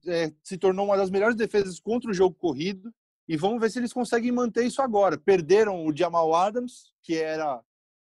é, 0.07 0.33
se 0.43 0.57
tornou 0.57 0.85
uma 0.85 0.97
das 0.97 1.09
melhores 1.09 1.35
defesas 1.35 1.79
contra 1.79 2.09
o 2.09 2.13
jogo 2.13 2.35
corrido. 2.35 2.93
E 3.27 3.35
vamos 3.35 3.59
ver 3.59 3.71
se 3.71 3.79
eles 3.79 3.91
conseguem 3.91 4.31
manter 4.31 4.65
isso 4.65 4.81
agora. 4.81 5.17
Perderam 5.17 5.85
o 5.85 5.95
Jamal 5.95 6.33
Adams, 6.33 6.93
que 7.03 7.15
era 7.15 7.61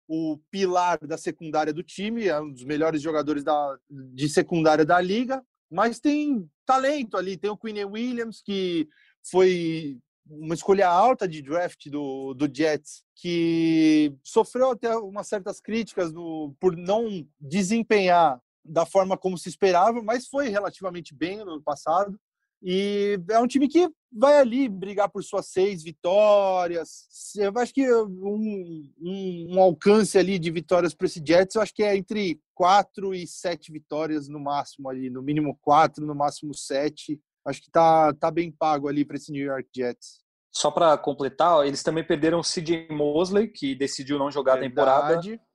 o 0.09 0.39
pilar 0.51 0.99
da 1.07 1.17
secundária 1.17 1.73
do 1.73 1.83
time, 1.83 2.27
é 2.27 2.41
um 2.41 2.51
dos 2.51 2.65
melhores 2.65 3.01
jogadores 3.01 3.45
da, 3.45 3.79
de 3.89 4.29
secundária 4.29 4.85
da 4.85 5.01
liga, 5.01 5.41
mas 5.71 6.01
tem 6.01 6.49
talento 6.67 7.17
ali. 7.17 7.37
Tem 7.37 7.51
o 7.51 7.57
Quinn 7.57 7.85
Williams, 7.85 8.43
que 8.43 8.89
foi 9.23 9.99
uma 10.29 10.55
escolha 10.55 10.89
alta 10.89 11.27
de 11.27 11.43
draft 11.43 11.89
do, 11.89 12.35
do 12.35 12.49
Jets, 12.53 13.05
que 13.17 14.15
sofreu 14.23 14.71
até 14.71 14.97
umas 14.97 15.27
certas 15.27 15.61
críticas 15.61 16.13
do, 16.13 16.55
por 16.61 16.77
não 16.77 17.27
desempenhar 17.41 18.41
da 18.65 18.87
forma 18.87 19.17
como 19.17 19.39
se 19.39 19.49
esperava, 19.49 20.03
mas 20.03 20.29
foi 20.29 20.49
relativamente 20.49 21.15
bem 21.15 21.39
no 21.39 21.53
ano 21.53 21.63
passado. 21.63 22.19
E 22.63 23.19
é 23.31 23.39
um 23.39 23.47
time 23.47 23.67
que 23.67 23.89
vai 24.13 24.39
ali 24.39 24.69
brigar 24.69 25.09
por 25.09 25.25
suas 25.25 25.47
seis 25.47 25.83
vitórias. 25.83 27.09
Eu 27.37 27.53
acho 27.57 27.73
que 27.73 27.91
um, 27.91 28.93
um, 29.01 29.47
um 29.55 29.61
alcance 29.61 30.19
ali 30.19 30.39
de 30.39 30.51
vitórias 30.51 30.95
para 30.95 31.07
esse 31.07 31.23
Jets, 31.25 31.55
eu 31.55 31.63
acho 31.63 31.75
que 31.75 31.83
é 31.83 31.97
entre 31.97 32.39
quatro 32.55 33.15
e 33.15 33.27
sete 33.27 33.73
vitórias 33.73 34.29
no 34.29 34.39
máximo 34.39 34.91
ali, 34.91 35.09
no 35.09 35.23
mínimo 35.23 35.59
quatro, 35.63 36.05
no 36.05 36.15
máximo 36.15 36.55
sete. 36.55 37.19
Acho 37.47 37.63
que 37.63 37.71
tá, 37.71 38.13
tá 38.15 38.31
bem 38.31 38.51
pago 38.51 38.89
ali 38.89 39.05
para 39.05 39.17
esse 39.17 39.33
New 39.33 39.45
York 39.45 39.69
Jets. 39.75 40.21
Só 40.53 40.71
para 40.71 40.99
completar, 40.99 41.67
eles 41.67 41.83
também 41.83 42.05
perderam 42.05 42.41
o 42.41 42.45
CJ 42.45 42.89
Mosley, 42.91 43.49
que 43.49 43.75
decidiu 43.75 44.19
não 44.19 44.31
jogar 44.31 44.59
Verdade, 44.59 44.67
a 44.67 44.71
temporada, 44.71 45.13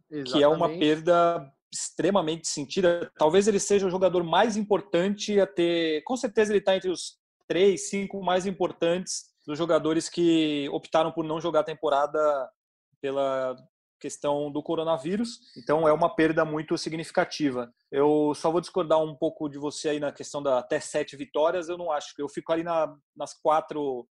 exatamente. 0.10 0.32
que 0.32 0.44
é 0.44 0.48
uma 0.48 0.70
perda 0.70 1.52
extremamente 1.74 2.48
sentida. 2.48 3.12
Talvez 3.18 3.48
ele 3.48 3.60
seja 3.60 3.86
o 3.86 3.90
jogador 3.90 4.24
mais 4.24 4.56
importante 4.56 5.40
a 5.40 5.46
ter. 5.46 6.02
Com 6.04 6.16
certeza 6.16 6.52
ele 6.52 6.60
está 6.60 6.76
entre 6.76 6.90
os 6.90 7.18
três, 7.48 7.90
cinco 7.90 8.24
mais 8.24 8.46
importantes 8.46 9.26
dos 9.46 9.58
jogadores 9.58 10.10
que 10.10 10.68
optaram 10.72 11.12
por 11.12 11.24
não 11.24 11.40
jogar 11.40 11.60
a 11.60 11.66
temporada 11.66 12.50
pela 13.02 13.56
questão 14.06 14.52
do 14.52 14.62
coronavírus. 14.62 15.40
Então 15.58 15.88
é 15.88 15.92
uma 15.92 16.16
perda 16.16 16.46
muito 16.46 16.78
significativa. 16.78 17.74
Eu 17.92 18.34
só 18.36 18.52
vou 18.52 18.62
discordar 18.62 19.02
um 19.02 19.16
pouco 19.16 19.50
de 19.50 19.58
você 19.58 19.90
aí 19.90 20.00
na 20.00 20.12
questão 20.12 20.44
da 20.44 20.60
até 20.60 20.80
sete 20.80 21.18
vitórias. 21.18 21.70
Eu 21.70 21.78
não 21.78 21.92
acho. 21.92 22.14
Eu 22.20 22.30
fico 22.30 22.54
ali 22.54 22.62
na, 22.62 22.96
nas 23.16 23.34
quatro 23.34 24.08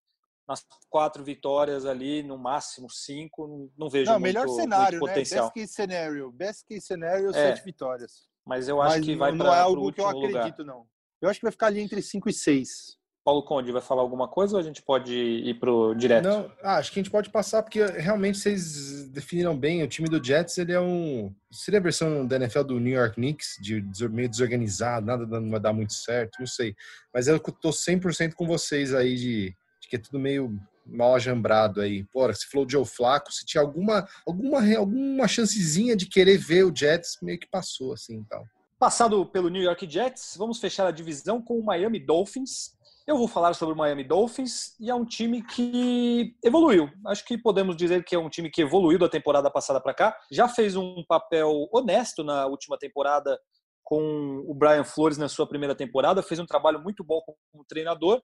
nas 0.47 0.65
quatro 0.89 1.23
vitórias 1.23 1.85
ali, 1.85 2.23
no 2.23 2.35
máximo 2.35 2.89
cinco, 2.89 3.71
não 3.77 3.87
vejo 3.87 4.11
não, 4.11 4.19
muito, 4.19 4.23
melhor 4.23 4.47
cenário, 4.47 4.99
muito 4.99 5.07
potencial. 5.07 5.45
Né? 5.45 5.51
Best 5.53 5.59
case 5.59 5.73
scenario, 5.73 6.31
best 6.31 6.65
case 6.67 6.81
scenario, 6.81 7.29
é, 7.29 7.33
sete 7.33 7.63
vitórias. 7.63 8.27
Mas 8.47 8.67
eu 8.67 8.81
acho 8.81 8.95
mas 8.95 9.05
que 9.05 9.15
vai 9.15 9.29
para 9.29 9.45
Não 9.45 9.53
é 9.53 9.59
algo 9.59 9.93
que 9.93 10.01
eu 10.01 10.07
acredito, 10.07 10.59
lugar. 10.59 10.65
não. 10.65 10.87
Eu 11.21 11.29
acho 11.29 11.39
que 11.39 11.45
vai 11.45 11.51
ficar 11.51 11.67
ali 11.67 11.81
entre 11.81 12.01
cinco 12.01 12.29
e 12.29 12.33
seis. 12.33 12.97
Paulo 13.23 13.43
Conde 13.43 13.71
vai 13.71 13.81
falar 13.81 14.01
alguma 14.01 14.27
coisa 14.27 14.55
ou 14.55 14.59
a 14.59 14.63
gente 14.63 14.81
pode 14.81 15.13
ir 15.13 15.59
pro 15.59 15.93
direto? 15.93 16.23
Não, 16.23 16.51
ah, 16.63 16.77
acho 16.77 16.91
que 16.91 16.99
a 16.99 17.03
gente 17.03 17.11
pode 17.11 17.29
passar 17.29 17.61
porque 17.61 17.83
realmente 17.85 18.37
vocês 18.37 19.07
definiram 19.09 19.57
bem. 19.57 19.83
O 19.83 19.87
time 19.87 20.09
do 20.09 20.23
Jets 20.23 20.57
ele 20.57 20.73
é 20.73 20.79
um 20.79 21.33
seria 21.51 21.79
a 21.79 21.83
versão 21.83 22.25
da 22.25 22.37
NFL 22.37 22.63
do 22.63 22.79
New 22.79 22.93
York 22.93 23.15
Knicks, 23.15 23.57
de 23.61 23.81
meio 24.09 24.29
desorganizado, 24.29 25.05
nada 25.05 25.25
não 25.25 25.49
vai 25.49 25.59
dar 25.59 25.73
muito 25.73 25.93
certo, 25.93 26.39
não 26.39 26.47
sei. 26.47 26.75
Mas 27.13 27.27
eu 27.27 27.39
tô 27.39 27.69
100% 27.69 28.33
com 28.33 28.47
vocês 28.47 28.93
aí 28.93 29.15
de, 29.15 29.55
de 29.81 29.87
que 29.89 29.95
é 29.95 29.99
tudo 29.99 30.19
meio 30.19 30.59
mal 30.85 31.15
ajambrado 31.15 31.81
aí. 31.81 32.03
Pô, 32.05 32.31
se 32.33 32.47
falou 32.47 32.65
de 32.65 32.73
Joe 32.73 32.85
Flaco, 32.85 33.31
se 33.31 33.45
tinha 33.45 33.61
alguma, 33.61 34.07
alguma, 34.25 34.59
alguma 34.77 35.27
chancezinha 35.27 35.95
de 35.95 36.05
querer 36.05 36.37
ver 36.37 36.63
o 36.65 36.75
Jets, 36.75 37.17
meio 37.21 37.39
que 37.39 37.47
passou 37.47 37.93
assim 37.93 38.15
então. 38.15 38.43
Passado 38.79 39.25
pelo 39.25 39.49
New 39.49 39.61
York 39.61 39.89
Jets, 39.89 40.35
vamos 40.37 40.59
fechar 40.59 40.87
a 40.87 40.91
divisão 40.91 41.41
com 41.41 41.59
o 41.59 41.63
Miami 41.63 41.99
Dolphins. 41.99 42.77
Eu 43.09 43.17
vou 43.17 43.27
falar 43.27 43.55
sobre 43.55 43.73
o 43.73 43.75
Miami 43.75 44.03
Dolphins 44.03 44.75
e 44.79 44.87
é 44.87 44.93
um 44.93 45.03
time 45.03 45.41
que 45.41 46.35
evoluiu. 46.43 46.87
Acho 47.07 47.25
que 47.25 47.39
podemos 47.39 47.75
dizer 47.75 48.05
que 48.05 48.13
é 48.13 48.19
um 48.19 48.29
time 48.29 48.51
que 48.51 48.61
evoluiu 48.61 48.99
da 48.99 49.09
temporada 49.09 49.49
passada 49.49 49.81
para 49.81 49.95
cá. 49.95 50.15
Já 50.31 50.47
fez 50.47 50.75
um 50.75 51.03
papel 51.07 51.67
honesto 51.73 52.23
na 52.23 52.45
última 52.45 52.77
temporada 52.77 53.35
com 53.83 54.45
o 54.47 54.53
Brian 54.53 54.83
Flores 54.83 55.17
na 55.17 55.27
sua 55.27 55.47
primeira 55.47 55.73
temporada, 55.73 56.21
fez 56.21 56.39
um 56.39 56.45
trabalho 56.45 56.79
muito 56.83 57.03
bom 57.03 57.19
como 57.25 57.65
treinador. 57.67 58.21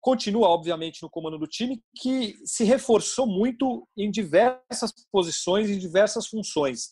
Continua, 0.00 0.48
obviamente, 0.48 1.00
no 1.00 1.08
comando 1.08 1.38
do 1.38 1.46
time, 1.46 1.80
que 1.96 2.34
se 2.44 2.64
reforçou 2.64 3.28
muito 3.28 3.86
em 3.96 4.10
diversas 4.10 4.92
posições, 5.12 5.70
em 5.70 5.78
diversas 5.78 6.26
funções. 6.26 6.88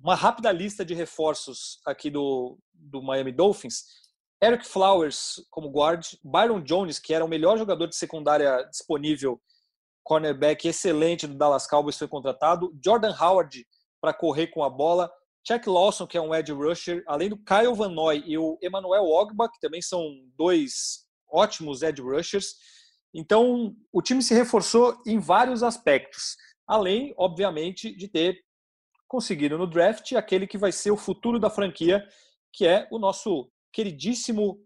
Uma 0.00 0.16
rápida 0.16 0.50
lista 0.50 0.84
de 0.84 0.94
reforços 0.94 1.78
aqui 1.86 2.10
do, 2.10 2.58
do 2.74 3.00
Miami 3.00 3.30
Dolphins. 3.30 3.84
Eric 4.46 4.64
Flowers 4.64 5.44
como 5.50 5.70
guard, 5.70 6.06
Byron 6.22 6.62
Jones, 6.62 7.00
que 7.00 7.12
era 7.12 7.24
o 7.24 7.28
melhor 7.28 7.58
jogador 7.58 7.88
de 7.88 7.96
secundária 7.96 8.62
disponível, 8.70 9.40
cornerback 10.04 10.68
excelente 10.68 11.26
do 11.26 11.34
Dallas 11.34 11.66
Cowboys, 11.66 11.98
foi 11.98 12.06
contratado. 12.06 12.72
Jordan 12.82 13.12
Howard 13.20 13.66
para 14.00 14.14
correr 14.14 14.46
com 14.46 14.62
a 14.62 14.70
bola. 14.70 15.10
Chuck 15.46 15.68
Lawson, 15.68 16.06
que 16.06 16.16
é 16.16 16.20
um 16.20 16.32
edge 16.32 16.52
rusher, 16.52 17.02
além 17.08 17.28
do 17.28 17.36
Kyle 17.36 17.74
Van 17.74 17.88
Noy 17.88 18.22
e 18.24 18.38
o 18.38 18.56
Emmanuel 18.62 19.04
Ogba, 19.04 19.48
que 19.48 19.58
também 19.58 19.82
são 19.82 20.00
dois 20.36 21.04
ótimos 21.28 21.82
edge 21.82 22.00
rushers. 22.00 22.54
Então, 23.12 23.74
o 23.92 24.00
time 24.00 24.22
se 24.22 24.32
reforçou 24.32 24.96
em 25.04 25.18
vários 25.18 25.64
aspectos, 25.64 26.36
além, 26.68 27.12
obviamente, 27.16 27.96
de 27.96 28.06
ter 28.06 28.38
conseguido 29.08 29.58
no 29.58 29.66
draft 29.66 30.12
aquele 30.12 30.46
que 30.46 30.58
vai 30.58 30.70
ser 30.70 30.92
o 30.92 30.96
futuro 30.96 31.40
da 31.40 31.50
franquia, 31.50 32.06
que 32.52 32.64
é 32.64 32.86
o 32.92 32.98
nosso 32.98 33.50
queridíssimo 33.76 34.58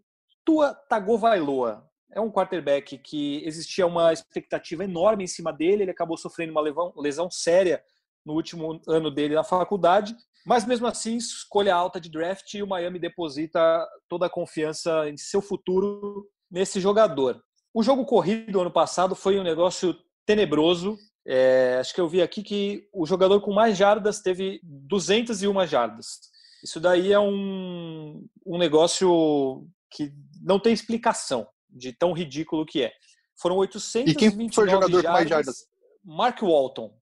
Tua 0.45 0.73
Tagovailoa. 0.73 1.85
É 2.13 2.21
um 2.21 2.31
quarterback 2.31 2.97
que 2.97 3.43
existia 3.45 3.85
uma 3.85 4.13
expectativa 4.13 4.85
enorme 4.85 5.25
em 5.25 5.27
cima 5.27 5.51
dele, 5.51 5.83
ele 5.83 5.91
acabou 5.91 6.17
sofrendo 6.17 6.53
uma 6.53 6.93
lesão 6.95 7.29
séria 7.29 7.83
no 8.25 8.33
último 8.33 8.79
ano 8.87 9.11
dele 9.11 9.35
na 9.35 9.43
faculdade, 9.43 10.15
mas 10.45 10.65
mesmo 10.65 10.87
assim, 10.87 11.17
escolha 11.17 11.75
alta 11.75 11.99
de 11.99 12.09
draft 12.09 12.53
e 12.53 12.63
o 12.63 12.67
Miami 12.67 12.99
deposita 12.99 13.85
toda 14.07 14.27
a 14.27 14.29
confiança 14.29 15.09
em 15.09 15.17
seu 15.17 15.41
futuro 15.41 16.25
nesse 16.49 16.79
jogador. 16.79 17.43
O 17.73 17.83
jogo 17.83 18.05
corrido 18.05 18.61
ano 18.61 18.71
passado 18.71 19.13
foi 19.13 19.37
um 19.37 19.43
negócio 19.43 19.93
tenebroso. 20.25 20.97
É, 21.27 21.77
acho 21.81 21.93
que 21.93 21.99
eu 21.99 22.07
vi 22.07 22.21
aqui 22.21 22.43
que 22.43 22.87
o 22.93 23.05
jogador 23.05 23.41
com 23.41 23.53
mais 23.53 23.77
jardas 23.77 24.21
teve 24.21 24.61
201 24.63 25.67
jardas. 25.67 26.31
Isso 26.63 26.79
daí 26.79 27.11
é 27.11 27.19
um, 27.19 28.25
um 28.45 28.57
negócio 28.57 29.67
que 29.89 30.11
não 30.41 30.59
tem 30.59 30.73
explicação 30.73 31.47
de 31.69 31.93
tão 31.93 32.13
ridículo 32.13 32.65
que 32.65 32.83
é. 32.83 32.91
Foram 33.39 33.57
829 33.57 34.11
E 34.11 34.15
quem 34.15 34.51
foi 34.51 34.65
o 34.65 34.69
jogador 34.69 35.01
jardas, 35.01 35.05
com 35.05 35.11
mais 35.11 35.29
jardas? 35.29 35.65
Mark 36.03 36.41
Walton. 36.41 36.93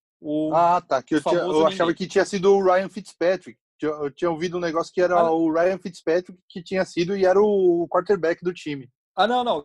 Ah, 0.53 0.81
tá. 0.87 1.01
Que 1.01 1.15
eu, 1.15 1.21
tinha, 1.21 1.39
eu 1.39 1.67
achava 1.67 1.93
que 1.93 2.07
tinha 2.07 2.25
sido 2.25 2.53
o 2.53 2.63
Ryan 2.63 2.89
Fitzpatrick. 2.89 3.57
Eu 3.81 4.11
tinha 4.11 4.29
ouvido 4.29 4.57
um 4.57 4.61
negócio 4.61 4.93
que 4.93 5.01
era 5.01 5.15
ah, 5.15 5.31
o 5.31 5.51
Ryan 5.51 5.77
Fitzpatrick 5.77 6.37
que 6.49 6.61
tinha 6.61 6.83
sido 6.83 7.15
e 7.15 7.25
era 7.25 7.41
o 7.41 7.87
quarterback 7.89 8.43
do 8.43 8.53
time. 8.53 8.89
Ah, 9.15 9.25
não, 9.25 9.43
não. 9.43 9.63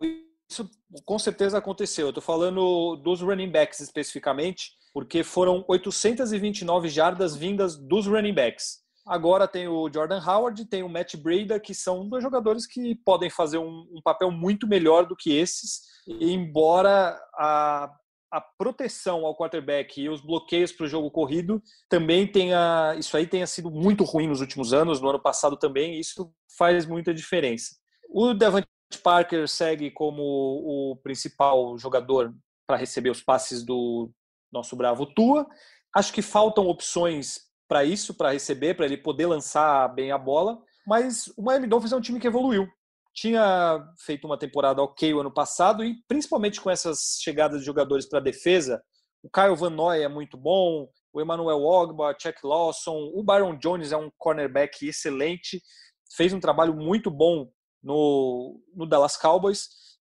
Isso 0.49 0.69
com 1.03 1.19
certeza 1.19 1.57
aconteceu. 1.57 2.07
Eu 2.07 2.13
tô 2.13 2.21
falando 2.21 2.95
dos 2.97 3.21
running 3.21 3.51
backs 3.51 3.79
especificamente, 3.81 4.71
porque 4.93 5.23
foram 5.23 5.65
829 5.67 6.87
jardas 6.87 7.35
vindas 7.35 7.77
dos 7.77 8.07
running 8.07 8.33
backs. 8.33 8.84
Agora 9.05 9.47
tem 9.47 9.67
o 9.67 9.89
Jordan 9.93 10.19
Howard, 10.19 10.65
tem 10.65 10.81
o 10.81 10.89
Matt 10.89 11.15
Breda, 11.15 11.59
que 11.59 11.75
são 11.75 12.07
dois 12.09 12.23
jogadores 12.23 12.65
que 12.65 12.95
podem 12.95 13.29
fazer 13.29 13.59
um, 13.59 13.87
um 13.91 14.01
papel 14.03 14.31
muito 14.31 14.67
melhor 14.67 15.05
do 15.05 15.15
que 15.15 15.31
esses, 15.31 15.81
embora 16.07 17.19
a 17.35 17.93
a 18.35 18.41
proteção 18.41 19.25
ao 19.25 19.33
quarterback 19.33 20.01
e 20.01 20.09
os 20.09 20.19
bloqueios 20.19 20.71
para 20.73 20.85
o 20.85 20.89
jogo 20.89 21.09
corrido 21.09 21.63
também 21.87 22.27
tenha 22.29 22.93
isso 22.99 23.15
aí 23.15 23.25
tenha 23.25 23.47
sido 23.47 23.71
muito 23.71 24.03
ruim 24.03 24.27
nos 24.27 24.41
últimos 24.41 24.73
anos, 24.73 24.99
no 24.99 25.09
ano 25.09 25.21
passado 25.21 25.55
também, 25.55 25.97
isso 25.97 26.29
faz 26.57 26.85
muita 26.85 27.13
diferença. 27.13 27.77
O 28.09 28.33
Devante 28.33 28.67
Parker 29.01 29.47
segue 29.47 29.89
como 29.89 30.21
o 30.21 30.97
principal 30.97 31.77
jogador 31.77 32.35
para 32.67 32.75
receber 32.75 33.09
os 33.09 33.21
passes 33.21 33.63
do 33.63 34.11
nosso 34.51 34.75
bravo 34.75 35.05
Tua. 35.05 35.47
Acho 35.95 36.11
que 36.11 36.21
faltam 36.21 36.67
opções 36.67 37.44
para 37.67 37.83
isso, 37.83 38.13
para 38.13 38.31
receber, 38.31 38.75
para 38.75 38.85
ele 38.85 38.97
poder 38.97 39.25
lançar 39.25 39.87
bem 39.89 40.11
a 40.11 40.17
bola, 40.17 40.57
mas 40.85 41.27
o 41.37 41.41
Miami 41.41 41.67
Dolphins 41.67 41.91
é 41.91 41.95
um 41.95 42.01
time 42.01 42.19
que 42.19 42.27
evoluiu 42.27 42.67
tinha 43.15 43.81
feito 43.97 44.27
uma 44.27 44.37
temporada 44.37 44.83
ok 44.83 45.13
o 45.13 45.21
ano 45.21 45.31
passado 45.31 45.83
e 45.85 45.95
principalmente 46.05 46.59
com 46.59 46.69
essas 46.69 47.17
chegadas 47.21 47.61
de 47.61 47.65
jogadores 47.65 48.07
para 48.07 48.19
a 48.19 48.21
defesa, 48.21 48.83
o 49.23 49.29
Kyle 49.29 49.55
Van 49.55 49.69
Noy 49.69 50.03
é 50.03 50.07
muito 50.09 50.37
bom, 50.37 50.87
o 51.13 51.21
Emmanuel 51.21 51.63
Ogba, 51.63 52.15
Chuck 52.21 52.39
Lawson, 52.43 53.09
o 53.13 53.23
Byron 53.23 53.57
Jones 53.57 53.93
é 53.93 53.97
um 53.97 54.11
cornerback 54.17 54.85
excelente, 54.85 55.63
fez 56.15 56.33
um 56.33 56.41
trabalho 56.41 56.75
muito 56.75 57.09
bom 57.09 57.49
no, 57.81 58.61
no 58.75 58.85
Dallas 58.85 59.15
Cowboys. 59.15 59.69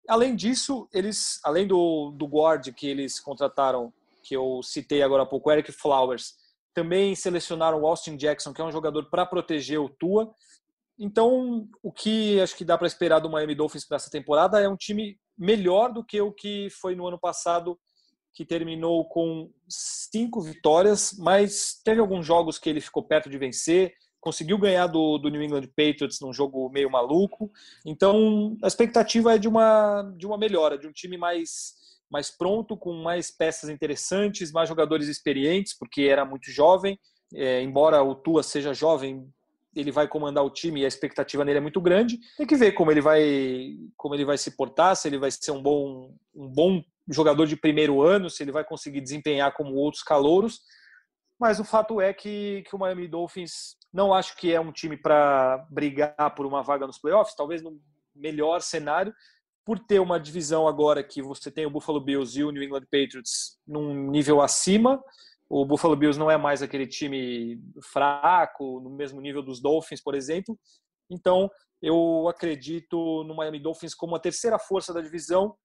Além 0.07 0.33
disso, 0.33 0.87
eles, 0.93 1.39
além 1.43 1.67
do, 1.67 2.11
do 2.17 2.25
guard 2.25 2.73
que 2.73 2.87
eles 2.87 3.19
contrataram, 3.19 3.93
que 4.23 4.35
eu 4.35 4.61
citei 4.63 5.03
agora 5.03 5.23
há 5.23 5.25
pouco, 5.25 5.51
Eric 5.51 5.73
Flowers, 5.73 6.35
também 6.73 7.15
selecionaram 7.15 7.81
o 7.81 7.87
Austin 7.87 8.17
Jackson, 8.17 8.53
que 8.53 8.61
é 8.61 8.65
um 8.65 8.71
jogador 8.71 9.09
para 9.09 9.25
proteger 9.25 9.79
o 9.79 9.89
Tua. 9.89 10.33
Então, 10.97 11.67
o 11.81 11.91
que 11.91 12.39
acho 12.39 12.55
que 12.55 12.65
dá 12.65 12.77
para 12.77 12.87
esperar 12.87 13.19
do 13.19 13.29
Miami 13.29 13.55
Dolphins 13.55 13.85
para 13.85 13.97
essa 13.97 14.09
temporada 14.09 14.59
é 14.59 14.67
um 14.69 14.77
time 14.77 15.17
melhor 15.37 15.91
do 15.91 16.03
que 16.03 16.21
o 16.21 16.31
que 16.31 16.69
foi 16.69 16.95
no 16.95 17.07
ano 17.07 17.19
passado, 17.19 17.79
que 18.33 18.45
terminou 18.45 19.07
com 19.07 19.51
cinco 19.67 20.41
vitórias, 20.41 21.15
mas 21.17 21.79
teve 21.83 21.99
alguns 21.99 22.25
jogos 22.25 22.57
que 22.57 22.69
ele 22.69 22.81
ficou 22.81 23.03
perto 23.03 23.29
de 23.29 23.37
vencer, 23.37 23.93
conseguiu 24.19 24.57
ganhar 24.57 24.87
do, 24.87 25.17
do 25.17 25.29
New 25.29 25.43
England 25.43 25.67
Patriots 25.75 26.19
num 26.21 26.33
jogo 26.33 26.69
meio 26.69 26.89
maluco. 26.89 27.51
Então, 27.85 28.57
a 28.63 28.67
expectativa 28.67 29.35
é 29.35 29.37
de 29.37 29.47
uma, 29.47 30.01
de 30.17 30.25
uma 30.25 30.37
melhora, 30.37 30.77
de 30.77 30.87
um 30.87 30.91
time 30.91 31.17
mais, 31.17 31.73
mais 32.13 32.29
pronto, 32.29 32.77
com 32.77 32.93
mais 32.93 33.31
peças 33.31 33.71
interessantes, 33.71 34.51
mais 34.51 34.69
jogadores 34.69 35.07
experientes, 35.07 35.75
porque 35.75 36.03
era 36.03 36.23
muito 36.23 36.51
jovem. 36.51 36.99
É, 37.33 37.63
embora 37.63 38.03
o 38.03 38.13
Tua 38.13 38.43
seja 38.43 38.71
jovem, 38.71 39.27
ele 39.75 39.91
vai 39.91 40.07
comandar 40.07 40.45
o 40.45 40.51
time 40.51 40.81
e 40.81 40.85
a 40.85 40.87
expectativa 40.87 41.43
nele 41.43 41.57
é 41.57 41.61
muito 41.61 41.81
grande. 41.81 42.19
Tem 42.37 42.45
que 42.45 42.55
ver 42.55 42.73
como 42.73 42.91
ele 42.91 43.01
vai, 43.01 43.75
como 43.97 44.13
ele 44.13 44.23
vai 44.23 44.37
se 44.37 44.51
portar, 44.51 44.95
se 44.95 45.07
ele 45.07 45.17
vai 45.17 45.31
ser 45.31 45.49
um 45.49 45.61
bom, 45.61 46.13
um 46.35 46.47
bom 46.47 46.83
jogador 47.09 47.47
de 47.47 47.55
primeiro 47.55 48.03
ano, 48.03 48.29
se 48.29 48.43
ele 48.43 48.51
vai 48.51 48.63
conseguir 48.63 49.01
desempenhar 49.01 49.51
como 49.53 49.73
outros 49.73 50.03
calouros. 50.03 50.61
Mas 51.39 51.59
o 51.59 51.65
fato 51.65 51.99
é 51.99 52.13
que, 52.13 52.63
que 52.67 52.75
o 52.75 52.79
Miami 52.79 53.07
Dolphins 53.07 53.75
não 53.91 54.13
acho 54.13 54.37
que 54.37 54.53
é 54.53 54.61
um 54.61 54.71
time 54.71 54.95
para 54.95 55.65
brigar 55.71 56.35
por 56.35 56.45
uma 56.45 56.61
vaga 56.61 56.85
nos 56.85 56.99
playoffs, 56.99 57.35
talvez 57.35 57.63
no 57.63 57.81
melhor 58.15 58.61
cenário, 58.61 59.11
por 59.65 59.79
ter 59.79 59.99
uma 59.99 60.19
divisão 60.19 60.67
agora 60.67 61.03
que 61.03 61.21
você 61.21 61.49
tem 61.49 61.65
o 61.65 61.69
Buffalo 61.69 62.01
Bills 62.01 62.37
e 62.37 62.43
o 62.43 62.51
New 62.51 62.63
England 62.63 62.83
Patriots 62.91 63.57
num 63.65 64.09
nível 64.09 64.41
acima, 64.41 65.01
o 65.49 65.65
Buffalo 65.65 65.95
Bills 65.95 66.19
não 66.19 66.31
é 66.31 66.37
mais 66.37 66.61
aquele 66.61 66.87
time 66.87 67.61
fraco, 67.81 68.79
no 68.81 68.89
mesmo 68.89 69.21
nível 69.21 69.41
dos 69.41 69.61
Dolphins, 69.61 70.01
por 70.01 70.15
exemplo. 70.15 70.57
Então, 71.09 71.49
eu 71.81 72.27
acredito 72.27 73.23
no 73.23 73.35
Miami 73.35 73.59
Dolphins 73.59 73.93
como 73.93 74.15
a 74.15 74.19
terceira 74.19 74.57
força 74.57 74.93
da 74.93 75.01
divisão, 75.01 75.55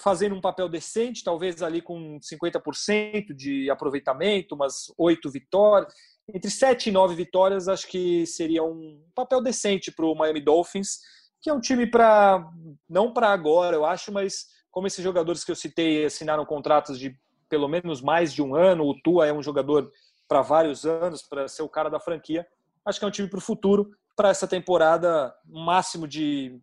fazendo 0.00 0.34
um 0.34 0.40
papel 0.40 0.68
decente, 0.68 1.24
talvez 1.24 1.62
ali 1.62 1.82
com 1.82 2.18
50% 2.20 3.34
de 3.34 3.68
aproveitamento, 3.70 4.54
umas 4.54 4.92
oito 4.96 5.30
vitórias. 5.30 5.92
Entre 6.32 6.50
sete 6.50 6.88
e 6.88 6.92
nove 6.92 7.14
vitórias, 7.14 7.68
acho 7.68 7.86
que 7.88 8.26
seria 8.26 8.62
um 8.64 9.02
papel 9.14 9.42
decente 9.42 9.92
para 9.92 10.06
o 10.06 10.14
Miami 10.14 10.40
Dolphins, 10.40 10.98
que 11.46 11.50
é 11.50 11.54
um 11.54 11.60
time 11.60 11.86
para, 11.86 12.44
não 12.90 13.12
para 13.12 13.28
agora, 13.28 13.76
eu 13.76 13.86
acho, 13.86 14.10
mas 14.10 14.48
como 14.68 14.88
esses 14.88 15.02
jogadores 15.02 15.44
que 15.44 15.52
eu 15.52 15.54
citei 15.54 16.04
assinaram 16.04 16.44
contratos 16.44 16.98
de 16.98 17.16
pelo 17.48 17.68
menos 17.68 18.00
mais 18.00 18.34
de 18.34 18.42
um 18.42 18.56
ano. 18.56 18.84
O 18.84 19.00
Tua 19.00 19.28
é 19.28 19.32
um 19.32 19.40
jogador 19.40 19.88
para 20.26 20.42
vários 20.42 20.84
anos, 20.84 21.22
para 21.22 21.46
ser 21.46 21.62
o 21.62 21.68
cara 21.68 21.88
da 21.88 22.00
franquia. 22.00 22.44
Acho 22.84 22.98
que 22.98 23.04
é 23.04 23.08
um 23.08 23.12
time 23.12 23.28
para 23.28 23.38
o 23.38 23.40
futuro. 23.40 23.92
Para 24.16 24.30
essa 24.30 24.48
temporada, 24.48 25.32
um 25.48 25.64
máximo 25.64 26.08
de 26.08 26.60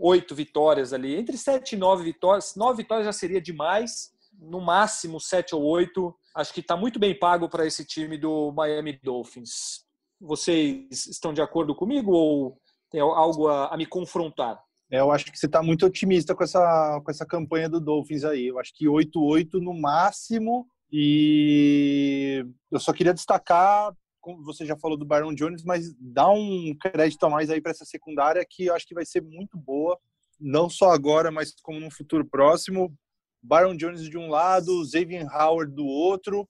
oito 0.00 0.34
vitórias 0.34 0.92
ali. 0.92 1.14
Entre 1.14 1.38
sete 1.38 1.76
e 1.76 1.78
nove 1.78 2.02
vitórias. 2.02 2.56
Nove 2.56 2.78
vitórias 2.78 3.06
já 3.06 3.12
seria 3.12 3.40
demais. 3.40 4.12
No 4.36 4.60
máximo, 4.60 5.20
sete 5.20 5.54
ou 5.54 5.62
oito. 5.62 6.12
Acho 6.34 6.52
que 6.52 6.58
está 6.58 6.76
muito 6.76 6.98
bem 6.98 7.16
pago 7.16 7.48
para 7.48 7.64
esse 7.64 7.84
time 7.84 8.18
do 8.18 8.50
Miami 8.50 8.98
Dolphins. 9.00 9.84
Vocês 10.20 11.06
estão 11.06 11.32
de 11.32 11.40
acordo 11.40 11.72
comigo 11.72 12.10
ou 12.10 12.58
tem 12.94 13.00
algo 13.00 13.48
a, 13.48 13.74
a 13.74 13.76
me 13.76 13.84
confrontar? 13.84 14.62
É, 14.88 15.00
eu 15.00 15.10
acho 15.10 15.24
que 15.24 15.36
você 15.36 15.46
está 15.46 15.60
muito 15.60 15.84
otimista 15.84 16.32
com 16.32 16.44
essa, 16.44 17.00
com 17.04 17.10
essa 17.10 17.26
campanha 17.26 17.68
do 17.68 17.80
Dolphins 17.80 18.22
aí. 18.22 18.46
Eu 18.46 18.60
acho 18.60 18.72
que 18.72 18.86
8-8 18.86 19.54
no 19.54 19.74
máximo. 19.74 20.68
E 20.92 22.46
eu 22.70 22.78
só 22.78 22.92
queria 22.92 23.12
destacar, 23.12 23.92
como 24.20 24.44
você 24.44 24.64
já 24.64 24.76
falou 24.76 24.96
do 24.96 25.04
Byron 25.04 25.34
Jones, 25.34 25.64
mas 25.64 25.92
dá 25.98 26.30
um 26.30 26.72
crédito 26.80 27.26
a 27.26 27.30
mais 27.30 27.50
aí 27.50 27.60
para 27.60 27.72
essa 27.72 27.84
secundária 27.84 28.46
que 28.48 28.66
eu 28.66 28.74
acho 28.74 28.86
que 28.86 28.94
vai 28.94 29.04
ser 29.04 29.20
muito 29.20 29.58
boa, 29.58 29.98
não 30.38 30.70
só 30.70 30.90
agora, 30.90 31.32
mas 31.32 31.52
como 31.64 31.80
no 31.80 31.90
futuro 31.90 32.24
próximo. 32.24 32.94
Byron 33.42 33.76
Jones 33.76 34.08
de 34.08 34.16
um 34.16 34.28
lado, 34.28 34.84
Xavier 34.84 35.26
Howard 35.34 35.74
do 35.74 35.84
outro, 35.84 36.48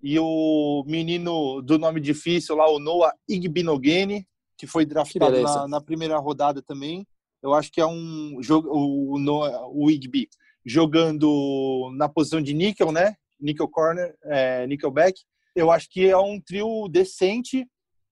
e 0.00 0.16
o 0.20 0.84
menino 0.86 1.60
do 1.60 1.76
nome 1.76 2.00
difícil 2.00 2.54
lá, 2.54 2.70
o 2.70 2.78
Noah 2.78 3.12
Igbinogene, 3.28 4.24
que 4.60 4.66
foi 4.66 4.84
draftado 4.84 5.40
na, 5.40 5.66
na, 5.66 5.80
primeira 5.80 6.18
rodada 6.18 6.60
também. 6.60 7.06
Eu 7.42 7.54
acho 7.54 7.72
que 7.72 7.80
é 7.80 7.86
um 7.86 8.36
jogo, 8.42 8.68
o, 8.68 9.16
o, 9.16 9.84
o 9.86 9.90
Igby 9.90 10.28
jogando 10.66 11.90
na 11.96 12.10
posição 12.10 12.42
de 12.42 12.52
níquel, 12.52 12.92
né? 12.92 13.16
Nickel 13.40 13.66
corner, 13.66 14.14
é, 14.24 14.66
nickelback. 14.66 15.18
Eu 15.56 15.70
acho 15.70 15.88
que 15.88 16.06
é 16.06 16.18
um 16.18 16.38
trio 16.38 16.88
decente 16.88 17.66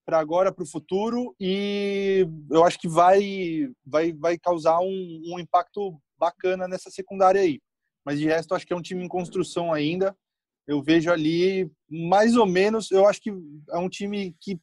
para 0.06 0.18
agora, 0.18 0.50
para 0.50 0.64
o 0.64 0.66
futuro, 0.66 1.36
e 1.38 2.26
eu 2.50 2.64
acho 2.64 2.78
que 2.78 2.88
vai, 2.88 3.68
vai, 3.84 4.14
vai 4.14 4.38
causar 4.38 4.80
um, 4.80 5.22
um 5.26 5.38
impacto 5.38 6.00
bacana 6.18 6.66
nessa 6.66 6.90
secundária 6.90 7.42
aí. 7.42 7.60
Mas 8.06 8.18
de 8.18 8.24
resto, 8.24 8.54
acho 8.54 8.66
que 8.66 8.72
é 8.72 8.76
um 8.76 8.80
time 8.80 9.04
em 9.04 9.08
construção 9.08 9.70
ainda. 9.70 10.16
Eu 10.66 10.82
vejo 10.82 11.10
ali 11.10 11.70
mais 11.90 12.36
ou 12.36 12.46
menos. 12.46 12.90
Eu 12.90 13.06
acho 13.06 13.20
que 13.20 13.30
é 13.70 13.76
um 13.76 13.88
time 13.90 14.34
que 14.40 14.58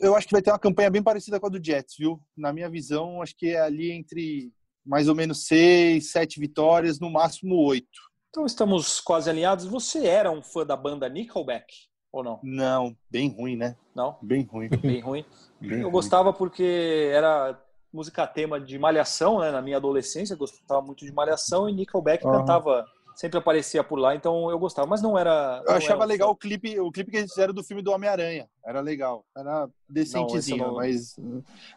eu 0.00 0.14
acho 0.16 0.26
que 0.26 0.32
vai 0.32 0.42
ter 0.42 0.50
uma 0.50 0.58
campanha 0.58 0.90
bem 0.90 1.02
parecida 1.02 1.38
com 1.38 1.46
a 1.46 1.50
do 1.50 1.64
Jets, 1.64 1.94
viu? 1.98 2.20
Na 2.36 2.52
minha 2.52 2.68
visão, 2.68 3.22
acho 3.22 3.34
que 3.36 3.48
é 3.48 3.60
ali 3.60 3.92
entre 3.92 4.52
mais 4.84 5.08
ou 5.08 5.14
menos 5.14 5.46
seis, 5.46 6.10
sete 6.10 6.40
vitórias, 6.40 6.98
no 6.98 7.10
máximo 7.10 7.56
oito. 7.66 7.86
Então 8.30 8.46
estamos 8.46 9.00
quase 9.00 9.30
alinhados. 9.30 9.66
Você 9.66 10.06
era 10.06 10.30
um 10.30 10.42
fã 10.42 10.64
da 10.64 10.76
banda 10.76 11.08
Nickelback 11.08 11.66
ou 12.12 12.24
não? 12.24 12.40
Não, 12.42 12.96
bem 13.10 13.28
ruim, 13.28 13.56
né? 13.56 13.76
Não? 13.94 14.16
Bem 14.22 14.42
ruim. 14.42 14.68
Bem 14.80 15.00
ruim. 15.00 15.24
Bem 15.60 15.78
eu 15.78 15.82
ruim. 15.84 15.92
gostava 15.92 16.32
porque 16.32 17.10
era 17.12 17.58
música 17.92 18.26
tema 18.26 18.58
de 18.58 18.78
Malhação, 18.78 19.40
né? 19.40 19.50
Na 19.50 19.62
minha 19.62 19.76
adolescência, 19.76 20.34
eu 20.34 20.38
gostava 20.38 20.80
muito 20.80 21.04
de 21.04 21.12
Malhação 21.12 21.68
e 21.68 21.72
Nickelback 21.72 22.24
uhum. 22.26 22.32
cantava 22.32 22.84
sempre 23.14 23.38
aparecia 23.38 23.82
por 23.84 23.98
lá, 23.98 24.14
então 24.14 24.50
eu 24.50 24.58
gostava, 24.58 24.86
mas 24.86 25.02
não 25.02 25.18
era. 25.18 25.62
Não 25.64 25.72
eu 25.72 25.76
achava 25.76 26.02
era 26.02 26.04
legal 26.04 26.30
o 26.30 26.36
clipe, 26.36 26.78
o 26.78 26.90
clipe 26.90 27.10
que 27.10 27.16
eles 27.18 27.30
fizeram 27.30 27.54
do 27.54 27.64
filme 27.64 27.82
do 27.82 27.92
Homem-Aranha. 27.92 28.48
Era 28.64 28.80
legal, 28.80 29.24
era 29.36 29.68
decentezinho, 29.88 30.66
não, 30.66 30.74
mas. 30.74 31.16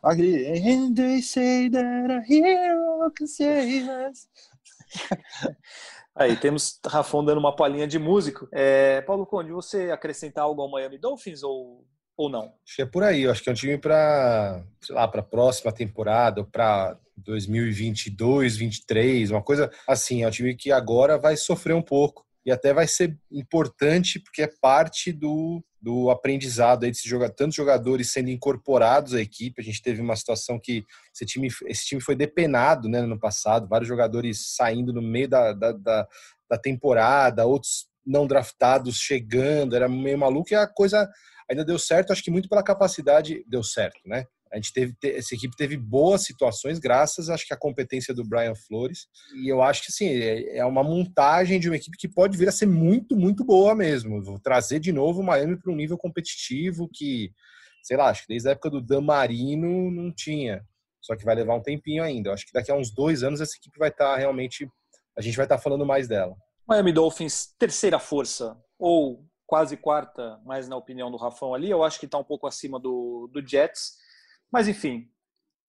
And 0.03 0.93
they 0.95 1.21
say 1.21 1.69
that 1.69 2.11
a 2.11 2.23
hero 2.27 3.11
can 3.11 3.27
save 3.27 3.87
us. 4.09 4.27
Aí 6.15 6.37
temos 6.37 6.79
Rafon 6.85 7.25
dando 7.25 7.39
uma 7.39 7.53
palhinha 7.53 7.85
de 7.85 7.99
músico. 7.99 8.47
É, 8.51 9.01
Paulo 9.01 9.25
Conde, 9.25 9.51
você 9.51 9.91
acrescentar 9.91 10.45
algo 10.45 10.61
ao 10.61 10.71
Miami 10.71 10.97
Dolphins 10.97 11.43
ou, 11.43 11.85
ou 12.17 12.29
não? 12.29 12.53
Acho 12.65 12.75
que 12.75 12.81
é 12.81 12.85
por 12.85 13.03
aí. 13.03 13.23
Eu 13.23 13.31
acho 13.31 13.43
que 13.43 13.49
é 13.49 13.51
um 13.51 13.55
time 13.55 13.77
para, 13.77 14.63
sei 14.81 14.95
lá, 14.95 15.07
para 15.07 15.21
a 15.21 15.23
próxima 15.23 15.71
temporada, 15.71 16.43
para 16.43 16.97
2022, 17.17 18.57
2023, 18.57 19.31
uma 19.31 19.43
coisa 19.43 19.71
assim. 19.87 20.23
É 20.23 20.27
um 20.27 20.31
time 20.31 20.55
que 20.55 20.71
agora 20.71 21.17
vai 21.17 21.35
sofrer 21.35 21.75
um 21.75 21.81
pouco 21.81 22.25
e 22.45 22.51
até 22.51 22.73
vai 22.73 22.87
ser 22.87 23.17
importante 23.31 24.19
porque 24.19 24.43
é 24.43 24.49
parte 24.61 25.11
do, 25.11 25.63
do 25.81 26.11
aprendizado 26.11 26.83
aí 26.83 26.91
de 26.91 26.99
jogar 27.03 27.29
tantos 27.29 27.55
jogadores 27.55 28.11
sendo 28.11 28.29
incorporados 28.29 29.13
à 29.15 29.21
equipe. 29.21 29.61
A 29.61 29.63
gente 29.63 29.81
teve 29.81 29.99
uma 29.99 30.15
situação 30.15 30.59
que 30.59 30.83
esse 31.13 31.25
time, 31.25 31.49
esse 31.65 31.85
time 31.85 32.01
foi 32.01 32.15
depenado 32.15 32.87
né, 32.87 33.01
no 33.01 33.19
passado, 33.19 33.67
vários 33.67 33.87
jogadores 33.87 34.55
saindo 34.55 34.93
no 34.93 35.01
meio 35.01 35.27
da, 35.27 35.53
da, 35.53 35.71
da, 35.71 36.07
da 36.49 36.57
temporada, 36.57 37.45
outros 37.45 37.87
não 38.05 38.27
draftados 38.27 38.97
chegando, 38.99 39.75
era 39.75 39.89
meio 39.89 40.19
maluco 40.19 40.49
e 40.51 40.55
a 40.55 40.67
coisa 40.67 41.09
ainda 41.49 41.63
deu 41.63 41.77
certo, 41.77 42.11
acho 42.11 42.23
que 42.23 42.31
muito 42.31 42.49
pela 42.49 42.63
capacidade, 42.63 43.43
deu 43.47 43.63
certo, 43.63 43.99
né? 44.05 44.25
A 44.51 44.57
gente 44.57 44.71
teve, 44.71 44.95
essa 45.03 45.35
equipe 45.35 45.55
teve 45.57 45.75
boas 45.75 46.23
situações, 46.23 46.79
graças, 46.79 47.29
acho 47.29 47.45
que 47.45 47.53
à 47.53 47.57
competência 47.57 48.13
do 48.13 48.23
Brian 48.23 48.55
Flores. 48.55 49.07
E 49.43 49.51
eu 49.51 49.61
acho 49.61 49.81
que, 49.83 49.91
assim, 49.91 50.07
é, 50.07 50.59
é 50.59 50.65
uma 50.65 50.81
montagem 50.81 51.59
de 51.59 51.67
uma 51.67 51.75
equipe 51.75 51.97
que 51.97 52.07
pode 52.07 52.37
vir 52.37 52.47
a 52.47 52.53
ser 52.53 52.65
muito, 52.65 53.17
muito 53.17 53.43
boa 53.43 53.75
mesmo. 53.75 54.23
Vou 54.23 54.39
trazer 54.39 54.79
de 54.79 54.93
novo 54.93 55.19
o 55.19 55.23
Miami 55.25 55.59
para 55.59 55.71
um 55.71 55.75
nível 55.75 55.97
competitivo 55.97 56.87
que, 56.93 57.31
sei 57.83 57.97
lá, 57.97 58.09
acho 58.09 58.21
que 58.21 58.29
desde 58.29 58.47
a 58.47 58.51
época 58.51 58.69
do 58.69 58.81
Dan 58.81 59.01
Marino 59.01 59.91
não 59.91 60.09
tinha. 60.13 60.63
Só 61.01 61.17
que 61.17 61.25
vai 61.25 61.35
levar 61.35 61.55
um 61.55 61.61
tempinho 61.61 62.01
ainda. 62.01 62.29
Eu 62.29 62.33
acho 62.33 62.45
que 62.45 62.53
daqui 62.53 62.71
a 62.71 62.75
uns 62.75 62.91
dois 62.91 63.23
anos 63.23 63.41
essa 63.41 63.57
equipe 63.57 63.77
vai 63.77 63.89
estar 63.89 64.13
tá 64.13 64.17
realmente. 64.17 64.69
A 65.17 65.21
gente 65.21 65.35
vai 65.35 65.45
estar 65.45 65.57
tá 65.57 65.61
falando 65.61 65.85
mais 65.85 66.07
dela. 66.07 66.33
Miami 66.67 66.93
Dolphins, 66.93 67.53
terceira 67.59 67.99
força, 67.99 68.57
ou 68.79 69.23
quase 69.45 69.77
quarta, 69.77 70.39
mas 70.45 70.67
na 70.67 70.75
opinião 70.75 71.11
do 71.11 71.17
Rafão 71.17 71.53
ali, 71.53 71.69
eu 71.69 71.83
acho 71.83 71.99
que 71.99 72.05
está 72.05 72.17
um 72.17 72.23
pouco 72.23 72.47
acima 72.47 72.79
do, 72.79 73.29
do 73.31 73.45
Jets. 73.45 73.93
Mas, 74.51 74.67
enfim, 74.67 75.09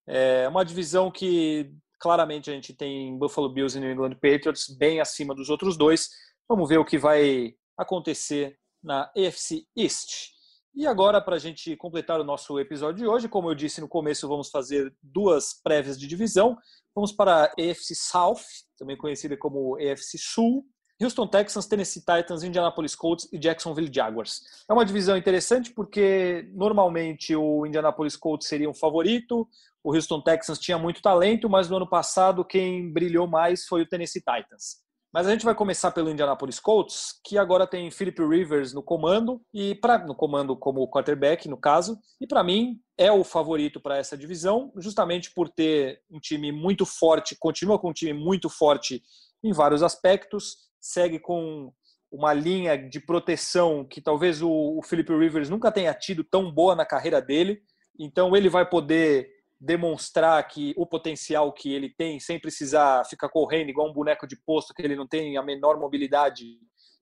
é 0.07 0.47
uma 0.47 0.65
divisão 0.65 1.11
que 1.11 1.73
claramente 1.99 2.49
a 2.49 2.53
gente 2.53 2.73
tem 2.73 3.17
Buffalo 3.17 3.49
Bills 3.49 3.77
e 3.77 3.81
New 3.81 3.91
England 3.91 4.15
Patriots 4.15 4.69
bem 4.69 4.99
acima 4.99 5.35
dos 5.35 5.49
outros 5.49 5.77
dois. 5.77 6.09
Vamos 6.47 6.69
ver 6.69 6.77
o 6.77 6.85
que 6.85 6.97
vai 6.97 7.55
acontecer 7.77 8.57
na 8.83 9.11
AFC 9.15 9.67
East. 9.75 10.31
E 10.73 10.85
agora, 10.85 11.19
para 11.19 11.35
a 11.35 11.39
gente 11.39 11.75
completar 11.75 12.21
o 12.21 12.23
nosso 12.23 12.59
episódio 12.59 13.03
de 13.03 13.07
hoje, 13.07 13.27
como 13.27 13.49
eu 13.49 13.55
disse 13.55 13.81
no 13.81 13.87
começo, 13.87 14.27
vamos 14.27 14.49
fazer 14.49 14.95
duas 15.01 15.59
prévias 15.63 15.99
de 15.99 16.07
divisão. 16.07 16.55
Vamos 16.93 17.11
para 17.11 17.45
a 17.45 17.45
AFC 17.45 17.95
South, 17.95 18.43
também 18.77 18.95
conhecida 18.95 19.35
como 19.35 19.75
AFC 19.75 20.17
Sul, 20.17 20.63
Houston 21.01 21.27
Texans, 21.27 21.67
Tennessee 21.67 22.01
Titans, 22.01 22.43
Indianapolis 22.43 22.95
Colts 22.95 23.27
e 23.31 23.37
Jacksonville 23.37 23.91
Jaguars. 23.93 24.41
É 24.67 24.73
uma 24.73 24.85
divisão 24.85 25.15
interessante 25.15 25.71
porque 25.71 26.49
normalmente 26.53 27.35
o 27.35 27.65
Indianapolis 27.65 28.15
Colts 28.15 28.47
seria 28.47 28.69
um 28.69 28.73
favorito, 28.73 29.47
o 29.83 29.93
Houston 29.93 30.21
Texans 30.21 30.59
tinha 30.59 30.77
muito 30.77 31.01
talento, 31.01 31.49
mas 31.49 31.69
no 31.69 31.77
ano 31.77 31.87
passado 31.87 32.43
quem 32.43 32.91
brilhou 32.91 33.27
mais 33.27 33.65
foi 33.65 33.83
o 33.83 33.87
Tennessee 33.87 34.21
Titans. 34.21 34.87
Mas 35.13 35.25
a 35.25 35.31
gente 35.31 35.45
vai 35.45 35.55
começar 35.55 35.91
pelo 35.91 36.09
Indianapolis 36.09 36.59
Colts, 36.59 37.19
que 37.23 37.37
agora 37.37 37.65
tem 37.65 37.89
Philip 37.89 38.21
Rivers 38.21 38.73
no 38.73 38.83
comando 38.83 39.41
e 39.53 39.79
no 40.05 40.13
comando 40.13 40.55
como 40.57 40.87
quarterback 40.89 41.47
no 41.47 41.57
caso, 41.57 41.97
e 42.19 42.27
para 42.27 42.43
mim 42.43 42.79
é 42.97 43.11
o 43.11 43.23
favorito 43.23 43.79
para 43.79 43.97
essa 43.97 44.17
divisão, 44.17 44.71
justamente 44.77 45.31
por 45.33 45.47
ter 45.47 46.01
um 46.11 46.19
time 46.19 46.51
muito 46.51 46.85
forte, 46.85 47.37
continua 47.39 47.79
com 47.79 47.89
um 47.89 47.93
time 47.93 48.13
muito 48.13 48.49
forte 48.49 49.01
em 49.43 49.53
vários 49.53 49.81
aspectos 49.81 50.66
segue 50.79 51.19
com 51.19 51.71
uma 52.11 52.33
linha 52.33 52.77
de 52.77 52.99
proteção 52.99 53.85
que 53.85 54.01
talvez 54.01 54.41
o, 54.41 54.49
o 54.49 54.81
Philip 54.81 55.11
Rivers 55.13 55.49
nunca 55.49 55.71
tenha 55.71 55.93
tido 55.93 56.23
tão 56.23 56.51
boa 56.51 56.75
na 56.75 56.85
carreira 56.85 57.21
dele. 57.21 57.61
Então 57.99 58.35
ele 58.35 58.49
vai 58.49 58.67
poder 58.67 59.29
demonstrar 59.59 60.47
que 60.47 60.73
o 60.77 60.85
potencial 60.85 61.51
que 61.51 61.73
ele 61.73 61.89
tem 61.89 62.19
sem 62.19 62.39
precisar 62.39 63.03
ficar 63.05 63.29
correndo 63.29 63.69
igual 63.69 63.89
um 63.89 63.93
boneco 63.93 64.27
de 64.27 64.35
posto 64.35 64.73
que 64.73 64.81
ele 64.81 64.95
não 64.95 65.07
tem 65.07 65.37
a 65.37 65.43
menor 65.43 65.79
mobilidade. 65.79 66.45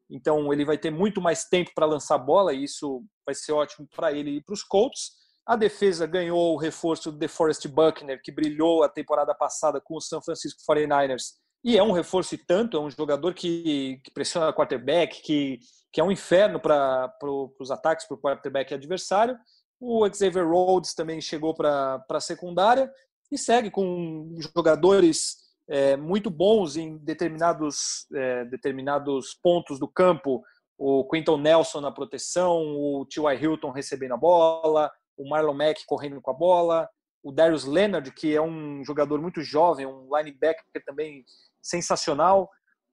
Então 0.09 0.51
ele 0.53 0.65
vai 0.65 0.77
ter 0.77 0.91
muito 0.91 1.21
mais 1.21 1.45
tempo 1.45 1.71
para 1.75 1.85
lançar 1.85 2.17
bola 2.17 2.53
e 2.53 2.63
isso 2.63 3.03
vai 3.25 3.35
ser 3.35 3.51
ótimo 3.51 3.87
para 3.93 4.11
ele 4.11 4.37
e 4.37 4.41
para 4.41 4.53
os 4.53 4.63
Colts. 4.63 5.11
A 5.45 5.55
defesa 5.55 6.07
ganhou 6.07 6.53
o 6.53 6.57
reforço 6.57 7.11
do 7.11 7.19
DeForest 7.19 7.67
Buckner, 7.67 8.19
que 8.23 8.31
brilhou 8.31 8.83
a 8.83 8.89
temporada 8.89 9.35
passada 9.35 9.79
com 9.79 9.95
o 9.95 10.01
San 10.01 10.19
Francisco 10.21 10.59
49ers 10.67 11.33
e 11.65 11.79
é 11.79 11.81
um 11.81 11.91
reforço 11.91 12.35
e 12.35 12.37
tanto, 12.37 12.77
é 12.77 12.79
um 12.79 12.91
jogador 12.91 13.33
que, 13.33 13.99
que 14.03 14.11
pressiona 14.11 14.49
o 14.49 14.53
quarterback, 14.53 15.23
que, 15.23 15.57
que 15.91 15.99
é 15.99 16.03
um 16.03 16.11
inferno 16.11 16.59
para 16.59 17.07
pro, 17.19 17.51
os 17.59 17.71
ataques 17.71 18.05
para 18.07 18.13
o 18.13 18.21
quarterback 18.21 18.71
adversário. 18.71 19.35
O 19.79 20.07
Xavier 20.07 20.47
Rhodes 20.47 20.93
também 20.93 21.19
chegou 21.19 21.55
para 21.55 22.05
a 22.07 22.19
secundária 22.19 22.91
e 23.31 23.37
segue 23.37 23.71
com 23.71 24.31
jogadores 24.55 25.37
é, 25.67 25.97
muito 25.97 26.29
bons 26.29 26.77
em 26.77 26.99
determinados, 26.99 28.05
é, 28.13 28.45
determinados 28.45 29.33
pontos 29.33 29.79
do 29.79 29.87
campo. 29.87 30.43
O 30.77 31.03
Quinton 31.09 31.37
Nelson 31.37 31.81
na 31.81 31.91
proteção, 31.91 32.61
o 32.77 33.07
T.Y. 33.09 33.41
Hilton 33.41 33.71
recebendo 33.71 34.13
a 34.13 34.17
bola, 34.17 34.91
o 35.17 35.27
Marlon 35.27 35.55
Mack 35.55 35.83
correndo 35.87 36.21
com 36.21 36.29
a 36.29 36.35
bola, 36.35 36.87
o 37.23 37.31
Darius 37.31 37.65
Leonard, 37.65 38.11
que 38.11 38.35
é 38.35 38.41
um 38.41 38.85
jogador 38.85 39.19
muito 39.19 39.41
jovem, 39.41 39.87
um 39.87 40.15
linebacker 40.15 40.63
também 40.85 41.25
sensacional. 41.65 42.49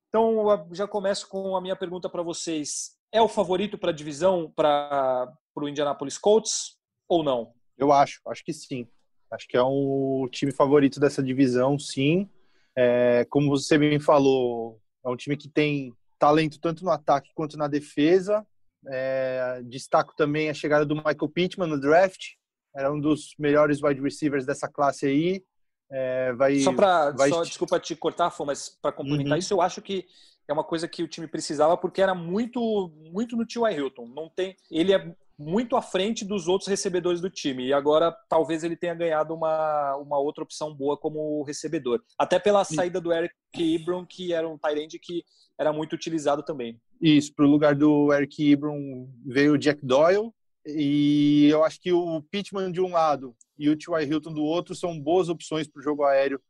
Então, 0.09 0.67
já 0.73 0.89
começo 0.89 1.29
com 1.29 1.55
a 1.55 1.61
minha 1.61 1.77
pergunta 1.77 2.09
para 2.09 2.23
vocês. 2.23 2.97
É 3.13 3.21
o 3.21 3.29
favorito 3.29 3.77
para 3.77 3.91
a 3.91 3.95
divisão 3.95 4.51
para 4.57 5.31
o 5.55 5.69
Indianapolis 5.69 6.17
Colts 6.17 6.79
ou 7.09 7.23
não? 7.23 7.53
Eu 7.77 7.93
acho, 7.93 8.21
acho 8.27 8.43
que 8.43 8.53
sim. 8.53 8.89
Acho 9.31 9.47
que 9.47 9.57
é 9.57 9.63
um 9.63 10.27
time 10.31 10.53
favorito 10.53 10.99
dessa 10.99 11.23
divisão, 11.23 11.79
sim. 11.79 12.29
É, 12.77 13.27
como 13.29 13.51
você 13.51 13.77
bem 13.77 14.01
falou, 14.01 14.81
é 15.05 15.09
um 15.09 15.17
time 15.17 15.37
que 15.37 15.49
tem 15.49 15.95
talento 16.19 16.59
tanto 16.59 16.85
no 16.85 16.91
ataque 16.91 17.31
quanto 17.35 17.59
na 17.59 17.69
defesa. 17.69 18.47
É, 18.89 19.63
destaco 19.65 20.15
também 20.17 20.49
a 20.49 20.55
chegada 20.55 20.87
do 20.87 20.97
Michael 20.97 21.29
Pittman 21.33 21.69
no 21.69 21.81
draft. 21.81 22.35
Era 22.75 22.91
um 22.93 23.01
dos 23.01 23.35
melhores 23.39 23.83
wide 23.83 24.01
receivers 24.01 24.47
dessa 24.47 24.69
classe 24.69 25.07
aí. 25.07 25.45
É, 25.93 26.33
vai, 26.33 26.59
só 26.61 26.73
para 26.73 27.11
vai... 27.11 27.29
só 27.29 27.43
desculpa 27.43 27.79
te 27.79 27.95
cortar, 27.95 28.31
Fô, 28.31 28.47
mas 28.47 28.71
para 28.81 28.93
complementar 28.93 29.33
uhum. 29.33 29.39
isso, 29.39 29.53
eu 29.53 29.61
acho 29.61 29.83
que 29.83 30.07
é 30.49 30.53
uma 30.53 30.65
coisa 30.65 30.89
que 30.89 31.03
o 31.03 31.09
time 31.09 31.27
precisava 31.27 31.77
porque 31.77 32.01
era 32.01 32.15
muito 32.15 32.91
muito 33.13 33.37
no 33.37 33.47
T.Y. 33.47 33.79
Hilton. 33.79 34.07
Não 34.07 34.29
tem, 34.29 34.57
ele 34.71 34.93
é 34.95 35.15
muito 35.39 35.77
à 35.77 35.83
frente 35.83 36.25
dos 36.25 36.49
outros 36.49 36.69
recebedores 36.69 37.21
do 37.21 37.29
time 37.29 37.67
e 37.67 37.73
agora 37.73 38.15
talvez 38.29 38.65
ele 38.65 38.77
tenha 38.77 38.95
ganhado 38.95 39.35
uma, 39.35 39.97
uma 39.97 40.19
outra 40.19 40.45
opção 40.45 40.75
boa 40.75 40.97
como 40.97 41.43
recebedor. 41.43 42.03
Até 42.19 42.39
pela 42.39 42.65
saída 42.65 43.01
do 43.01 43.13
Eric 43.13 43.35
Ebron, 43.55 44.07
que 44.07 44.33
era 44.33 44.49
um 44.49 44.57
tight 44.57 44.99
que 44.99 45.25
era 45.59 45.73
muito 45.73 45.95
utilizado 45.95 46.43
também. 46.43 46.81
Isso, 47.01 47.35
para 47.35 47.45
o 47.45 47.49
lugar 47.49 47.75
do 47.75 48.13
Eric 48.13 48.53
Ebron 48.53 49.09
veio 49.27 49.55
o 49.55 49.59
Jack 49.59 49.85
Doyle, 49.85 50.33
E 50.67 51.49
eu 51.51 51.65
acho 51.65 51.81
que 51.81 51.93
o 51.93 52.23
Pittman 52.31 52.71
de 52.71 52.81
um 52.81 52.93
lado 52.93 53.35
e 53.59 53.69
o 53.69 53.77
T.Y. 53.77 54.05
Hilton 54.07 54.33
do 54.33 54.43
outro 54.43 54.75
são 54.75 54.99
boas 54.99 55.29
opções 55.29 55.67
para 55.67 55.81
o 55.81 55.83
jogo 55.83 56.05
aéreo 56.05 56.41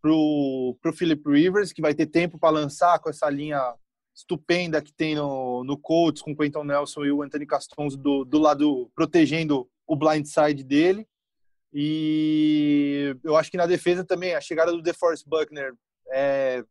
para 0.00 0.10
o 0.10 0.76
Philip 0.94 1.22
Rivers, 1.28 1.72
que 1.72 1.82
vai 1.82 1.94
ter 1.94 2.06
tempo 2.06 2.38
para 2.38 2.50
lançar 2.54 2.98
com 2.98 3.10
essa 3.10 3.28
linha 3.28 3.74
estupenda 4.14 4.82
que 4.82 4.92
tem 4.92 5.14
no, 5.14 5.62
no 5.62 5.76
Colts, 5.76 6.22
com 6.22 6.32
o 6.32 6.36
Quentin 6.36 6.64
Nelson 6.64 7.04
e 7.04 7.12
o 7.12 7.22
Anthony 7.22 7.46
Castonzo 7.46 7.96
do, 7.96 8.24
do 8.24 8.38
lado 8.38 8.90
protegendo 8.94 9.68
o 9.86 9.96
blind 9.96 10.24
side 10.26 10.64
dele. 10.64 11.06
E 11.72 13.14
eu 13.22 13.36
acho 13.36 13.50
que 13.50 13.56
na 13.56 13.66
defesa 13.66 14.04
também, 14.04 14.34
a 14.34 14.40
chegada 14.40 14.72
do 14.72 14.82
DeForest 14.82 15.26
Buckner 15.26 15.74
é, 16.10 16.64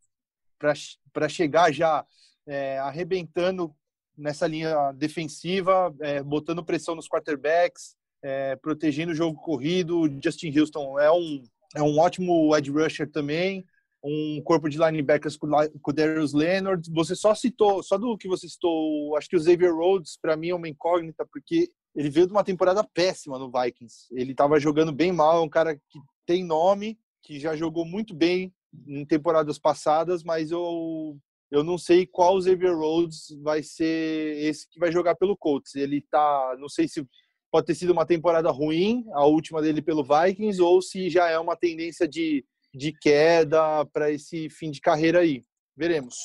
para 1.13 1.29
chegar 1.29 1.71
já 1.71 2.05
é, 2.45 2.79
arrebentando 2.79 3.73
nessa 4.19 4.45
linha 4.45 4.91
defensiva, 4.91 5.93
é, 6.01 6.21
botando 6.21 6.63
pressão 6.63 6.93
nos 6.95 7.07
quarterbacks, 7.07 7.95
é, 8.21 8.55
protegendo 8.57 9.11
o 9.11 9.15
jogo 9.15 9.39
corrido. 9.39 10.09
Justin 10.23 10.57
Houston 10.57 10.99
é 10.99 11.11
um, 11.11 11.43
é 11.75 11.81
um 11.81 11.97
ótimo 11.97 12.55
edge 12.55 12.69
rusher 12.69 13.09
também, 13.09 13.65
um 14.03 14.41
corpo 14.43 14.69
de 14.69 14.77
linebackers 14.77 15.37
com, 15.37 15.47
o 15.47 15.93
Darius 15.93 16.33
Leonard. 16.33 16.89
Você 16.91 17.15
só 17.15 17.33
citou, 17.33 17.81
só 17.81 17.97
do 17.97 18.17
que 18.17 18.27
você 18.27 18.47
citou, 18.47 19.15
acho 19.17 19.29
que 19.29 19.35
o 19.35 19.39
Xavier 19.39 19.73
Rhodes, 19.73 20.17
para 20.21 20.35
mim, 20.35 20.49
é 20.49 20.55
uma 20.55 20.69
incógnita, 20.69 21.25
porque 21.25 21.69
ele 21.95 22.09
veio 22.09 22.27
de 22.27 22.33
uma 22.33 22.43
temporada 22.43 22.83
péssima 22.83 23.39
no 23.39 23.51
Vikings. 23.51 24.07
Ele 24.11 24.31
estava 24.31 24.59
jogando 24.59 24.91
bem 24.91 25.11
mal, 25.11 25.37
é 25.37 25.41
um 25.41 25.49
cara 25.49 25.75
que 25.75 25.99
tem 26.25 26.43
nome, 26.43 26.97
que 27.23 27.39
já 27.39 27.55
jogou 27.55 27.85
muito 27.85 28.13
bem 28.13 28.53
em 28.87 29.05
temporadas 29.05 29.57
passadas, 29.57 30.23
mas 30.23 30.51
eu 30.51 31.17
eu 31.51 31.63
não 31.63 31.77
sei 31.77 32.05
qual 32.05 32.41
Xavier 32.41 32.75
Rhodes 32.75 33.27
vai 33.41 33.63
ser 33.63 34.37
esse 34.37 34.69
que 34.69 34.79
vai 34.79 34.91
jogar 34.91 35.15
pelo 35.15 35.37
Colts. 35.37 35.75
Ele 35.75 36.01
tá, 36.09 36.55
não 36.59 36.69
sei 36.69 36.87
se 36.87 37.05
pode 37.51 37.65
ter 37.65 37.75
sido 37.75 37.91
uma 37.91 38.05
temporada 38.05 38.51
ruim, 38.51 39.03
a 39.13 39.25
última 39.25 39.61
dele 39.61 39.81
pelo 39.81 40.03
Vikings, 40.03 40.61
ou 40.61 40.81
se 40.81 41.09
já 41.09 41.27
é 41.29 41.39
uma 41.39 41.55
tendência 41.55 42.07
de, 42.07 42.45
de 42.73 42.93
queda 42.93 43.85
para 43.85 44.11
esse 44.11 44.49
fim 44.49 44.69
de 44.69 44.79
carreira 44.79 45.19
aí. 45.19 45.41
Veremos. 45.75 46.15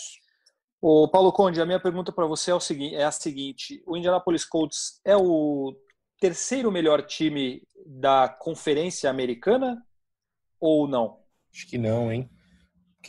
O 0.80 1.08
Paulo 1.08 1.32
Conde, 1.32 1.62
a 1.62 1.66
minha 1.66 1.80
pergunta 1.80 2.12
para 2.12 2.26
você 2.26 2.50
é, 2.50 2.54
o 2.54 2.60
seguinte, 2.60 2.94
é 2.94 3.04
a 3.04 3.10
seguinte: 3.10 3.82
o 3.86 3.96
Indianapolis 3.96 4.44
Colts 4.44 5.00
é 5.02 5.16
o 5.16 5.74
terceiro 6.20 6.70
melhor 6.70 7.00
time 7.06 7.62
da 7.86 8.28
Conferência 8.28 9.08
Americana 9.08 9.82
ou 10.60 10.86
não? 10.86 11.20
Acho 11.50 11.66
que 11.66 11.78
não, 11.78 12.12
hein? 12.12 12.28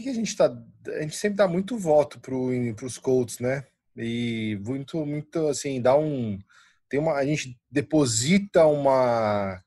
Que, 0.04 0.10
a 0.10 0.14
gente 0.14 0.28
está? 0.28 0.46
A 0.88 1.02
gente 1.02 1.16
sempre 1.16 1.38
dá 1.38 1.48
muito 1.48 1.78
voto 1.78 2.20
para 2.20 2.86
os 2.86 2.98
Colts, 2.98 3.40
né? 3.40 3.66
E 3.96 4.60
muito, 4.66 5.06
muito 5.06 5.48
assim, 5.48 5.82
dá 5.82 5.98
um. 5.98 6.38
Tem 6.90 7.00
uma, 7.00 7.14
a 7.14 7.26
gente 7.26 7.58
deposita 7.72 8.66
uma 8.66 9.62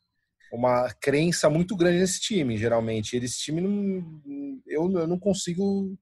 uma 0.52 0.90
crença 0.94 1.50
muito 1.50 1.76
grande 1.76 1.98
nesse 1.98 2.20
time, 2.20 2.56
geralmente. 2.56 3.16
Esse 3.16 3.38
time 3.38 3.60
não, 3.60 4.60
eu, 4.66 4.90
eu 4.90 5.06
não 5.06 5.18
consigo 5.18 5.96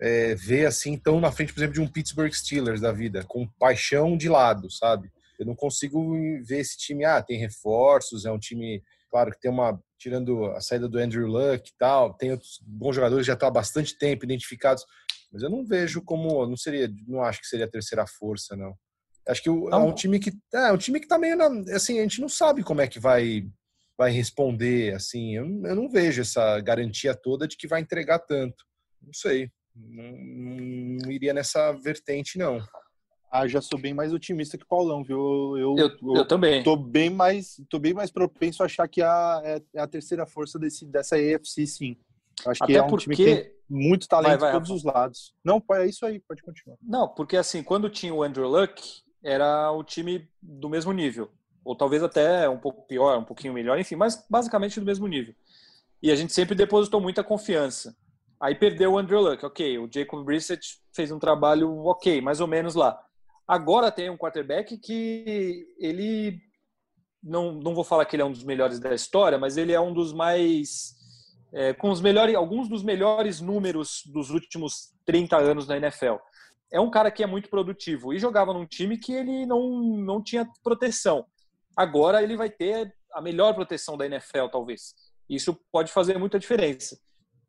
é, 0.00 0.34
ver 0.34 0.66
assim 0.66 0.96
tão 0.96 1.20
na 1.20 1.32
frente, 1.32 1.52
por 1.52 1.60
exemplo, 1.60 1.74
de 1.74 1.80
um 1.80 1.88
Pittsburgh 1.88 2.32
Steelers 2.32 2.80
da 2.80 2.92
vida, 2.92 3.24
com 3.24 3.46
paixão 3.58 4.16
de 4.16 4.28
lado, 4.28 4.70
sabe? 4.70 5.10
Eu 5.38 5.46
não 5.46 5.54
consigo 5.54 6.16
ver 6.42 6.60
esse 6.60 6.76
time, 6.76 7.04
ah, 7.04 7.22
tem 7.22 7.38
reforços, 7.38 8.24
é 8.24 8.30
um 8.30 8.38
time, 8.38 8.82
claro 9.10 9.30
que 9.30 9.40
tem 9.40 9.50
uma, 9.50 9.80
tirando 9.98 10.46
a 10.46 10.60
saída 10.60 10.88
do 10.88 10.98
Andrew 10.98 11.26
Luck 11.26 11.68
e 11.68 11.76
tal, 11.78 12.14
tem 12.14 12.30
outros 12.32 12.60
bons 12.64 12.94
jogadores 12.94 13.24
que 13.24 13.28
já 13.28 13.34
estão 13.34 13.48
há 13.48 13.52
bastante 13.52 13.96
tempo 13.98 14.24
identificados, 14.24 14.84
mas 15.32 15.42
eu 15.42 15.50
não 15.50 15.64
vejo 15.64 16.02
como, 16.02 16.46
não 16.46 16.56
seria, 16.56 16.90
não 17.06 17.22
acho 17.22 17.40
que 17.40 17.46
seria 17.46 17.66
a 17.66 17.70
terceira 17.70 18.06
força, 18.06 18.56
não. 18.56 18.74
Acho 19.26 19.42
que 19.42 19.48
é 19.48 19.52
um 19.52 19.94
time 19.94 20.18
que, 20.18 20.32
é, 20.54 20.72
um 20.72 20.78
time 20.78 21.00
que 21.00 21.06
tá 21.06 21.18
meio, 21.18 21.36
na, 21.36 21.48
assim, 21.74 21.98
a 21.98 22.02
gente 22.02 22.20
não 22.20 22.28
sabe 22.28 22.62
como 22.62 22.80
é 22.80 22.86
que 22.86 22.98
vai 22.98 23.46
vai 23.98 24.12
responder, 24.12 24.94
assim, 24.94 25.34
eu, 25.34 25.44
eu 25.44 25.74
não 25.74 25.90
vejo 25.90 26.22
essa 26.22 26.60
garantia 26.60 27.16
toda 27.16 27.48
de 27.48 27.56
que 27.56 27.66
vai 27.66 27.80
entregar 27.80 28.20
tanto. 28.20 28.64
Não 29.02 29.12
sei. 29.12 29.50
Não, 29.74 30.12
não, 30.12 31.10
iria 31.10 31.34
nessa 31.34 31.72
vertente, 31.72 32.38
não. 32.38 32.60
Ah, 33.30 33.46
já 33.46 33.60
sou 33.60 33.78
bem 33.78 33.92
mais 33.92 34.12
otimista 34.12 34.56
que 34.56 34.64
o 34.64 34.68
Paulão, 34.68 35.04
viu? 35.04 35.56
Eu, 35.56 35.76
eu, 35.76 35.88
eu, 36.02 36.16
eu 36.16 36.24
também. 36.26 36.62
Tô 36.62 36.76
bem 36.76 37.10
mais, 37.10 37.60
tô 37.68 37.78
bem 37.78 37.92
mais 37.92 38.10
propenso 38.10 38.62
a 38.62 38.66
achar 38.66 38.88
que 38.88 39.02
a, 39.02 39.42
é, 39.44 39.62
é 39.74 39.80
a 39.80 39.86
terceira 39.86 40.26
força 40.26 40.58
desse, 40.58 40.86
dessa 40.86 41.16
AFC, 41.16 41.66
sim. 41.66 41.96
Acho 42.46 42.64
Até 42.64 42.72
que 42.72 42.78
é 42.78 42.82
um 42.82 42.86
porque... 42.86 43.02
time 43.04 43.16
que 43.16 43.24
tem 43.24 43.52
muito 43.68 44.08
talento 44.08 44.40
vai, 44.40 44.50
vai, 44.50 44.52
todos 44.52 44.68
Rafa. 44.68 44.76
os 44.76 44.84
lados. 44.84 45.34
Não, 45.44 45.62
é 45.72 45.86
isso 45.86 46.06
aí, 46.06 46.20
pode 46.20 46.42
continuar. 46.42 46.78
Não, 46.82 47.08
porque 47.08 47.36
assim, 47.36 47.62
quando 47.62 47.90
tinha 47.90 48.14
o 48.14 48.22
Andrew 48.22 48.48
Luck, 48.48 49.02
era 49.22 49.70
o 49.72 49.84
time 49.84 50.28
do 50.40 50.68
mesmo 50.68 50.92
nível. 50.92 51.30
Ou 51.64 51.76
talvez 51.76 52.02
até 52.02 52.48
um 52.48 52.58
pouco 52.58 52.86
pior, 52.86 53.18
um 53.18 53.24
pouquinho 53.24 53.52
melhor, 53.52 53.78
enfim, 53.78 53.96
mas 53.96 54.24
basicamente 54.30 54.80
do 54.80 54.86
mesmo 54.86 55.06
nível. 55.06 55.34
E 56.02 56.10
a 56.10 56.16
gente 56.16 56.32
sempre 56.32 56.54
depositou 56.54 57.00
muita 57.00 57.24
confiança. 57.24 57.94
Aí 58.40 58.54
perdeu 58.54 58.92
o 58.92 58.98
Andrew 58.98 59.20
Luck, 59.20 59.44
ok. 59.44 59.78
O 59.78 59.88
Jacob 59.92 60.24
Brissett 60.24 60.78
fez 60.92 61.10
um 61.10 61.18
trabalho 61.18 61.84
ok, 61.84 62.20
mais 62.20 62.40
ou 62.40 62.46
menos 62.46 62.74
lá. 62.74 62.98
Agora 63.48 63.90
tem 63.90 64.10
um 64.10 64.16
quarterback 64.16 64.76
que 64.76 65.66
ele 65.78 66.38
não, 67.22 67.52
não 67.52 67.74
vou 67.74 67.82
falar 67.82 68.04
que 68.04 68.14
ele 68.14 68.22
é 68.22 68.26
um 68.26 68.30
dos 68.30 68.44
melhores 68.44 68.78
da 68.78 68.94
história, 68.94 69.38
mas 69.38 69.56
ele 69.56 69.72
é 69.72 69.80
um 69.80 69.94
dos 69.94 70.12
mais 70.12 70.94
é, 71.52 71.72
com 71.72 71.90
os 71.90 72.02
melhores, 72.02 72.34
alguns 72.34 72.68
dos 72.68 72.82
melhores 72.82 73.40
números 73.40 74.02
dos 74.12 74.28
últimos 74.28 74.92
30 75.06 75.38
anos 75.38 75.66
na 75.66 75.78
NFL. 75.78 76.16
É 76.70 76.78
um 76.78 76.90
cara 76.90 77.10
que 77.10 77.22
é 77.22 77.26
muito 77.26 77.48
produtivo 77.48 78.12
e 78.12 78.18
jogava 78.18 78.52
num 78.52 78.66
time 78.66 78.98
que 78.98 79.14
ele 79.14 79.46
não, 79.46 79.80
não 79.96 80.22
tinha 80.22 80.46
proteção. 80.62 81.24
Agora 81.74 82.22
ele 82.22 82.36
vai 82.36 82.50
ter 82.50 82.94
a 83.14 83.22
melhor 83.22 83.54
proteção 83.54 83.96
da 83.96 84.04
NFL, 84.04 84.48
talvez. 84.52 84.94
Isso 85.26 85.58
pode 85.72 85.90
fazer 85.90 86.18
muita 86.18 86.38
diferença 86.38 86.98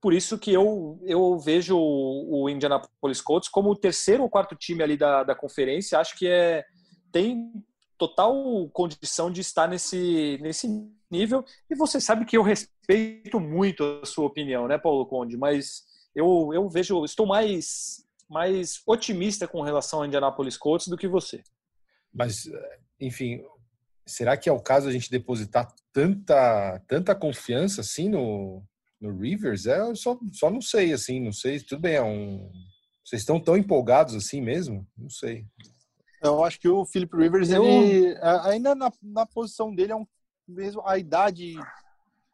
por 0.02 0.14
isso 0.14 0.38
que 0.38 0.52
eu, 0.52 1.00
eu 1.04 1.38
vejo 1.38 1.78
o 1.78 2.50
Indianapolis 2.50 3.22
Colts 3.22 3.50
como 3.50 3.70
o 3.70 3.76
terceiro 3.76 4.24
ou 4.24 4.30
quarto 4.30 4.56
time 4.56 4.82
ali 4.82 4.96
da, 4.96 5.24
da 5.24 5.36
conferência. 5.36 6.00
Acho 6.00 6.18
que 6.18 6.28
é 6.28 6.64
tem 7.12 7.52
total 7.98 8.70
condição 8.70 9.30
de 9.30 9.42
estar 9.42 9.68
nesse, 9.68 10.38
nesse 10.42 10.68
nível. 11.12 11.44
E 11.70 11.76
você 11.76 12.00
sabe 12.00 12.26
que 12.26 12.38
eu 12.38 12.42
respeito 12.42 13.40
muito 13.40 13.84
a 14.02 14.06
sua 14.06 14.26
opinião, 14.26 14.68
né, 14.68 14.78
Paulo 14.78 15.06
Conde? 15.06 15.36
Mas 15.36 15.84
eu, 16.16 16.52
eu 16.54 16.70
vejo, 16.70 17.04
estou 17.04 17.26
mais, 17.26 18.06
mais 18.30 18.82
otimista 18.88 19.48
com 19.48 19.62
relação 19.62 20.00
ao 20.00 20.06
Indianapolis 20.06 20.56
Colts 20.56 20.88
do 20.88 20.98
que 20.98 21.08
você. 21.08 21.44
Mas, 22.14 22.50
enfim, 23.00 23.44
será 24.08 24.38
que 24.38 24.48
é 24.48 24.52
o 24.52 24.62
caso 24.62 24.88
a 24.88 24.92
gente 24.92 25.12
depositar 25.12 25.68
tanta, 25.92 26.82
tanta 26.88 27.14
confiança 27.14 27.82
assim 27.82 28.08
no, 28.10 28.64
no 29.00 29.18
Rivers, 29.18 29.66
é, 29.66 29.80
eu 29.80 29.96
só, 29.96 30.18
só 30.32 30.50
não 30.50 30.62
sei, 30.62 30.94
assim, 30.94 31.20
não 31.20 31.32
sei, 31.32 31.60
tudo 31.60 31.82
bem, 31.82 31.96
é 31.96 32.04
um... 32.04 32.52
Vocês 33.04 33.22
estão 33.22 33.40
tão 33.40 33.58
empolgados 33.58 34.14
assim 34.14 34.42
mesmo? 34.42 34.88
Não 34.98 35.10
sei. 35.10 35.46
Eu 36.22 36.44
acho 36.44 36.60
que 36.60 36.68
o 36.68 36.86
Philip 36.86 37.16
Rivers, 37.16 37.50
eu... 37.50 37.64
ele, 37.64 38.16
ainda 38.44 38.76
na, 38.76 38.92
na 39.02 39.26
posição 39.26 39.74
dele, 39.74 39.94
é 39.94 39.96
um, 39.96 40.06
mesmo 40.48 40.82
a 40.86 40.98
idade 40.98 41.56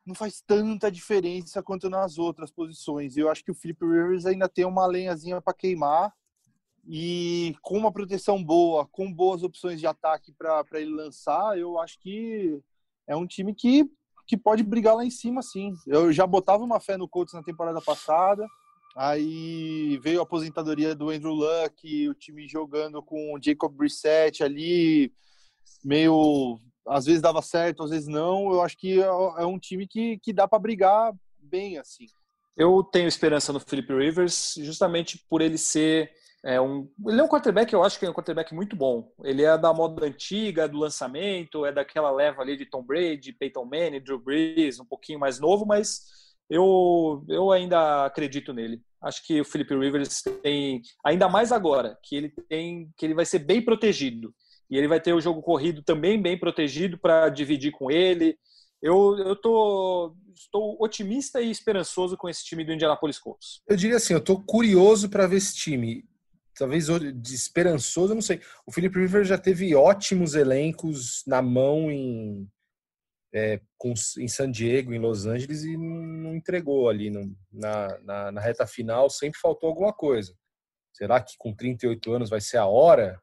não 0.06 0.14
faz 0.14 0.42
tanta 0.42 0.92
diferença 0.92 1.64
quanto 1.64 1.90
nas 1.90 2.18
outras 2.18 2.52
posições. 2.52 3.16
Eu 3.18 3.30
acho 3.30 3.44
que 3.44 3.52
o 3.52 3.56
Philip 3.56 3.84
Rivers 3.84 4.26
ainda 4.26 4.48
tem 4.50 4.66
uma 4.66 4.86
lenhazinha 4.86 5.42
para 5.42 5.54
queimar 5.54 6.14
e 6.88 7.56
com 7.62 7.78
uma 7.78 7.92
proteção 7.92 8.44
boa, 8.44 8.88
com 8.88 9.12
boas 9.12 9.42
opções 9.42 9.80
de 9.80 9.88
ataque 9.88 10.32
para 10.34 10.64
ele 10.74 10.94
lançar, 10.94 11.58
eu 11.58 11.80
acho 11.80 12.00
que 12.00 12.62
é 13.08 13.16
um 13.16 13.26
time 13.26 13.56
que 13.56 13.90
que 14.28 14.38
pode 14.38 14.64
brigar 14.64 14.96
lá 14.96 15.06
em 15.06 15.12
cima, 15.12 15.42
sim. 15.42 15.74
Eu 15.86 16.12
já 16.12 16.26
botava 16.26 16.64
uma 16.64 16.80
fé 16.80 16.98
no 16.98 17.08
Colts 17.08 17.34
na 17.34 17.44
temporada 17.44 17.82
passada. 17.82 18.46
Aí 18.96 19.98
veio 19.98 20.22
a 20.22 20.24
aposentadoria 20.24 20.96
do 20.96 21.10
Andrew 21.10 21.34
Luck, 21.34 22.10
o 22.10 22.14
time 22.14 22.48
jogando 22.48 23.04
com 23.04 23.34
o 23.34 23.40
Jacob 23.42 23.74
Brissett 23.74 24.42
ali, 24.42 25.12
meio 25.84 26.60
às 26.88 27.06
vezes 27.06 27.22
dava 27.22 27.42
certo, 27.42 27.84
às 27.84 27.90
vezes 27.90 28.08
não. 28.08 28.54
Eu 28.54 28.62
acho 28.62 28.78
que 28.78 29.02
é, 29.02 29.06
é 29.06 29.46
um 29.46 29.60
time 29.60 29.88
que, 29.88 30.18
que 30.20 30.32
dá 30.32 30.48
para 30.48 30.60
brigar 30.60 31.14
bem 31.40 31.78
assim. 31.78 32.06
Eu 32.56 32.82
tenho 32.84 33.08
esperança 33.08 33.52
no 33.52 33.60
Philip 33.60 33.94
Rivers, 33.94 34.56
justamente 34.60 35.22
por 35.30 35.42
ele 35.42 35.58
ser 35.58 36.10
é 36.46 36.62
um, 36.62 36.88
ele 37.08 37.20
é 37.20 37.24
um 37.24 37.28
quarterback, 37.28 37.74
eu 37.74 37.84
acho 37.84 37.98
que 37.98 38.06
é 38.06 38.10
um 38.10 38.14
quarterback 38.14 38.54
muito 38.54 38.76
bom. 38.76 39.12
Ele 39.24 39.44
é 39.44 39.58
da 39.58 39.74
moda 39.74 40.06
antiga, 40.06 40.68
do 40.68 40.78
lançamento, 40.78 41.66
é 41.66 41.72
daquela 41.72 42.12
leva 42.12 42.44
ali 42.44 42.56
de 42.56 42.68
Tom 42.68 42.84
Brady, 42.84 43.34
Peyton 43.34 43.66
Manning, 43.66 44.00
Drew 44.00 44.20
Brees, 44.20 44.80
um 44.80 44.86
pouquinho 44.86 45.20
mais 45.20 45.40
novo, 45.40 45.66
mas 45.66 46.02
eu, 46.48 47.26
eu 47.28 47.52
ainda 47.52 48.06
acredito 48.06 48.54
nele. 48.54 48.80
Acho 49.02 49.26
que 49.26 49.42
o 49.42 49.46
Philip 49.46 49.76
Rivers 49.76 50.22
tem, 50.44 50.84
ainda 51.04 51.28
mais 51.28 51.52
agora, 51.52 51.98
que 52.04 52.16
ele 52.16 52.30
tem, 52.48 52.92
que 52.96 53.08
ele 53.08 53.16
vai 53.16 53.26
ser 53.26 53.40
bem 53.40 53.60
protegido. 53.60 54.32
E 54.70 54.78
ele 54.78 54.88
vai 54.88 55.02
ter 55.02 55.14
o 55.14 55.22
jogo 55.22 55.42
corrido 55.42 55.82
também 55.82 56.22
bem 56.22 56.38
protegido 56.38 56.96
para 56.96 57.28
dividir 57.30 57.72
com 57.72 57.90
ele. 57.90 58.38
Eu, 58.84 59.18
eu 59.18 59.36
tô, 59.36 60.16
estou 60.36 60.78
otimista 60.80 61.42
e 61.42 61.50
esperançoso 61.50 62.16
com 62.16 62.30
esse 62.30 62.46
time 62.46 62.64
do 62.64 62.72
Indianapolis 62.72 63.18
Colts. 63.18 63.62
Eu 63.68 63.76
diria 63.76 63.98
assim, 63.98 64.14
eu 64.14 64.20
estou 64.20 64.40
curioso 64.44 65.10
para 65.10 65.26
ver 65.26 65.38
esse 65.38 65.56
time 65.56 66.06
talvez 66.58 66.88
de 66.88 67.36
esperançoso, 67.36 68.12
eu 68.12 68.16
não 68.16 68.22
sei. 68.22 68.42
O 68.66 68.72
Philip 68.72 68.98
Rivers 68.98 69.28
já 69.28 69.38
teve 69.38 69.76
ótimos 69.76 70.36
elencos 70.36 71.24
na 71.28 71.42
mão 71.42 71.92
em, 71.92 72.50
é, 73.34 73.60
com, 73.78 73.94
em 74.18 74.28
San 74.28 74.50
Diego, 74.50 74.94
em 74.94 75.00
Los 75.00 75.26
Angeles, 75.26 75.64
e 75.64 75.76
não 75.76 76.36
entregou 76.36 76.90
ali 76.90 77.10
no, 77.10 77.36
na, 77.52 78.00
na, 78.00 78.32
na, 78.32 78.42
reta 78.42 78.66
final, 78.66 79.10
sempre 79.10 79.40
faltou 79.40 79.70
alguma 79.70 79.94
coisa. 79.94 80.34
Será 80.94 81.22
que 81.22 81.34
com 81.38 81.54
38 81.54 82.14
anos 82.14 82.30
vai 82.30 82.40
ser 82.40 82.58
a 82.58 82.66
hora? 82.66 83.22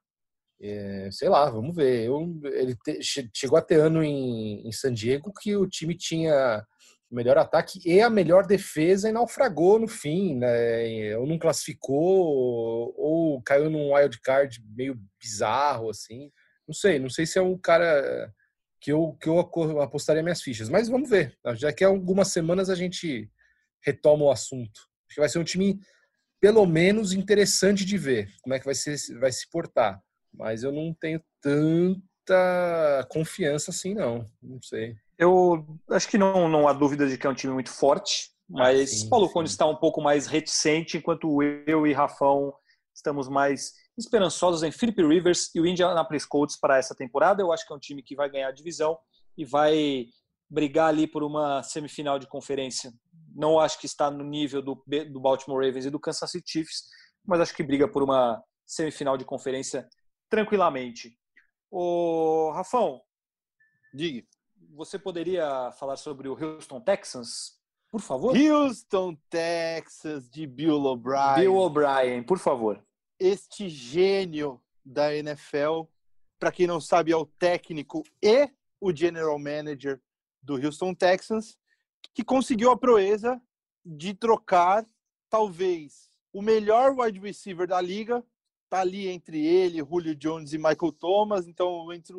É, 0.61 1.09
sei 1.11 1.29
lá, 1.29 1.49
vamos 1.49 1.75
ver. 1.75 2.05
Eu, 2.05 2.41
ele 2.45 2.77
te, 2.77 3.01
chegou 3.35 3.57
a 3.57 3.63
ter 3.63 3.81
ano 3.81 4.05
em, 4.05 4.67
em 4.67 4.73
San 4.73 4.93
Diego 4.93 5.33
que 5.41 5.57
o 5.57 5.67
time 5.67 5.97
tinha 5.97 6.65
melhor 7.13 7.37
ataque 7.37 7.81
e 7.85 8.01
a 8.01 8.09
melhor 8.09 8.47
defesa 8.47 9.09
e 9.09 9.13
naufragou 9.13 9.79
no 9.79 9.87
fim, 9.87 10.37
né? 10.37 11.17
Ou 11.19 11.27
não 11.27 11.39
classificou, 11.39 12.95
ou, 12.97 13.43
caiu 13.43 13.69
num 13.69 13.95
wild 13.95 14.19
card 14.21 14.65
meio 14.75 14.99
bizarro, 15.21 15.91
assim. 15.91 16.31
Não 16.67 16.75
sei, 16.75 16.99
não 16.99 17.11
sei 17.11 17.27
se 17.27 17.39
é 17.39 17.43
um 17.43 17.59
cara 17.59 18.33
que 18.81 18.91
eu, 18.91 19.17
que 19.21 19.29
eu 19.29 19.39
apostaria 19.81 20.23
minhas 20.23 20.43
fichas. 20.43 20.69
Mas 20.69 20.89
vamos 20.89 21.11
ver. 21.11 21.37
Já 21.55 21.73
que 21.73 21.85
há 21.85 21.89
algumas 21.89 22.29
semanas 22.29 22.71
a 22.71 22.75
gente 22.75 23.31
retoma 23.85 24.25
o 24.25 24.31
assunto. 24.31 24.81
Acho 25.07 25.17
que 25.17 25.21
vai 25.21 25.29
ser 25.29 25.39
um 25.39 25.45
time, 25.45 25.79
pelo 26.41 26.65
menos, 26.67 27.13
interessante 27.13 27.85
de 27.85 27.99
ver 27.99 28.31
como 28.43 28.55
é 28.55 28.59
que 28.59 28.65
vai, 28.65 28.75
ser, 28.75 28.97
vai 29.19 29.31
se 29.31 29.49
portar. 29.51 30.01
Mas 30.33 30.63
eu 30.63 30.73
não 30.73 30.95
tenho 30.95 31.23
tanta 31.43 33.07
confiança 33.11 33.71
assim, 33.71 33.93
não. 33.93 34.25
Não 34.43 34.63
sei. 34.63 34.97
Eu 35.23 35.79
acho 35.91 36.09
que 36.09 36.19
não, 36.19 36.49
não 36.49 36.67
há 36.67 36.73
dúvida 36.73 37.09
de 37.09 37.17
que 37.17 37.27
é 37.27 37.31
um 37.31 37.35
time 37.35 37.53
muito 37.53 37.71
forte, 37.71 38.31
ah, 38.51 38.59
mas 38.59 38.81
ah, 38.81 38.87
sim, 38.87 39.09
Paulo 39.09 39.31
Cone 39.31 39.47
está 39.47 39.65
um 39.67 39.77
pouco 39.77 40.01
mais 40.03 40.27
reticente, 40.27 40.97
enquanto 40.97 41.43
eu 41.67 41.87
e 41.87 41.93
Rafão 41.93 42.53
estamos 42.95 43.29
mais 43.29 43.73
esperançosos 43.97 44.63
em 44.63 44.73
Philip 44.73 45.01
Rivers 45.07 45.55
e 45.55 45.61
o 45.61 45.67
Indianapolis 45.67 46.25
Colts 46.25 46.59
para 46.59 46.77
essa 46.77 46.95
temporada. 46.95 47.41
Eu 47.41 47.53
acho 47.53 47.67
que 47.67 47.73
é 47.73 47.77
um 47.77 47.79
time 47.79 48.03
que 48.03 48.17
vai 48.17 48.29
ganhar 48.29 48.49
a 48.49 48.53
divisão 48.53 48.99
e 49.37 49.45
vai 49.45 50.07
brigar 50.51 50.89
ali 50.89 51.07
por 51.07 51.23
uma 51.23 51.63
semifinal 51.63 52.19
de 52.19 52.27
conferência. 52.27 52.93
Não 53.35 53.61
acho 53.61 53.79
que 53.79 53.87
está 53.87 54.11
no 54.11 54.25
nível 54.25 54.61
do, 54.61 54.83
do 55.11 55.21
Baltimore 55.21 55.65
Ravens 55.65 55.87
e 55.87 55.91
do 55.91 56.01
Kansas 56.01 56.31
City 56.31 56.51
Chiefs, 56.51 56.85
mas 57.25 57.41
acho 57.41 57.55
que 57.55 57.63
briga 57.63 57.87
por 57.87 58.03
uma 58.03 58.43
semifinal 58.67 59.17
de 59.17 59.25
conferência 59.25 59.89
tranquilamente. 60.29 61.17
O 61.71 62.51
Rafão, 62.55 63.01
diga. 63.95 64.27
Você 64.73 64.99
poderia 64.99 65.71
falar 65.73 65.97
sobre 65.97 66.29
o 66.29 66.33
Houston 66.33 66.81
Texans, 66.81 67.61
por 67.91 68.01
favor? 68.01 68.37
Houston 68.37 69.15
Texans 69.29 70.29
de 70.29 70.47
Bill 70.47 70.83
O'Brien. 70.85 71.35
Bill 71.37 71.57
O'Brien, 71.57 72.23
por 72.23 72.39
favor 72.39 72.83
este 73.23 73.69
gênio 73.69 74.61
da 74.85 75.15
NFL. 75.15 75.85
Para 76.41 76.51
quem 76.51 76.67
não 76.67 76.81
sabe, 76.81 77.13
é 77.13 77.17
o 77.17 77.25
técnico 77.25 78.03
e 78.21 78.51
o 78.81 78.95
general 78.95 79.39
manager 79.39 80.03
do 80.43 80.55
Houston 80.55 80.93
Texans, 80.93 81.57
que 82.13 82.25
conseguiu 82.25 82.73
a 82.73 82.77
proeza 82.77 83.41
de 83.85 84.13
trocar 84.13 84.85
talvez 85.31 86.11
o 86.33 86.43
melhor 86.43 86.99
wide 86.99 87.21
receiver 87.21 87.69
da 87.69 87.81
liga, 87.81 88.25
tá 88.69 88.81
ali 88.81 89.09
entre 89.09 89.39
ele, 89.39 89.79
Julio 89.79 90.17
Jones 90.17 90.53
e 90.53 90.59
Michael 90.59 90.93
Thomas, 90.99 91.47
então 91.47 91.93
entre 91.93 92.17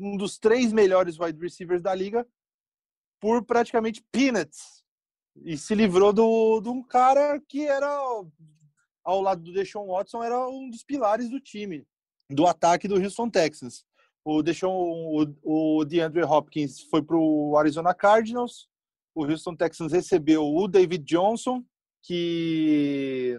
um 0.00 0.16
dos 0.16 0.38
três 0.38 0.72
melhores 0.72 1.18
wide 1.18 1.38
receivers 1.38 1.82
da 1.82 1.94
liga, 1.94 2.26
por 3.20 3.44
praticamente 3.44 4.02
peanuts. 4.10 4.82
E 5.44 5.56
se 5.56 5.74
livrou 5.74 6.12
do, 6.12 6.60
de 6.60 6.68
um 6.68 6.82
cara 6.82 7.40
que 7.48 7.66
era 7.66 7.88
ao 9.04 9.20
lado 9.20 9.42
do 9.42 9.52
Deshaun 9.52 9.86
Watson, 9.86 10.22
era 10.22 10.48
um 10.48 10.70
dos 10.70 10.82
pilares 10.82 11.28
do 11.28 11.40
time, 11.40 11.86
do 12.28 12.46
ataque 12.46 12.88
do 12.88 12.96
Houston 12.96 13.28
Texans. 13.28 13.84
O 14.24 14.42
Deshaun, 14.42 15.34
o, 15.44 15.78
o 15.78 15.84
DeAndre 15.84 16.22
Hopkins 16.22 16.80
foi 16.82 17.02
para 17.02 17.16
o 17.16 17.56
Arizona 17.56 17.94
Cardinals, 17.94 18.68
o 19.14 19.24
Houston 19.24 19.54
Texans 19.56 19.92
recebeu 19.92 20.44
o 20.44 20.68
David 20.68 21.04
Johnson, 21.04 21.64
que 22.02 23.38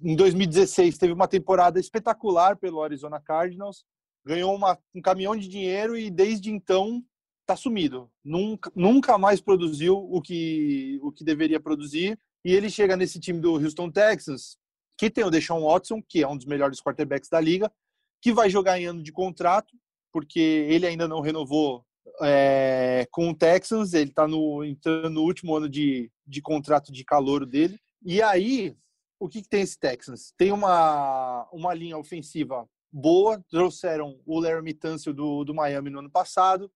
em 0.00 0.16
2016 0.16 0.96
teve 0.98 1.12
uma 1.12 1.28
temporada 1.28 1.78
espetacular 1.78 2.56
pelo 2.56 2.82
Arizona 2.82 3.20
Cardinals, 3.20 3.84
ganhou 4.24 4.54
uma, 4.54 4.78
um 4.94 5.00
caminhão 5.00 5.36
de 5.36 5.48
dinheiro 5.48 5.96
e 5.96 6.10
desde 6.10 6.50
então 6.50 7.02
está 7.40 7.56
sumido. 7.56 8.10
Nunca, 8.24 8.70
nunca 8.74 9.18
mais 9.18 9.40
produziu 9.40 9.96
o 9.96 10.20
que, 10.20 10.98
o 11.02 11.10
que 11.10 11.24
deveria 11.24 11.60
produzir. 11.60 12.18
E 12.44 12.52
ele 12.52 12.70
chega 12.70 12.96
nesse 12.96 13.18
time 13.18 13.40
do 13.40 13.54
Houston 13.54 13.90
Texans 13.90 14.58
que 15.00 15.10
tem 15.10 15.24
o 15.24 15.30
Deshaun 15.30 15.64
Watson, 15.64 16.02
que 16.06 16.22
é 16.22 16.28
um 16.28 16.36
dos 16.36 16.44
melhores 16.44 16.78
quarterbacks 16.78 17.30
da 17.30 17.40
liga, 17.40 17.72
que 18.20 18.34
vai 18.34 18.50
jogar 18.50 18.78
em 18.78 18.84
ano 18.84 19.02
de 19.02 19.10
contrato, 19.10 19.74
porque 20.12 20.38
ele 20.38 20.86
ainda 20.86 21.08
não 21.08 21.22
renovou 21.22 21.86
é, 22.20 23.06
com 23.10 23.30
o 23.30 23.34
Texans, 23.34 23.94
ele 23.94 24.10
está 24.10 24.28
no, 24.28 24.62
entrando 24.62 25.08
no 25.08 25.22
último 25.22 25.56
ano 25.56 25.70
de, 25.70 26.12
de 26.26 26.42
contrato 26.42 26.92
de 26.92 27.02
calor 27.02 27.46
dele. 27.46 27.78
E 28.04 28.20
aí, 28.20 28.76
o 29.18 29.26
que, 29.26 29.40
que 29.40 29.48
tem 29.48 29.62
esse 29.62 29.78
Texans? 29.78 30.34
Tem 30.36 30.52
uma, 30.52 31.48
uma 31.50 31.72
linha 31.72 31.96
ofensiva 31.96 32.68
boa, 32.92 33.42
trouxeram 33.48 34.20
o 34.26 34.40
Larry 34.40 34.74
Tunsil 34.74 35.12
do, 35.12 35.44
do 35.44 35.54
Miami 35.54 35.90
no 35.90 36.00
ano 36.00 36.10
passado, 36.10 36.70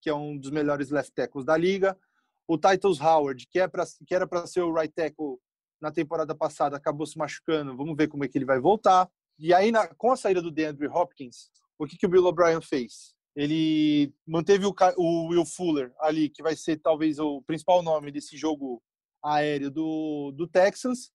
que 0.00 0.08
é 0.08 0.14
um 0.14 0.36
dos 0.36 0.50
melhores 0.50 0.90
left 0.90 1.12
tackles 1.12 1.44
da 1.44 1.56
liga. 1.56 1.96
O 2.46 2.56
Titles 2.56 3.00
Howard, 3.00 3.46
que, 3.46 3.60
é 3.60 3.68
pra, 3.68 3.84
que 4.06 4.14
era 4.14 4.26
para 4.26 4.46
ser 4.46 4.62
o 4.62 4.72
right 4.72 4.92
tackle 4.94 5.38
na 5.80 5.92
temporada 5.92 6.34
passada 6.34 6.76
acabou 6.76 7.06
se 7.06 7.16
machucando, 7.16 7.76
vamos 7.76 7.96
ver 7.96 8.08
como 8.08 8.24
é 8.24 8.28
que 8.28 8.36
ele 8.36 8.44
vai 8.44 8.58
voltar. 8.58 9.08
E 9.38 9.54
aí, 9.54 9.70
na, 9.70 9.86
com 9.86 10.10
a 10.10 10.16
saída 10.16 10.42
do 10.42 10.50
DeAndre 10.50 10.88
Hopkins, 10.88 11.50
o 11.78 11.86
que, 11.86 11.96
que 11.96 12.06
o 12.06 12.08
Bill 12.08 12.26
O'Brien 12.26 12.60
fez? 12.60 13.14
Ele 13.36 14.12
manteve 14.26 14.66
o, 14.66 14.74
o, 14.96 15.28
Will 15.28 15.46
Fuller 15.46 15.92
ali, 16.00 16.28
que 16.28 16.42
vai 16.42 16.56
ser 16.56 16.78
talvez 16.78 17.20
o 17.20 17.40
principal 17.42 17.82
nome 17.82 18.10
desse 18.10 18.36
jogo 18.36 18.82
aéreo 19.22 19.70
do, 19.70 20.32
do 20.32 20.48
Texans. 20.48 21.12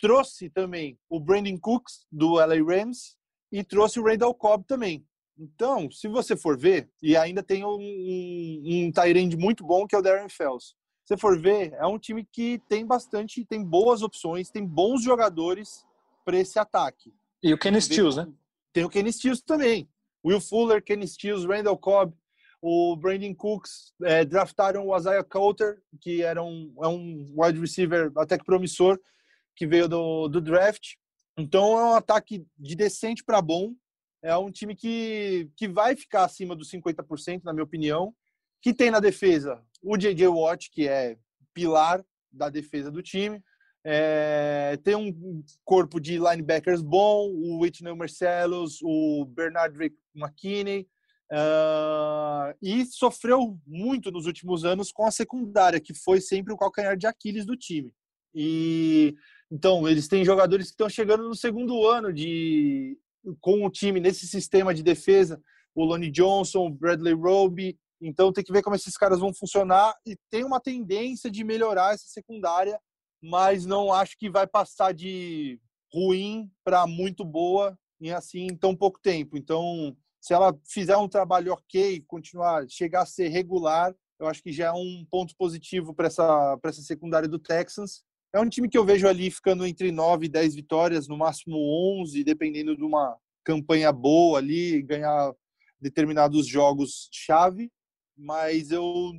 Trouxe 0.00 0.48
também 0.48 0.98
o 1.10 1.20
Brandon 1.20 1.58
Cooks, 1.58 2.06
do 2.10 2.34
LA 2.36 2.62
Rams, 2.64 3.17
e 3.50 3.64
trouxe 3.64 3.98
o 3.98 4.04
Randall 4.04 4.34
Cobb 4.34 4.64
também. 4.66 5.04
Então, 5.38 5.90
se 5.90 6.08
você 6.08 6.36
for 6.36 6.58
ver, 6.58 6.90
e 7.02 7.16
ainda 7.16 7.42
tem 7.42 7.64
um, 7.64 7.78
um, 7.78 8.90
um 8.90 9.38
muito 9.38 9.64
bom, 9.64 9.86
que 9.86 9.94
é 9.94 9.98
o 9.98 10.02
Darren 10.02 10.28
Fells 10.28 10.74
você 11.08 11.16
for 11.16 11.40
ver, 11.40 11.72
é 11.72 11.86
um 11.86 11.98
time 11.98 12.22
que 12.30 12.60
tem 12.68 12.84
bastante, 12.84 13.42
tem 13.42 13.64
boas 13.64 14.02
opções, 14.02 14.50
tem 14.50 14.66
bons 14.66 15.02
jogadores 15.02 15.82
para 16.22 16.36
esse 16.36 16.58
ataque. 16.58 17.14
E 17.42 17.54
o 17.54 17.58
Kenny 17.58 17.80
Stills, 17.80 18.18
né? 18.18 18.30
Tem 18.74 18.84
o 18.84 18.90
Kenny 18.90 19.10
Stills 19.10 19.42
também. 19.42 19.88
Will 20.22 20.40
Fuller, 20.40 20.84
Kenny 20.84 21.08
Stills, 21.08 21.46
Randall 21.46 21.78
Cobb, 21.78 22.12
o 22.60 22.94
Brandon 22.94 23.34
Cooks, 23.34 23.94
é, 24.04 24.22
draftaram 24.22 24.86
o 24.86 24.96
Isaiah 24.96 25.24
Coulter, 25.24 25.80
que 25.98 26.22
era 26.22 26.42
um, 26.42 26.74
é 26.82 26.88
um 26.88 27.32
wide 27.38 27.58
receiver 27.58 28.12
até 28.18 28.36
que 28.36 28.44
promissor, 28.44 29.00
que 29.56 29.66
veio 29.66 29.88
do, 29.88 30.28
do 30.28 30.42
draft. 30.42 30.96
Então 31.38 31.78
é 31.78 31.84
um 31.84 31.94
ataque 31.94 32.44
de 32.58 32.74
decente 32.74 33.22
para 33.24 33.40
bom. 33.40 33.72
É 34.22 34.36
um 34.36 34.50
time 34.50 34.74
que, 34.74 35.48
que 35.56 35.68
vai 35.68 35.94
ficar 35.94 36.24
acima 36.24 36.56
dos 36.56 36.70
50%, 36.70 37.42
na 37.44 37.52
minha 37.52 37.64
opinião. 37.64 38.12
Que 38.60 38.74
tem 38.74 38.90
na 38.90 38.98
defesa 38.98 39.62
o 39.80 39.96
J.J. 39.96 40.26
Watt, 40.26 40.68
que 40.72 40.88
é 40.88 41.16
pilar 41.54 42.04
da 42.32 42.48
defesa 42.48 42.90
do 42.90 43.00
time. 43.00 43.40
É, 43.84 44.76
tem 44.82 44.96
um 44.96 45.42
corpo 45.64 46.00
de 46.00 46.18
linebackers 46.18 46.82
bom, 46.82 47.30
o 47.30 47.60
Whitney 47.60 47.94
Marcellus, 47.94 48.80
o 48.82 49.24
Bernard 49.24 49.78
McKinney, 50.14 50.88
uh, 51.32 52.54
e 52.60 52.84
sofreu 52.84 53.58
muito 53.64 54.10
nos 54.10 54.26
últimos 54.26 54.64
anos 54.64 54.90
com 54.90 55.06
a 55.06 55.10
secundária, 55.12 55.80
que 55.80 55.94
foi 55.94 56.20
sempre 56.20 56.52
o 56.52 56.56
calcanhar 56.56 56.96
de 56.96 57.06
Aquiles 57.06 57.46
do 57.46 57.56
time. 57.56 57.94
E 58.34 59.14
então 59.50 59.88
eles 59.88 60.08
têm 60.08 60.24
jogadores 60.24 60.66
que 60.66 60.72
estão 60.72 60.88
chegando 60.88 61.26
no 61.28 61.34
segundo 61.34 61.86
ano 61.86 62.12
de 62.12 62.98
com 63.40 63.64
o 63.64 63.70
time 63.70 64.00
nesse 64.00 64.26
sistema 64.26 64.72
de 64.72 64.82
defesa, 64.82 65.40
o 65.74 65.84
Lonnie 65.84 66.10
Johnson, 66.10 66.66
o 66.66 66.70
Bradley 66.70 67.14
Roby, 67.14 67.78
então 68.00 68.32
tem 68.32 68.44
que 68.44 68.52
ver 68.52 68.62
como 68.62 68.76
esses 68.76 68.96
caras 68.96 69.18
vão 69.18 69.34
funcionar 69.34 69.94
e 70.06 70.16
tem 70.30 70.44
uma 70.44 70.60
tendência 70.60 71.30
de 71.30 71.42
melhorar 71.42 71.94
essa 71.94 72.06
secundária, 72.06 72.80
mas 73.22 73.66
não 73.66 73.92
acho 73.92 74.16
que 74.16 74.30
vai 74.30 74.46
passar 74.46 74.94
de 74.94 75.60
ruim 75.92 76.50
para 76.64 76.86
muito 76.86 77.24
boa 77.24 77.76
em 78.00 78.12
assim 78.12 78.46
em 78.46 78.56
tão 78.56 78.76
pouco 78.76 79.00
tempo. 79.00 79.36
Então, 79.36 79.96
se 80.20 80.32
ela 80.32 80.56
fizer 80.64 80.96
um 80.96 81.08
trabalho 81.08 81.52
ok, 81.52 82.02
continuar, 82.06 82.68
chegar 82.68 83.02
a 83.02 83.06
ser 83.06 83.28
regular, 83.28 83.94
eu 84.20 84.26
acho 84.26 84.42
que 84.42 84.52
já 84.52 84.66
é 84.66 84.72
um 84.72 85.06
ponto 85.10 85.34
positivo 85.36 85.94
para 85.94 86.06
essa 86.06 86.56
para 86.58 86.70
essa 86.70 86.82
secundária 86.82 87.28
do 87.28 87.38
Texans. 87.38 88.04
É 88.34 88.40
um 88.40 88.48
time 88.48 88.68
que 88.68 88.76
eu 88.76 88.84
vejo 88.84 89.08
ali 89.08 89.30
ficando 89.30 89.66
entre 89.66 89.90
9 89.90 90.26
e 90.26 90.28
10 90.28 90.54
vitórias, 90.54 91.08
no 91.08 91.16
máximo 91.16 91.56
11, 92.00 92.22
dependendo 92.24 92.76
de 92.76 92.84
uma 92.84 93.16
campanha 93.44 93.90
boa 93.90 94.38
ali, 94.38 94.82
ganhar 94.82 95.32
determinados 95.80 96.46
jogos 96.46 97.08
chave 97.12 97.70
mas 98.18 98.72
eu 98.72 99.12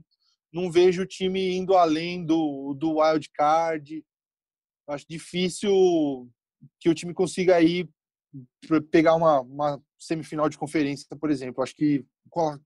não 0.52 0.70
vejo 0.70 1.04
o 1.04 1.08
time 1.08 1.56
indo 1.56 1.76
além 1.76 2.26
do, 2.26 2.74
do 2.74 3.00
wild 3.00 3.30
card. 3.30 4.04
Acho 4.88 5.06
difícil 5.08 6.30
que 6.80 6.90
o 6.90 6.94
time 6.94 7.14
consiga 7.14 7.62
ir 7.62 7.90
pegar 8.92 9.16
uma, 9.16 9.40
uma 9.40 9.82
semifinal 9.98 10.50
de 10.50 10.58
conferência, 10.58 11.08
por 11.18 11.32
exemplo. 11.32 11.64
Acho 11.64 11.76
que 11.76 12.06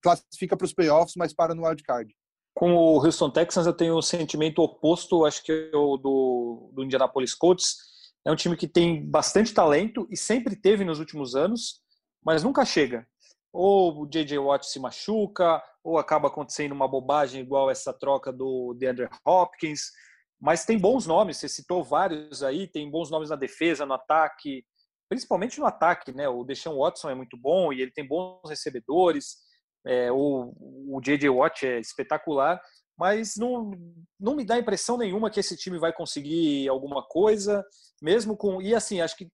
classifica 0.02 0.58
para 0.58 0.66
os 0.66 0.74
playoffs, 0.74 1.16
mas 1.16 1.34
para 1.34 1.54
no 1.54 1.66
wildcard. 1.68 2.14
Com 2.54 2.76
o 2.76 3.04
Houston 3.04 3.30
Texans, 3.30 3.66
eu 3.66 3.74
tenho 3.74 3.98
um 3.98 4.02
sentimento 4.02 4.62
oposto, 4.62 5.26
acho 5.26 5.44
que 5.44 5.52
é 5.52 5.72
do, 5.72 6.70
do 6.72 6.84
Indianapolis 6.84 7.34
Colts. 7.34 7.78
É 8.26 8.32
um 8.32 8.36
time 8.36 8.56
que 8.56 8.68
tem 8.68 9.04
bastante 9.04 9.54
talento 9.54 10.08
e 10.10 10.16
sempre 10.16 10.56
teve 10.56 10.86
nos 10.86 11.00
últimos 11.00 11.36
anos, 11.36 11.82
mas 12.24 12.44
nunca 12.44 12.64
chega. 12.64 13.08
Ou 13.52 14.04
o 14.04 14.08
J.J. 14.08 14.38
Watt 14.40 14.66
se 14.66 14.80
machuca, 14.80 15.62
ou 15.84 15.98
acaba 15.98 16.28
acontecendo 16.28 16.72
uma 16.72 16.88
bobagem 16.88 17.42
igual 17.42 17.70
essa 17.70 17.92
troca 17.92 18.32
do 18.32 18.74
DeAndre 18.76 19.10
Hopkins. 19.26 19.92
Mas 20.40 20.66
tem 20.66 20.78
bons 20.78 21.06
nomes, 21.06 21.38
você 21.38 21.50
citou 21.50 21.84
vários 21.84 22.44
aí, 22.44 22.68
tem 22.68 22.90
bons 22.90 23.10
nomes 23.10 23.30
na 23.30 23.36
defesa, 23.36 23.86
no 23.86 23.94
ataque, 23.94 24.66
principalmente 25.10 25.60
no 25.60 25.66
ataque, 25.66 26.12
né? 26.12 26.28
O 26.28 26.44
Deshaun 26.44 26.78
Watson 26.78 27.10
é 27.10 27.16
muito 27.16 27.38
bom 27.38 27.72
e 27.72 27.82
ele 27.82 27.92
tem 27.92 28.08
bons 28.08 28.42
recebedores. 28.48 29.38
É, 29.86 30.12
o, 30.12 30.54
J.J. 31.02 31.30
Watt 31.30 31.66
é 31.66 31.80
espetacular, 31.80 32.62
mas 32.98 33.36
não, 33.36 33.72
não 34.20 34.36
me 34.36 34.46
dá 34.46 34.58
impressão 34.58 34.98
nenhuma 34.98 35.30
que 35.30 35.40
esse 35.40 35.58
time 35.58 35.78
vai 35.78 35.92
conseguir 35.92 36.68
alguma 36.70 37.04
coisa, 37.04 37.66
mesmo 38.02 38.38
com. 38.38 38.62
E 38.62 38.74
assim, 38.74 39.02
acho 39.02 39.18
que 39.18 39.30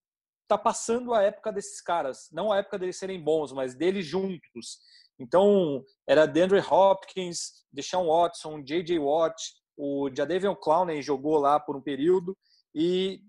tá 0.47 0.58
passando 0.58 1.14
a 1.14 1.22
época 1.22 1.52
desses 1.52 1.80
caras, 1.82 2.28
não 2.32 2.52
a 2.52 2.58
época 2.58 2.80
deles 2.80 2.97
serem 2.97 3.24
bons, 3.24 3.52
mas 3.52 3.76
deles 3.76 4.06
juntos. 4.06 4.80
Então, 5.20 5.84
era 6.08 6.26
DeAndre 6.26 6.60
Hopkins, 6.60 7.66
Deshaun 7.72 8.08
Watson, 8.08 8.64
J.J. 8.64 8.97
Watt, 9.00 9.36
o 9.78 10.10
Jadavion 10.14 10.56
Clowney 10.56 11.02
jogou 11.02 11.38
lá 11.38 11.60
por 11.60 11.76
um 11.76 11.82
período 11.82 12.38
e 12.74 13.22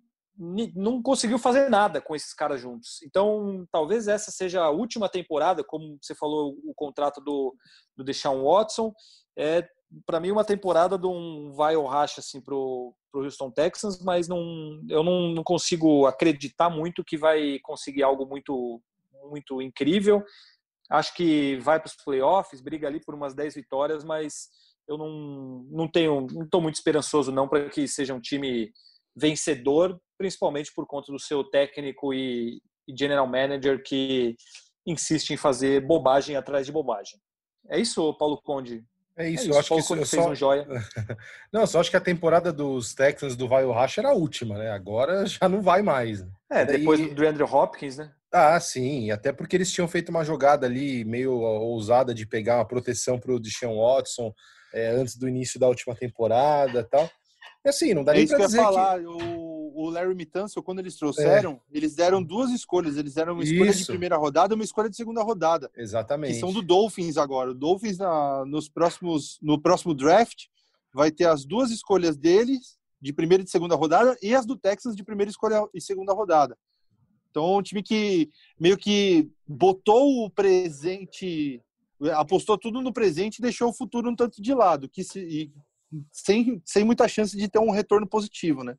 não 0.74 1.02
conseguiu 1.02 1.38
fazer 1.38 1.68
nada 1.68 2.00
com 2.00 2.16
esses 2.16 2.32
caras 2.32 2.60
juntos. 2.60 3.02
Então, 3.04 3.66
talvez 3.70 4.08
essa 4.08 4.30
seja 4.30 4.62
a 4.62 4.70
última 4.70 5.06
temporada, 5.06 5.62
como 5.62 5.98
você 6.00 6.14
falou, 6.14 6.56
o 6.64 6.72
contrato 6.74 7.20
do, 7.20 7.54
do 7.94 8.02
Deshaun 8.02 8.42
Watson. 8.44 8.90
É, 9.38 9.68
para 10.06 10.18
mim, 10.18 10.30
uma 10.30 10.44
temporada 10.44 10.96
de 10.96 11.06
um 11.06 11.52
vai 11.52 11.76
ou 11.76 11.86
racha 11.86 12.20
assim, 12.20 12.40
para 12.40 12.54
o 12.54 12.94
Houston 13.12 13.50
Texans, 13.50 14.02
mas 14.02 14.28
não, 14.28 14.80
eu 14.88 15.04
não, 15.04 15.28
não 15.28 15.44
consigo 15.44 16.06
acreditar 16.06 16.70
muito 16.70 17.04
que 17.04 17.18
vai 17.18 17.58
conseguir 17.62 18.02
algo 18.02 18.24
muito, 18.24 18.80
muito 19.28 19.60
incrível. 19.60 20.24
Acho 20.88 21.14
que 21.14 21.58
vai 21.58 21.78
para 21.78 21.88
os 21.88 21.96
playoffs, 21.96 22.62
briga 22.62 22.88
ali 22.88 23.00
por 23.04 23.14
umas 23.14 23.34
10 23.34 23.54
vitórias, 23.54 24.04
mas 24.04 24.48
eu 24.88 24.96
não, 24.96 25.66
não 25.70 25.86
tenho, 25.86 26.26
não 26.32 26.44
estou 26.44 26.62
muito 26.62 26.76
esperançoso 26.76 27.30
não 27.30 27.46
para 27.46 27.68
que 27.68 27.86
seja 27.86 28.14
um 28.14 28.20
time 28.20 28.72
vencedor, 29.14 30.00
principalmente 30.20 30.70
por 30.74 30.86
conta 30.86 31.10
do 31.10 31.18
seu 31.18 31.42
técnico 31.42 32.12
e, 32.12 32.60
general 32.94 33.26
manager 33.26 33.82
que 33.82 34.36
insiste 34.86 35.30
em 35.30 35.36
fazer 35.38 35.80
bobagem 35.80 36.36
atrás 36.36 36.66
de 36.66 36.72
bobagem. 36.72 37.18
É 37.70 37.80
isso, 37.80 38.12
Paulo 38.18 38.38
Conde? 38.42 38.84
É 39.16 39.30
isso, 39.30 39.44
é 39.44 39.46
isso. 39.46 39.50
eu 39.54 39.58
acho 39.58 39.68
Paulo 39.70 39.82
que 39.82 39.88
Conde 39.88 40.04
fez 40.04 40.22
só... 40.22 40.30
um 40.30 40.34
joia. 40.34 40.66
não, 41.50 41.66
só 41.66 41.80
acho 41.80 41.90
que 41.90 41.96
a 41.96 42.02
temporada 42.02 42.52
dos 42.52 42.94
Texans 42.94 43.34
do 43.34 43.48
Vai 43.48 43.66
Racha 43.66 44.02
era 44.02 44.10
a 44.10 44.14
última, 44.14 44.58
né? 44.58 44.70
Agora 44.70 45.24
já 45.24 45.48
não 45.48 45.62
vai 45.62 45.80
mais. 45.80 46.20
Né? 46.20 46.30
É, 46.50 46.64
depois 46.66 47.14
do 47.14 47.26
Andrew 47.26 47.50
Hopkins, 47.50 47.96
né? 47.96 48.12
Ah, 48.30 48.60
sim, 48.60 49.10
até 49.10 49.32
porque 49.32 49.56
eles 49.56 49.72
tinham 49.72 49.88
feito 49.88 50.10
uma 50.10 50.22
jogada 50.22 50.66
ali 50.66 51.02
meio 51.02 51.32
ousada 51.32 52.12
de 52.12 52.26
pegar 52.26 52.58
uma 52.58 52.68
proteção 52.68 53.18
para 53.18 53.32
o 53.32 53.40
Deshaun 53.40 53.78
Watson 53.80 54.34
é, 54.74 54.88
antes 54.90 55.16
do 55.16 55.26
início 55.26 55.58
da 55.58 55.66
última 55.66 55.94
temporada 55.94 56.84
tal. 56.84 57.10
E 57.64 57.68
assim, 57.68 57.94
não 57.94 58.04
dá 58.04 58.12
é 58.14 58.18
nem 58.18 58.26
para 58.26 58.46
dizer 58.46 58.56
falar. 58.56 58.98
que... 58.98 59.06
O, 59.06 59.60
o 59.74 59.90
Larry 59.90 60.14
Mitancio, 60.14 60.62
quando 60.62 60.80
eles 60.80 60.96
trouxeram, 60.96 61.60
é. 61.72 61.76
eles 61.76 61.94
deram 61.94 62.22
duas 62.22 62.50
escolhas. 62.50 62.96
Eles 62.96 63.14
deram 63.14 63.34
uma 63.34 63.44
escolha 63.44 63.70
Isso. 63.70 63.80
de 63.80 63.86
primeira 63.86 64.16
rodada 64.16 64.54
e 64.54 64.56
uma 64.56 64.64
escolha 64.64 64.90
de 64.90 64.96
segunda 64.96 65.22
rodada. 65.22 65.70
Exatamente. 65.76 66.34
Que 66.34 66.40
são 66.40 66.52
do 66.52 66.62
Dolphins 66.62 67.16
agora. 67.16 67.50
O 67.50 67.54
Dolphins, 67.54 67.98
na, 67.98 68.44
nos 68.46 68.68
próximos, 68.68 69.38
no 69.42 69.60
próximo 69.60 69.94
draft, 69.94 70.46
vai 70.92 71.10
ter 71.10 71.26
as 71.26 71.44
duas 71.44 71.70
escolhas 71.70 72.16
deles, 72.16 72.78
de 73.00 73.12
primeira 73.12 73.42
e 73.42 73.44
de 73.44 73.50
segunda 73.50 73.74
rodada, 73.74 74.16
e 74.22 74.34
as 74.34 74.44
do 74.44 74.56
Texas 74.56 74.94
de 74.94 75.04
primeira 75.04 75.30
escolha 75.30 75.66
e 75.72 75.80
segunda 75.80 76.12
rodada. 76.12 76.56
Então, 77.30 77.56
um 77.56 77.62
time 77.62 77.82
que 77.82 78.28
meio 78.58 78.76
que 78.76 79.30
botou 79.46 80.24
o 80.24 80.30
presente, 80.30 81.62
apostou 82.14 82.58
tudo 82.58 82.82
no 82.82 82.92
presente 82.92 83.38
e 83.38 83.42
deixou 83.42 83.70
o 83.70 83.72
futuro 83.72 84.10
um 84.10 84.16
tanto 84.16 84.42
de 84.42 84.52
lado, 84.52 84.88
que 84.88 85.04
se, 85.04 85.52
sem, 86.12 86.62
sem 86.64 86.84
muita 86.84 87.08
chance 87.08 87.36
de 87.36 87.48
ter 87.48 87.58
um 87.58 87.70
retorno 87.70 88.06
positivo, 88.06 88.62
né? 88.62 88.76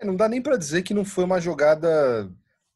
É, 0.00 0.04
não 0.04 0.16
dá 0.16 0.28
nem 0.28 0.42
para 0.42 0.56
dizer 0.56 0.82
que 0.82 0.94
não 0.94 1.04
foi 1.04 1.24
uma 1.24 1.40
jogada 1.40 2.30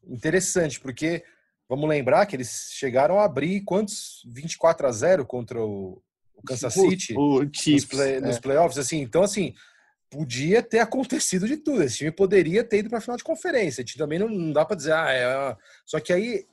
interessante, 0.07 0.79
porque 0.79 1.23
vamos 1.67 1.89
lembrar 1.89 2.25
que 2.25 2.35
eles 2.35 2.71
chegaram 2.73 3.19
a 3.19 3.25
abrir 3.25 3.61
quantos 3.61 4.23
24 4.27 4.87
a 4.87 4.91
0 4.91 5.25
contra 5.25 5.63
o, 5.63 6.01
o 6.35 6.43
Kansas 6.45 6.73
City 6.73 7.13
o, 7.15 7.41
o 7.41 7.49
Chiefs, 7.51 7.83
nos, 7.83 7.85
play, 7.85 8.13
é. 8.13 8.21
nos, 8.21 8.39
playoffs, 8.39 8.77
assim. 8.77 9.01
Então 9.01 9.23
assim, 9.23 9.53
podia 10.09 10.63
ter 10.63 10.79
acontecido 10.79 11.47
de 11.47 11.57
tudo. 11.57 11.83
Esse 11.83 11.97
time 11.97 12.11
poderia 12.11 12.63
ter 12.63 12.79
ido 12.79 12.89
para 12.89 12.99
a 12.99 13.01
final 13.01 13.17
de 13.17 13.23
conferência. 13.23 13.83
Também 13.97 14.19
não, 14.19 14.29
não 14.29 14.51
dá 14.51 14.65
para 14.65 14.77
dizer, 14.77 14.93
ah, 14.93 15.11
é... 15.11 15.57
só 15.85 15.99
que 15.99 16.13
aí 16.13 16.45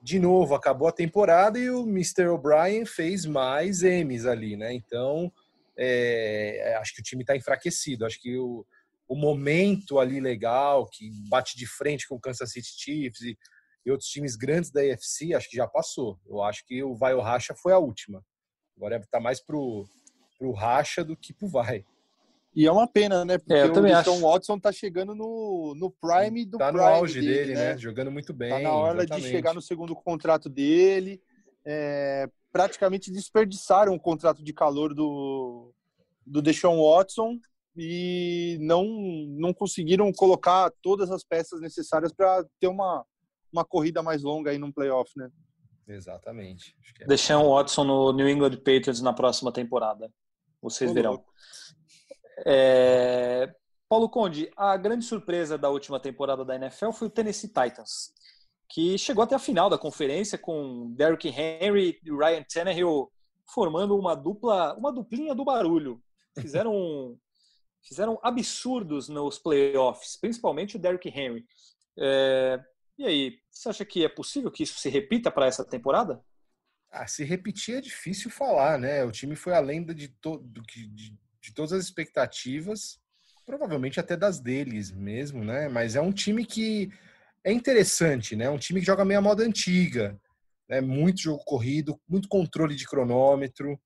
de 0.00 0.18
novo 0.18 0.54
acabou 0.54 0.88
a 0.88 0.92
temporada 0.92 1.58
e 1.58 1.70
o 1.70 1.82
Mr. 1.82 2.26
O'Brien 2.26 2.84
fez 2.84 3.24
mais 3.24 3.82
M's 3.82 4.26
ali, 4.26 4.56
né? 4.56 4.74
Então 4.74 5.32
é, 5.76 6.76
acho 6.80 6.94
que 6.94 7.00
o 7.00 7.04
time 7.04 7.22
está 7.22 7.36
enfraquecido. 7.36 8.04
Acho 8.04 8.20
que 8.20 8.36
o, 8.36 8.66
o 9.08 9.16
momento 9.16 9.98
ali 9.98 10.20
legal, 10.20 10.86
que 10.86 11.10
bate 11.28 11.56
de 11.56 11.66
frente 11.66 12.06
com 12.08 12.16
o 12.16 12.20
Kansas 12.20 12.50
City 12.52 12.72
Chiefs 12.76 13.20
e, 13.22 13.38
e 13.84 13.90
outros 13.90 14.08
times 14.08 14.36
grandes 14.36 14.70
da 14.70 14.80
AFC, 14.80 15.34
acho 15.34 15.50
que 15.50 15.56
já 15.56 15.66
passou. 15.66 16.18
Eu 16.26 16.42
acho 16.42 16.64
que 16.66 16.82
o 16.82 16.94
vai 16.94 17.14
ou 17.14 17.22
racha 17.22 17.54
foi 17.54 17.72
a 17.72 17.78
última. 17.78 18.24
Agora 18.76 18.96
está 18.96 19.20
mais 19.20 19.40
pro, 19.40 19.86
pro 20.38 20.52
racha 20.52 21.04
do 21.04 21.16
que 21.16 21.32
pro 21.32 21.48
vai. 21.48 21.84
E 22.54 22.66
é 22.66 22.72
uma 22.72 22.86
pena, 22.86 23.24
né? 23.24 23.38
Porque 23.38 23.54
é, 23.54 23.64
o 23.64 23.72
Deshaun 23.72 24.20
Watson 24.20 24.58
tá 24.58 24.70
chegando 24.70 25.14
no, 25.14 25.74
no 25.74 25.90
prime 25.90 26.44
do 26.44 26.58
tá 26.58 26.68
prime 26.68 26.80
no 26.80 26.86
auge 26.86 27.20
dele, 27.20 27.34
dele 27.34 27.54
né? 27.54 27.72
né? 27.72 27.78
Jogando 27.78 28.10
muito 28.10 28.32
bem. 28.34 28.50
Tá 28.50 28.58
na 28.58 28.72
hora 28.72 28.98
exatamente. 28.98 29.24
de 29.24 29.30
chegar 29.30 29.54
no 29.54 29.62
segundo 29.62 29.94
contrato 29.94 30.50
dele. 30.50 31.22
É, 31.64 32.28
praticamente 32.52 33.10
desperdiçaram 33.10 33.94
o 33.94 34.00
contrato 34.00 34.44
de 34.44 34.52
calor 34.52 34.94
do, 34.94 35.72
do 36.26 36.42
Deshaun 36.42 36.78
Watson 36.82 37.38
e 37.74 38.58
não, 38.60 38.84
não 39.30 39.54
conseguiram 39.54 40.12
colocar 40.12 40.70
todas 40.82 41.10
as 41.10 41.24
peças 41.24 41.60
necessárias 41.60 42.12
para 42.12 42.44
ter 42.60 42.68
uma, 42.68 43.04
uma 43.50 43.64
corrida 43.64 44.02
mais 44.02 44.22
longa 44.22 44.50
aí 44.50 44.58
no 44.58 44.72
playoff, 44.72 45.10
né? 45.16 45.30
Exatamente. 45.88 46.76
É. 47.00 47.06
Deshaun 47.06 47.48
Watson 47.48 47.84
no 47.84 48.12
New 48.12 48.28
England 48.28 48.56
Patriots 48.58 49.00
na 49.00 49.12
próxima 49.12 49.50
temporada. 49.50 50.12
Vocês 50.60 50.92
verão. 50.92 51.24
É... 52.46 53.52
Paulo 53.88 54.08
Conde, 54.08 54.50
a 54.56 54.76
grande 54.76 55.04
surpresa 55.04 55.58
da 55.58 55.68
última 55.68 55.98
temporada 55.98 56.44
da 56.44 56.54
NFL 56.54 56.92
foi 56.92 57.08
o 57.08 57.10
Tennessee 57.10 57.48
Titans 57.48 58.12
que 58.72 58.96
chegou 58.96 59.22
até 59.22 59.34
a 59.34 59.38
final 59.38 59.68
da 59.68 59.76
conferência 59.76 60.38
com 60.38 60.90
Derrick 60.94 61.28
Henry 61.28 62.00
e 62.02 62.10
Ryan 62.10 62.42
Tannehill 62.42 63.12
formando 63.44 63.94
uma 63.98 64.14
dupla, 64.14 64.74
uma 64.74 64.90
duplinha 64.90 65.34
do 65.34 65.44
barulho. 65.44 66.02
Fizeram 66.40 67.18
fizeram 67.86 68.18
absurdos 68.22 69.08
nos 69.08 69.38
playoffs, 69.38 70.16
principalmente 70.16 70.76
o 70.76 70.78
Derrick 70.78 71.08
Henry. 71.08 71.44
É, 71.98 72.60
e 72.96 73.04
aí, 73.04 73.38
você 73.50 73.68
acha 73.68 73.84
que 73.84 74.04
é 74.04 74.08
possível 74.08 74.50
que 74.50 74.62
isso 74.62 74.78
se 74.78 74.88
repita 74.88 75.30
para 75.30 75.46
essa 75.46 75.64
temporada? 75.64 76.24
Ah, 76.90 77.06
se 77.06 77.24
repetir 77.24 77.76
é 77.76 77.80
difícil 77.80 78.30
falar, 78.30 78.78
né? 78.78 79.04
O 79.04 79.10
time 79.10 79.34
foi 79.34 79.52
além 79.52 79.84
de, 79.84 80.08
to, 80.08 80.38
de, 80.38 80.86
de, 80.86 81.54
todas 81.54 81.72
as 81.72 81.84
expectativas, 81.84 83.00
provavelmente 83.44 83.98
até 83.98 84.16
das 84.16 84.38
deles 84.38 84.90
mesmo, 84.90 85.44
né? 85.44 85.68
Mas 85.68 85.96
é 85.96 86.00
um 86.00 86.12
time 86.12 86.46
que 86.46 86.90
é 87.44 87.52
interessante, 87.52 88.36
né? 88.36 88.48
Um 88.48 88.58
time 88.58 88.80
que 88.80 88.86
joga 88.86 89.04
meio 89.04 89.18
a 89.18 89.22
moda 89.22 89.44
antiga, 89.44 90.18
né? 90.68 90.80
muito 90.80 91.20
jogo 91.20 91.42
corrido, 91.44 92.00
muito 92.08 92.28
controle 92.28 92.74
de 92.74 92.86
cronômetro. 92.86 93.78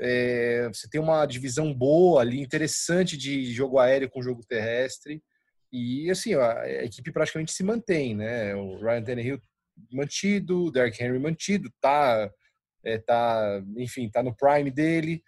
É, 0.00 0.68
você 0.68 0.88
tem 0.88 1.00
uma 1.00 1.24
divisão 1.26 1.72
boa 1.72 2.20
ali, 2.20 2.40
interessante 2.40 3.16
de 3.16 3.52
jogo 3.52 3.78
aéreo 3.78 4.10
com 4.10 4.22
jogo 4.22 4.44
terrestre. 4.46 5.22
E 5.72 6.10
assim, 6.10 6.34
a, 6.34 6.84
equipe 6.84 7.12
praticamente 7.12 7.52
se 7.52 7.62
mantém, 7.62 8.14
né? 8.14 8.54
O 8.54 8.78
Ryan 8.78 9.02
Tannehill 9.02 9.42
mantido, 9.92 10.66
o 10.66 10.70
Derrick 10.70 11.02
Henry 11.02 11.18
mantido, 11.18 11.70
tá, 11.80 12.30
é, 12.84 12.98
tá, 12.98 13.62
enfim, 13.76 14.10
tá 14.10 14.22
no 14.22 14.34
prime 14.34 14.70
dele. 14.70 15.22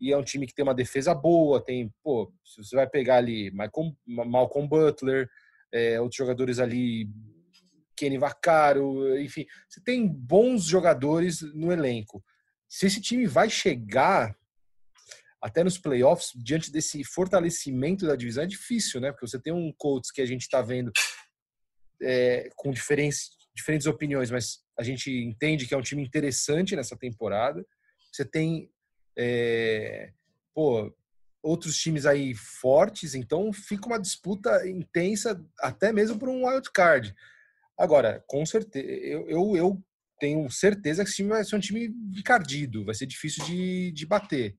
E 0.00 0.12
é 0.12 0.16
um 0.16 0.22
time 0.22 0.46
que 0.46 0.54
tem 0.54 0.62
uma 0.62 0.74
defesa 0.74 1.14
boa, 1.14 1.64
tem, 1.64 1.92
pô, 2.02 2.32
se 2.44 2.62
você 2.62 2.76
vai 2.76 2.88
pegar 2.88 3.16
ali 3.16 3.50
Malcolm, 3.50 3.96
Malcolm 4.06 4.68
Butler, 4.68 5.28
é, 5.72 6.00
outros 6.00 6.16
jogadores 6.16 6.58
ali, 6.58 7.08
Kenny 7.96 8.18
Vaccaro, 8.18 9.18
enfim, 9.18 9.44
você 9.68 9.80
tem 9.82 10.08
bons 10.08 10.64
jogadores 10.64 11.42
no 11.54 11.72
elenco. 11.72 12.22
Se 12.68 12.86
esse 12.86 13.00
time 13.00 13.26
vai 13.26 13.50
chegar 13.50 14.36
até 15.40 15.62
nos 15.62 15.78
playoffs, 15.78 16.32
diante 16.34 16.70
desse 16.70 17.04
fortalecimento 17.04 18.06
da 18.06 18.16
divisão, 18.16 18.44
é 18.44 18.46
difícil, 18.46 19.00
né? 19.00 19.10
Porque 19.12 19.26
você 19.26 19.40
tem 19.40 19.52
um 19.52 19.72
Colts 19.76 20.10
que 20.10 20.20
a 20.20 20.26
gente 20.26 20.42
está 20.42 20.60
vendo 20.60 20.90
é, 22.02 22.48
com 22.56 22.70
diferentes 22.72 23.86
opiniões, 23.86 24.30
mas 24.30 24.60
a 24.78 24.82
gente 24.82 25.10
entende 25.10 25.66
que 25.66 25.74
é 25.74 25.76
um 25.76 25.82
time 25.82 26.02
interessante 26.02 26.74
nessa 26.74 26.96
temporada. 26.96 27.64
Você 28.12 28.24
tem 28.24 28.70
é, 29.16 30.12
pô, 30.54 30.92
outros 31.42 31.76
times 31.76 32.04
aí 32.04 32.34
fortes, 32.34 33.14
então 33.14 33.52
fica 33.52 33.86
uma 33.86 34.00
disputa 34.00 34.68
intensa 34.68 35.40
até 35.60 35.92
mesmo 35.92 36.18
por 36.18 36.28
um 36.28 36.46
wild 36.46 36.70
card. 36.72 37.14
Agora, 37.76 38.24
com 38.26 38.44
certeza, 38.44 38.86
eu, 38.86 39.28
eu, 39.28 39.56
eu 39.56 39.84
tenho 40.18 40.50
certeza 40.50 41.02
que 41.02 41.08
esse 41.08 41.16
time 41.16 41.28
vai 41.28 41.44
ser 41.44 41.56
um 41.56 41.60
time 41.60 41.94
encardido, 42.16 42.84
vai 42.84 42.94
ser 42.94 43.06
difícil 43.06 43.44
de, 43.44 43.92
de 43.92 44.04
bater. 44.04 44.56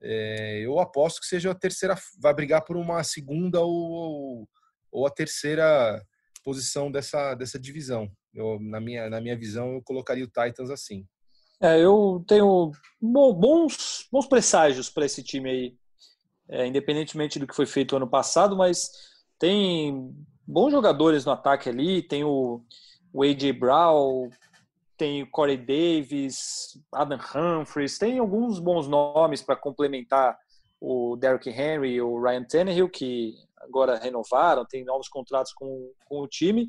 É, 0.00 0.60
eu 0.60 0.78
aposto 0.78 1.20
que 1.20 1.26
seja 1.26 1.50
a 1.50 1.54
terceira, 1.54 1.96
vai 2.20 2.32
brigar 2.34 2.64
por 2.64 2.76
uma 2.76 3.02
segunda 3.02 3.60
ou, 3.60 4.48
ou 4.92 5.06
a 5.06 5.10
terceira 5.10 6.04
posição 6.44 6.90
dessa, 6.90 7.34
dessa 7.34 7.58
divisão. 7.58 8.10
Eu, 8.32 8.60
na, 8.60 8.80
minha, 8.80 9.10
na 9.10 9.20
minha 9.20 9.36
visão, 9.36 9.72
eu 9.72 9.82
colocaria 9.82 10.24
o 10.24 10.28
Titans 10.28 10.70
assim. 10.70 11.06
É, 11.60 11.80
eu 11.80 12.24
tenho 12.26 12.70
bons, 13.00 14.06
bons 14.12 14.26
presságios 14.26 14.88
para 14.88 15.06
esse 15.06 15.22
time 15.22 15.50
aí, 15.50 15.76
é, 16.48 16.66
independentemente 16.66 17.38
do 17.38 17.46
que 17.46 17.54
foi 17.54 17.66
feito 17.66 17.96
ano 17.96 18.08
passado, 18.08 18.56
mas 18.56 18.90
tem 19.38 20.14
bons 20.46 20.70
jogadores 20.70 21.24
no 21.24 21.32
ataque 21.32 21.68
ali, 21.68 22.00
tem 22.02 22.22
o, 22.24 22.62
o 23.12 23.22
A.J. 23.22 23.52
Brown, 23.52 24.30
tem 24.96 25.22
o 25.22 25.30
Corey 25.30 25.56
Davis, 25.56 26.80
Adam 26.92 27.18
Humphries, 27.34 27.98
tem 27.98 28.18
alguns 28.18 28.58
bons 28.60 28.88
nomes 28.88 29.42
para 29.42 29.56
complementar 29.56 30.38
o 30.80 31.16
Derrick 31.16 31.50
Henry 31.50 31.94
e 31.94 32.00
o 32.00 32.20
Ryan 32.20 32.44
Tannehill, 32.44 32.88
que 32.88 33.34
agora 33.56 33.98
renovaram, 33.98 34.64
tem 34.64 34.84
novos 34.84 35.08
contratos 35.08 35.52
com, 35.52 35.92
com 36.04 36.20
o 36.20 36.28
time 36.28 36.68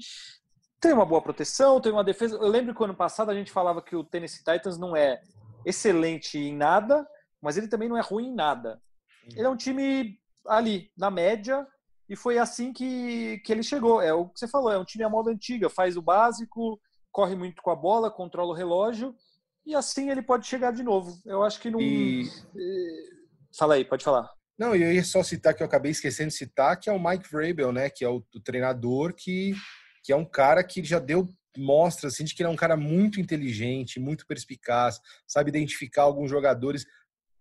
tem 0.79 0.93
uma 0.93 1.05
boa 1.05 1.21
proteção, 1.21 1.81
tem 1.81 1.91
uma 1.91 2.03
defesa. 2.03 2.35
Eu 2.35 2.47
lembro 2.47 2.73
que 2.73 2.83
ano 2.83 2.95
passado 2.95 3.29
a 3.29 3.35
gente 3.35 3.51
falava 3.51 3.81
que 3.81 3.95
o 3.95 4.03
Tennessee 4.03 4.43
Titans 4.43 4.77
não 4.77 4.95
é 4.95 5.21
excelente 5.65 6.37
em 6.37 6.55
nada, 6.55 7.07
mas 7.41 7.57
ele 7.57 7.67
também 7.67 7.89
não 7.89 7.97
é 7.97 8.01
ruim 8.01 8.27
em 8.27 8.35
nada. 8.35 8.81
Ele 9.31 9.45
é 9.45 9.49
um 9.49 9.57
time 9.57 10.17
ali, 10.47 10.91
na 10.97 11.11
média, 11.11 11.67
e 12.07 12.15
foi 12.15 12.37
assim 12.37 12.71
que, 12.71 13.39
que 13.45 13.51
ele 13.51 13.61
chegou. 13.61 14.01
É 14.01 14.13
o 14.13 14.27
que 14.27 14.39
você 14.39 14.47
falou, 14.47 14.71
é 14.71 14.77
um 14.77 14.85
time 14.85 15.03
à 15.03 15.09
moda 15.09 15.29
antiga, 15.31 15.69
faz 15.69 15.97
o 15.97 16.01
básico, 16.01 16.79
corre 17.11 17.35
muito 17.35 17.61
com 17.61 17.69
a 17.69 17.75
bola, 17.75 18.09
controla 18.09 18.51
o 18.51 18.55
relógio, 18.55 19.13
e 19.65 19.75
assim 19.75 20.09
ele 20.09 20.21
pode 20.21 20.47
chegar 20.47 20.71
de 20.71 20.81
novo. 20.81 21.19
Eu 21.25 21.43
acho 21.43 21.59
que 21.59 21.69
não. 21.69 21.79
E... 21.79 22.23
Eh, 22.25 23.09
fala 23.57 23.75
aí, 23.75 23.85
pode 23.85 24.03
falar. 24.03 24.31
Não, 24.57 24.75
eu 24.75 24.91
ia 24.91 25.03
só 25.03 25.23
citar 25.23 25.53
que 25.53 25.63
eu 25.63 25.67
acabei 25.67 25.91
esquecendo 25.91 26.29
de 26.29 26.35
citar, 26.35 26.77
que 26.79 26.89
é 26.89 26.93
o 26.93 27.01
Mike 27.01 27.29
Vrabel, 27.29 27.71
né? 27.71 27.89
Que 27.89 28.03
é 28.03 28.09
o, 28.09 28.23
o 28.33 28.41
treinador 28.41 29.13
que 29.13 29.53
que 30.03 30.11
é 30.11 30.15
um 30.15 30.25
cara 30.25 30.63
que 30.63 30.83
já 30.83 30.99
deu 30.99 31.27
mostras 31.57 32.13
assim, 32.13 32.23
de 32.23 32.33
que 32.33 32.41
ele 32.41 32.49
é 32.49 32.51
um 32.51 32.57
cara 32.57 32.77
muito 32.77 33.19
inteligente, 33.19 33.99
muito 33.99 34.25
perspicaz, 34.25 34.99
sabe 35.27 35.49
identificar 35.49 36.03
alguns 36.03 36.29
jogadores. 36.29 36.85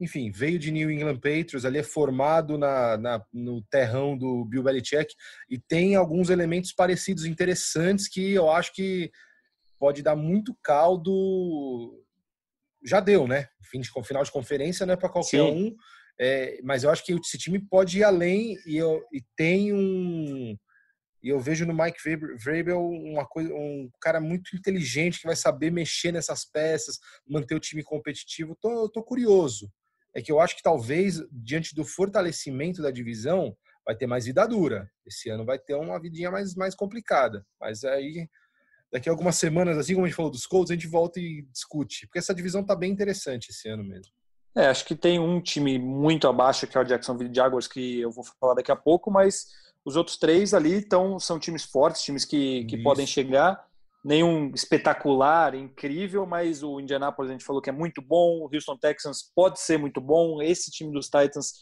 Enfim, 0.01 0.31
veio 0.31 0.59
de 0.59 0.71
New 0.71 0.91
England 0.91 1.17
Patriots, 1.17 1.65
ali 1.65 1.79
é 1.79 1.83
formado 1.83 2.57
na, 2.57 2.97
na, 2.97 3.25
no 3.33 3.63
terrão 3.63 4.17
do 4.17 4.45
Bill 4.45 4.63
Belichick 4.63 5.13
e 5.51 5.59
tem 5.59 5.97
alguns 5.97 6.31
elementos 6.31 6.73
parecidos, 6.73 7.25
interessantes, 7.25 8.09
que 8.09 8.33
eu 8.33 8.51
acho 8.51 8.73
que 8.73 9.11
pode 9.79 10.03
dar 10.03 10.17
muito 10.17 10.57
caldo. 10.63 12.05
Já 12.85 13.01
deu, 13.01 13.27
né? 13.27 13.49
Fim 13.63 13.81
de, 13.81 13.91
final 14.05 14.23
de 14.23 14.31
conferência 14.31 14.87
não 14.87 14.95
é 14.95 14.97
para 14.97 15.09
qualquer 15.09 15.45
Sim. 15.45 15.51
um, 15.51 15.77
é, 16.21 16.61
mas 16.63 16.85
eu 16.85 16.91
acho 16.91 17.05
que 17.05 17.13
esse 17.13 17.39
time 17.39 17.59
pode 17.59 17.99
ir 17.99 18.05
além 18.05 18.57
e, 18.67 18.77
eu, 18.77 19.05
e 19.13 19.23
tem 19.37 19.73
um 19.73 20.57
e 21.23 21.29
eu 21.29 21.41
vejo 21.41 21.67
no 21.67 21.75
Mike 21.75 21.99
Vrabel 22.43 22.81
uma 22.81 23.27
coisa, 23.27 23.53
um 23.53 23.91
cara 24.01 24.21
muito 24.21 24.57
inteligente 24.57 25.21
que 25.21 25.27
vai 25.27 25.35
saber 25.35 25.71
mexer 25.71 26.13
nessas 26.13 26.45
peças, 26.45 26.99
manter 27.27 27.55
o 27.55 27.61
time 27.61 27.83
competitivo. 27.83 28.57
Tô, 28.61 28.89
tô 28.89 29.03
curioso. 29.03 29.71
É 30.15 30.23
que 30.23 30.31
eu 30.31 30.41
acho 30.41 30.57
que 30.57 30.63
talvez, 30.63 31.23
diante 31.31 31.75
do 31.75 31.85
fortalecimento 31.85 32.81
da 32.81 32.91
divisão, 32.91 33.57
vai 33.85 33.97
ter 33.97 34.07
mais 34.07 34.27
vida 34.27 34.47
dura. 34.47 34.91
Esse 35.07 35.29
ano 35.29 35.45
vai 35.45 35.59
ter 35.59 35.75
uma 35.75 36.01
vidinha 36.01 36.31
mais, 36.31 36.55
mais 36.55 36.75
complicada. 36.75 37.45
Mas 37.61 37.85
aí, 37.85 38.29
daqui 38.93 39.09
a 39.09 39.13
algumas 39.13 39.37
semanas, 39.37 39.77
assim 39.77 39.95
como 39.95 40.07
a 40.07 40.09
gente 40.09 40.17
falou 40.17 40.31
dos 40.31 40.47
Colts, 40.47 40.71
a 40.71 40.75
gente 40.75 40.87
volta 40.87 41.19
e 41.19 41.43
discute. 41.53 42.07
Porque 42.07 42.19
essa 42.19 42.35
divisão 42.35 42.65
tá 42.65 42.77
bem 42.77 42.93
interessante 42.93 43.51
esse 43.51 43.69
ano 43.69 43.83
mesmo. 43.83 44.13
É, 44.57 44.67
acho 44.67 44.85
que 44.85 44.97
tem 44.97 45.19
um 45.19 45.41
time 45.41 45.79
muito 45.79 46.27
abaixo, 46.27 46.67
que 46.67 46.77
é 46.77 46.81
o 46.81 46.85
Jacksonville 46.85 47.35
Jaguars, 47.35 47.69
que 47.69 48.01
eu 48.01 48.11
vou 48.11 48.25
falar 48.41 48.55
daqui 48.55 48.73
a 48.73 48.77
pouco, 48.77 49.11
mas 49.11 49.47
os 49.85 49.97
outros 49.97 50.17
três 50.17 50.53
ali 50.55 50.75
então, 50.77 51.19
são 51.19 51.39
times 51.39 51.65
fortes, 51.65 52.03
times 52.03 52.25
que, 52.25 52.65
que 52.65 52.79
podem 52.83 53.07
chegar. 53.07 53.67
Nenhum 54.05 54.53
espetacular, 54.55 55.55
incrível, 55.55 56.25
mas 56.25 56.63
o 56.63 56.81
Indianapolis 56.81 57.31
a 57.31 57.35
gente 57.35 57.45
falou 57.45 57.61
que 57.61 57.71
é 57.71 57.73
muito 57.73 58.01
bom, 58.01 58.41
o 58.41 58.51
Houston 58.53 58.77
Texans 58.77 59.31
pode 59.35 59.61
ser 59.61 59.79
muito 59.79 60.01
bom, 60.01 60.41
esse 60.41 60.71
time 60.71 60.93
dos 60.93 61.07
Titans 61.07 61.53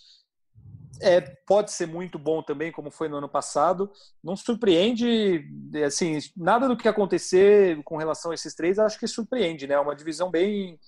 é, 1.00 1.20
pode 1.46 1.72
ser 1.72 1.86
muito 1.86 2.18
bom 2.18 2.42
também, 2.42 2.72
como 2.72 2.90
foi 2.90 3.08
no 3.08 3.16
ano 3.16 3.28
passado. 3.28 3.90
Não 4.22 4.36
surpreende, 4.36 5.44
assim, 5.84 6.18
nada 6.36 6.68
do 6.68 6.76
que 6.76 6.88
acontecer 6.88 7.82
com 7.84 7.96
relação 7.96 8.30
a 8.30 8.34
esses 8.34 8.54
três, 8.54 8.78
acho 8.78 8.98
que 8.98 9.06
surpreende, 9.06 9.66
né? 9.66 9.74
É 9.74 9.80
uma 9.80 9.96
divisão 9.96 10.30
bem, 10.30 10.78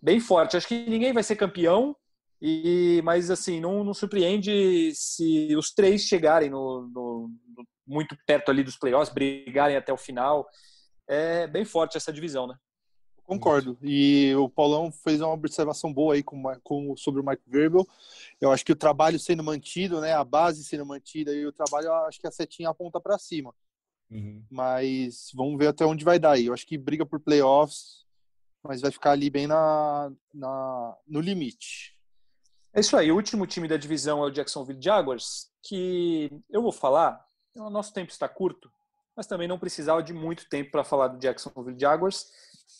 bem 0.00 0.20
forte. 0.20 0.56
Acho 0.56 0.68
que 0.68 0.88
ninguém 0.88 1.12
vai 1.12 1.22
ser 1.22 1.36
campeão, 1.36 1.96
e, 2.40 3.00
mas 3.02 3.30
assim, 3.30 3.60
não, 3.60 3.82
não 3.84 3.94
surpreende 3.94 4.92
se 4.94 5.54
os 5.56 5.72
três 5.72 6.02
chegarem 6.02 6.50
no, 6.50 6.88
no, 6.88 7.30
no, 7.56 7.66
muito 7.86 8.16
perto 8.26 8.50
ali 8.50 8.62
dos 8.62 8.76
playoffs, 8.76 9.12
brigarem 9.12 9.76
até 9.76 9.92
o 9.92 9.96
final. 9.96 10.46
É 11.06 11.46
bem 11.46 11.64
forte 11.64 11.96
essa 11.96 12.12
divisão, 12.12 12.46
né? 12.46 12.56
Concordo. 13.24 13.78
E 13.82 14.34
o 14.36 14.48
Paulão 14.50 14.92
fez 14.92 15.20
uma 15.20 15.32
observação 15.32 15.92
boa 15.92 16.14
aí 16.14 16.22
com, 16.22 16.42
com, 16.62 16.94
sobre 16.96 17.22
o 17.22 17.24
Mike 17.24 17.42
Verbal. 17.46 17.86
Eu 18.38 18.52
acho 18.52 18.64
que 18.64 18.72
o 18.72 18.76
trabalho 18.76 19.18
sendo 19.18 19.42
mantido, 19.42 20.00
né, 20.00 20.12
a 20.12 20.22
base 20.22 20.62
sendo 20.62 20.84
mantida 20.84 21.32
e 21.32 21.46
o 21.46 21.52
trabalho, 21.52 21.90
acho 22.06 22.20
que 22.20 22.26
a 22.26 22.30
setinha 22.30 22.68
aponta 22.68 23.00
para 23.00 23.18
cima. 23.18 23.54
Uhum. 24.10 24.44
Mas 24.50 25.30
vamos 25.34 25.58
ver 25.58 25.68
até 25.68 25.86
onde 25.86 26.04
vai 26.04 26.18
dar 26.18 26.32
aí. 26.32 26.46
Eu 26.46 26.54
acho 26.54 26.66
que 26.66 26.76
briga 26.76 27.06
por 27.06 27.18
playoffs, 27.18 28.04
mas 28.62 28.82
vai 28.82 28.90
ficar 28.90 29.12
ali 29.12 29.30
bem 29.30 29.46
na, 29.46 30.12
na 30.32 30.96
no 31.06 31.20
limite. 31.20 31.93
É 32.76 32.80
isso 32.80 32.96
aí. 32.96 33.12
O 33.12 33.14
último 33.14 33.46
time 33.46 33.68
da 33.68 33.76
divisão 33.76 34.24
é 34.24 34.26
o 34.26 34.30
Jacksonville 34.30 34.82
Jaguars, 34.82 35.48
que 35.62 36.28
eu 36.50 36.60
vou 36.60 36.72
falar. 36.72 37.24
O 37.56 37.70
nosso 37.70 37.92
tempo 37.92 38.10
está 38.10 38.28
curto, 38.28 38.68
mas 39.16 39.28
também 39.28 39.46
não 39.46 39.60
precisava 39.60 40.02
de 40.02 40.12
muito 40.12 40.48
tempo 40.48 40.72
para 40.72 40.82
falar 40.82 41.06
do 41.06 41.18
Jacksonville 41.20 41.78
Jaguars, 41.78 42.26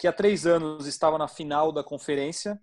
que 0.00 0.08
há 0.08 0.12
três 0.12 0.46
anos 0.46 0.88
estava 0.88 1.16
na 1.16 1.28
final 1.28 1.70
da 1.70 1.84
conferência, 1.84 2.60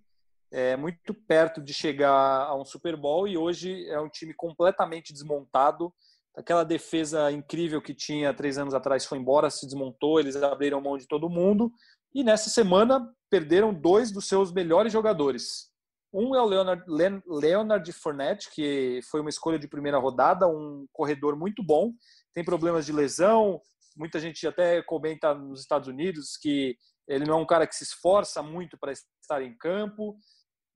é, 0.52 0.76
muito 0.76 1.14
perto 1.14 1.62
de 1.62 1.74
chegar 1.74 2.12
a 2.12 2.54
um 2.54 2.66
Super 2.66 2.98
Bowl 2.98 3.26
e 3.26 3.38
hoje 3.38 3.88
é 3.88 3.98
um 4.02 4.10
time 4.10 4.34
completamente 4.34 5.14
desmontado. 5.14 5.94
Aquela 6.36 6.66
defesa 6.66 7.32
incrível 7.32 7.82
que 7.82 7.94
tinha 7.94 8.34
três 8.34 8.58
anos 8.58 8.74
atrás 8.74 9.06
foi 9.06 9.18
embora, 9.18 9.50
se 9.50 9.66
desmontou, 9.66 10.20
eles 10.20 10.36
abriram 10.36 10.82
mão 10.82 10.98
de 10.98 11.08
todo 11.08 11.30
mundo 11.30 11.72
e 12.14 12.26
nessa 12.26 12.50
semana 12.50 13.10
perderam 13.30 13.74
dois 13.74 14.12
dos 14.12 14.28
seus 14.28 14.52
melhores 14.52 14.92
jogadores. 14.92 15.71
Um 16.14 16.36
é 16.36 16.42
o 16.42 16.46
Leonard, 16.46 16.84
Leonard 17.26 17.92
Fournette, 17.94 18.50
que 18.52 19.00
foi 19.10 19.22
uma 19.22 19.30
escolha 19.30 19.58
de 19.58 19.68
primeira 19.68 19.98
rodada, 19.98 20.48
um 20.48 20.86
corredor 20.92 21.38
muito 21.38 21.64
bom, 21.64 21.94
tem 22.34 22.44
problemas 22.44 22.86
de 22.86 22.92
lesão. 22.92 23.62
Muita 23.96 24.20
gente 24.20 24.46
até 24.46 24.82
comenta 24.82 25.34
nos 25.34 25.62
Estados 25.62 25.88
Unidos 25.88 26.38
que 26.38 26.76
ele 27.08 27.26
não 27.26 27.40
é 27.40 27.42
um 27.42 27.46
cara 27.46 27.66
que 27.66 27.76
se 27.76 27.84
esforça 27.84 28.42
muito 28.42 28.78
para 28.78 28.92
estar 28.92 29.42
em 29.42 29.56
campo, 29.58 30.16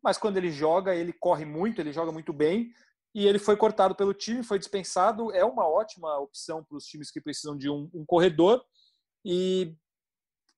mas 0.04 0.18
quando 0.18 0.38
ele 0.38 0.52
joga, 0.52 0.94
ele 0.94 1.12
corre 1.14 1.46
muito, 1.46 1.80
ele 1.80 1.92
joga 1.92 2.12
muito 2.12 2.32
bem. 2.32 2.70
E 3.14 3.26
ele 3.26 3.40
foi 3.40 3.56
cortado 3.56 3.96
pelo 3.96 4.14
time, 4.14 4.44
foi 4.44 4.60
dispensado. 4.60 5.34
É 5.34 5.44
uma 5.44 5.66
ótima 5.68 6.18
opção 6.20 6.64
para 6.64 6.78
os 6.78 6.86
times 6.86 7.10
que 7.10 7.22
precisam 7.22 7.58
de 7.58 7.70
um, 7.70 7.90
um 7.94 8.06
corredor. 8.06 8.62
E 9.24 9.76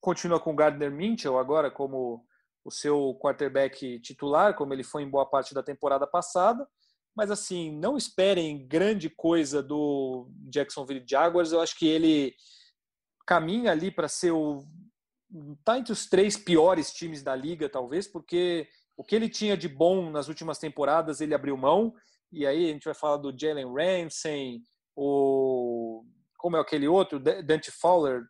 continua 0.02 0.40
com 0.40 0.52
o 0.52 0.56
Gardner 0.56 0.92
Minchel 0.92 1.38
agora 1.38 1.70
como 1.70 2.26
o 2.68 2.72
seu 2.72 3.18
quarterback 3.22 3.98
titular, 4.02 4.54
como 4.54 4.74
ele 4.74 4.84
foi 4.84 5.02
em 5.02 5.10
boa 5.10 5.26
parte 5.26 5.54
da 5.54 5.64
temporada 5.64 6.06
passada. 6.06 6.68
Mas 7.16 7.32
assim, 7.32 7.72
não 7.72 7.96
esperem 7.96 8.68
grande 8.68 9.10
coisa 9.10 9.64
do 9.64 10.30
Jacksonville 10.52 11.06
Jaguars. 11.10 11.54
Eu 11.54 11.62
acho 11.62 11.80
que 11.80 11.88
ele 11.88 12.36
caminha 13.26 13.72
ali 13.72 13.90
para 13.90 14.10
ser 14.10 14.32
o 14.32 14.68
tá 15.64 15.78
entre 15.78 15.94
os 15.94 16.08
três 16.08 16.36
piores 16.36 16.92
times 16.92 17.24
da 17.24 17.34
liga, 17.34 17.70
talvez, 17.70 18.06
porque 18.06 18.68
o 18.98 19.04
que 19.04 19.16
ele 19.16 19.30
tinha 19.30 19.56
de 19.56 19.70
bom 19.70 20.10
nas 20.10 20.28
últimas 20.28 20.58
temporadas 20.58 21.22
ele 21.22 21.34
abriu 21.34 21.56
mão. 21.56 21.94
E 22.34 22.46
aí 22.46 22.70
a 22.70 22.74
gente 22.74 22.84
vai 22.84 22.94
falar 22.94 23.16
do 23.16 23.34
Jalen 23.38 23.74
Ramsey, 23.74 24.62
o 24.94 26.04
como 26.38 26.58
é 26.58 26.60
aquele 26.60 26.88
outro, 26.88 27.18
Dante 27.18 27.72
Fowler, 27.72 28.24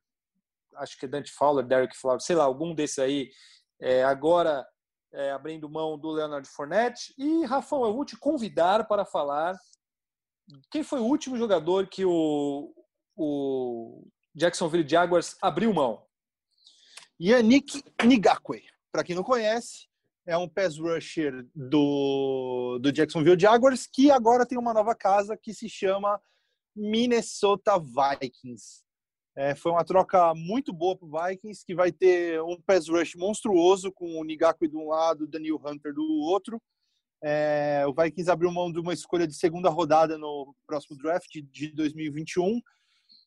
acho 0.75 0.97
que 0.97 1.05
é 1.05 1.09
Dante 1.09 1.31
Fowler, 1.31 1.65
Derek 1.65 1.97
Fowler, 1.97 2.21
sei 2.21 2.35
lá, 2.35 2.43
algum 2.43 2.73
desses 2.73 2.99
aí 2.99 3.31
é, 3.79 4.03
agora 4.03 4.67
é, 5.13 5.31
abrindo 5.31 5.69
mão 5.69 5.97
do 5.97 6.11
Leonard 6.11 6.47
Fournette. 6.47 7.13
E, 7.17 7.45
Rafão, 7.45 7.85
eu 7.85 7.93
vou 7.93 8.05
te 8.05 8.17
convidar 8.17 8.87
para 8.87 9.05
falar 9.05 9.55
quem 10.71 10.83
foi 10.83 10.99
o 10.99 11.05
último 11.05 11.37
jogador 11.37 11.87
que 11.87 12.05
o, 12.05 12.73
o 13.15 14.07
Jacksonville 14.33 14.87
Jaguars 14.87 15.35
abriu 15.41 15.73
mão? 15.73 16.05
Yannick 17.19 17.83
Ngakwe, 18.01 18.63
para 18.91 19.03
quem 19.03 19.15
não 19.15 19.23
conhece, 19.23 19.87
é 20.25 20.37
um 20.37 20.47
pass 20.47 20.77
rusher 20.77 21.47
do, 21.55 22.79
do 22.79 22.91
Jacksonville 22.91 23.39
Jaguars, 23.39 23.87
que 23.87 24.11
agora 24.11 24.45
tem 24.45 24.57
uma 24.57 24.73
nova 24.73 24.93
casa 24.93 25.37
que 25.37 25.53
se 25.53 25.67
chama 25.67 26.21
Minnesota 26.75 27.79
Vikings. 27.79 28.83
É, 29.37 29.53
foi 29.53 29.71
uma 29.71 29.85
troca 29.85 30.33
muito 30.33 30.73
boa 30.73 30.97
para 30.97 31.07
o 31.07 31.11
Vikings, 31.11 31.63
que 31.63 31.75
vai 31.75 31.91
ter 31.91 32.41
um 32.41 32.59
pass 32.59 32.89
rush 32.89 33.13
monstruoso 33.13 33.91
com 33.91 34.19
o 34.19 34.23
Ngakwe 34.23 34.67
de 34.67 34.75
um 34.75 34.87
lado, 34.87 35.25
o 35.25 35.27
Daniel 35.27 35.61
Hunter 35.63 35.93
do 35.93 36.01
outro. 36.23 36.59
É, 37.23 37.85
o 37.87 37.93
Vikings 37.93 38.31
abriu 38.31 38.51
mão 38.51 38.71
de 38.71 38.79
uma 38.79 38.93
escolha 38.93 39.27
de 39.27 39.35
segunda 39.35 39.69
rodada 39.69 40.17
no 40.17 40.55
próximo 40.65 40.97
draft 40.97 41.29
de 41.51 41.67
2021 41.67 42.59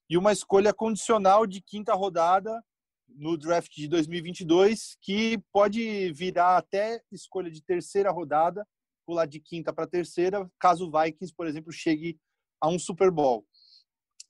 e 0.08 0.18
uma 0.18 0.32
escolha 0.32 0.74
condicional 0.74 1.46
de 1.46 1.62
quinta 1.62 1.94
rodada 1.94 2.60
no 3.08 3.38
draft 3.38 3.72
de 3.72 3.86
2022, 3.86 4.96
que 5.00 5.38
pode 5.52 6.12
virar 6.12 6.56
até 6.56 7.00
escolha 7.12 7.52
de 7.52 7.62
terceira 7.62 8.10
rodada, 8.10 8.66
pular 9.06 9.26
de 9.26 9.38
quinta 9.38 9.72
para 9.72 9.86
terceira, 9.86 10.50
caso 10.58 10.88
o 10.88 10.90
Vikings, 10.90 11.32
por 11.32 11.46
exemplo, 11.46 11.72
chegue 11.72 12.18
a 12.60 12.68
um 12.68 12.80
Super 12.80 13.12
Bowl. 13.12 13.46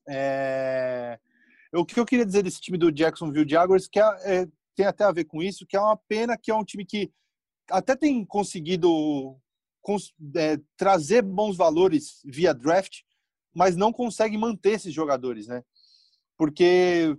É... 0.06 1.18
O 1.72 1.84
que 1.84 1.98
eu 1.98 2.06
queria 2.06 2.26
dizer 2.26 2.42
desse 2.42 2.60
time 2.60 2.76
do 2.76 2.90
Jacksonville 2.90 3.48
Jaguars, 3.48 3.86
que 3.86 4.00
é, 4.00 4.04
é, 4.24 4.48
tem 4.74 4.86
até 4.86 5.04
a 5.04 5.12
ver 5.12 5.24
com 5.24 5.42
isso, 5.42 5.66
que 5.66 5.76
é 5.76 5.80
uma 5.80 5.96
pena 5.96 6.36
que 6.36 6.50
é 6.50 6.54
um 6.54 6.64
time 6.64 6.84
que 6.84 7.12
até 7.70 7.94
tem 7.94 8.24
conseguido 8.24 9.36
cons, 9.80 10.12
é, 10.36 10.58
trazer 10.76 11.22
bons 11.22 11.56
valores 11.56 12.20
via 12.24 12.52
draft, 12.52 13.02
mas 13.54 13.76
não 13.76 13.92
consegue 13.92 14.36
manter 14.36 14.72
esses 14.72 14.92
jogadores, 14.92 15.46
né? 15.46 15.62
Porque 16.36 17.16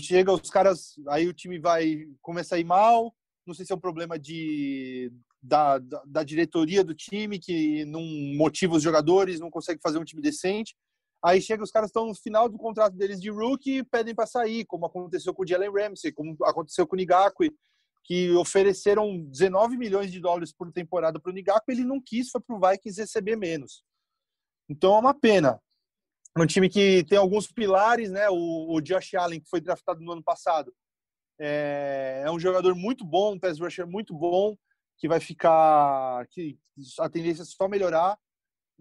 chega 0.00 0.32
os 0.32 0.50
caras, 0.50 0.94
aí 1.08 1.26
o 1.26 1.34
time 1.34 1.58
vai 1.58 2.06
começar 2.20 2.56
a 2.56 2.58
ir 2.58 2.64
mal, 2.64 3.14
não 3.46 3.54
sei 3.54 3.64
se 3.64 3.72
é 3.72 3.76
um 3.76 3.80
problema 3.80 4.18
de 4.18 5.10
da, 5.42 5.78
da, 5.78 6.02
da, 6.04 6.22
diretoria 6.22 6.84
do 6.84 6.94
time 6.94 7.38
que 7.38 7.84
não 7.86 8.02
motiva 8.36 8.74
os 8.74 8.82
jogadores, 8.82 9.40
não 9.40 9.50
consegue 9.50 9.80
fazer 9.80 9.98
um 9.98 10.04
time 10.04 10.20
decente. 10.20 10.76
Aí 11.24 11.40
chega 11.42 11.62
os 11.62 11.70
caras 11.70 11.90
estão 11.90 12.06
no 12.06 12.14
final 12.14 12.48
do 12.48 12.56
contrato 12.56 12.94
deles 12.96 13.20
de 13.20 13.30
rookie 13.30 13.78
e 13.78 13.84
pedem 13.84 14.14
para 14.14 14.26
sair, 14.26 14.64
como 14.64 14.86
aconteceu 14.86 15.34
com 15.34 15.42
o 15.42 15.46
Jalen 15.46 15.72
Ramsey, 15.72 16.12
como 16.12 16.36
aconteceu 16.44 16.86
com 16.86 16.94
o 16.94 16.98
Nigakwe, 16.98 17.52
que 18.04 18.30
ofereceram 18.32 19.18
19 19.24 19.76
milhões 19.76 20.12
de 20.12 20.20
dólares 20.20 20.52
por 20.52 20.72
temporada 20.72 21.18
para 21.18 21.30
o 21.30 21.34
Nigakwe, 21.34 21.74
ele 21.74 21.84
não 21.84 22.00
quis, 22.00 22.30
foi 22.30 22.40
para 22.40 22.56
o 22.56 22.60
Vikings 22.60 23.00
receber 23.00 23.36
menos. 23.36 23.82
Então 24.68 24.94
é 24.94 24.98
uma 24.98 25.14
pena 25.14 25.60
um 26.42 26.46
time 26.46 26.68
que 26.68 27.04
tem 27.04 27.18
alguns 27.18 27.50
pilares, 27.50 28.10
né? 28.10 28.28
O, 28.30 28.74
o 28.74 28.80
Josh 28.80 29.14
Allen, 29.14 29.40
que 29.40 29.48
foi 29.48 29.60
draftado 29.60 30.00
no 30.00 30.12
ano 30.12 30.22
passado, 30.22 30.72
é, 31.38 32.22
é 32.24 32.30
um 32.30 32.38
jogador 32.38 32.74
muito 32.74 33.04
bom, 33.04 33.34
um 33.34 33.38
pass 33.38 33.58
rusher 33.58 33.86
muito 33.86 34.14
bom, 34.14 34.56
que 34.98 35.08
vai 35.08 35.20
ficar. 35.20 36.26
que 36.28 36.58
a 37.00 37.08
tendência 37.08 37.42
é 37.42 37.44
só 37.44 37.68
melhorar. 37.68 38.18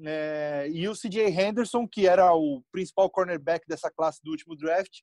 É, 0.05 0.69
e 0.71 0.87
o 0.87 0.93
CJ 0.93 1.27
Henderson, 1.27 1.87
que 1.87 2.07
era 2.07 2.33
o 2.33 2.61
principal 2.71 3.09
cornerback 3.09 3.67
dessa 3.67 3.89
classe 3.89 4.21
do 4.23 4.31
último 4.31 4.55
draft, 4.55 4.99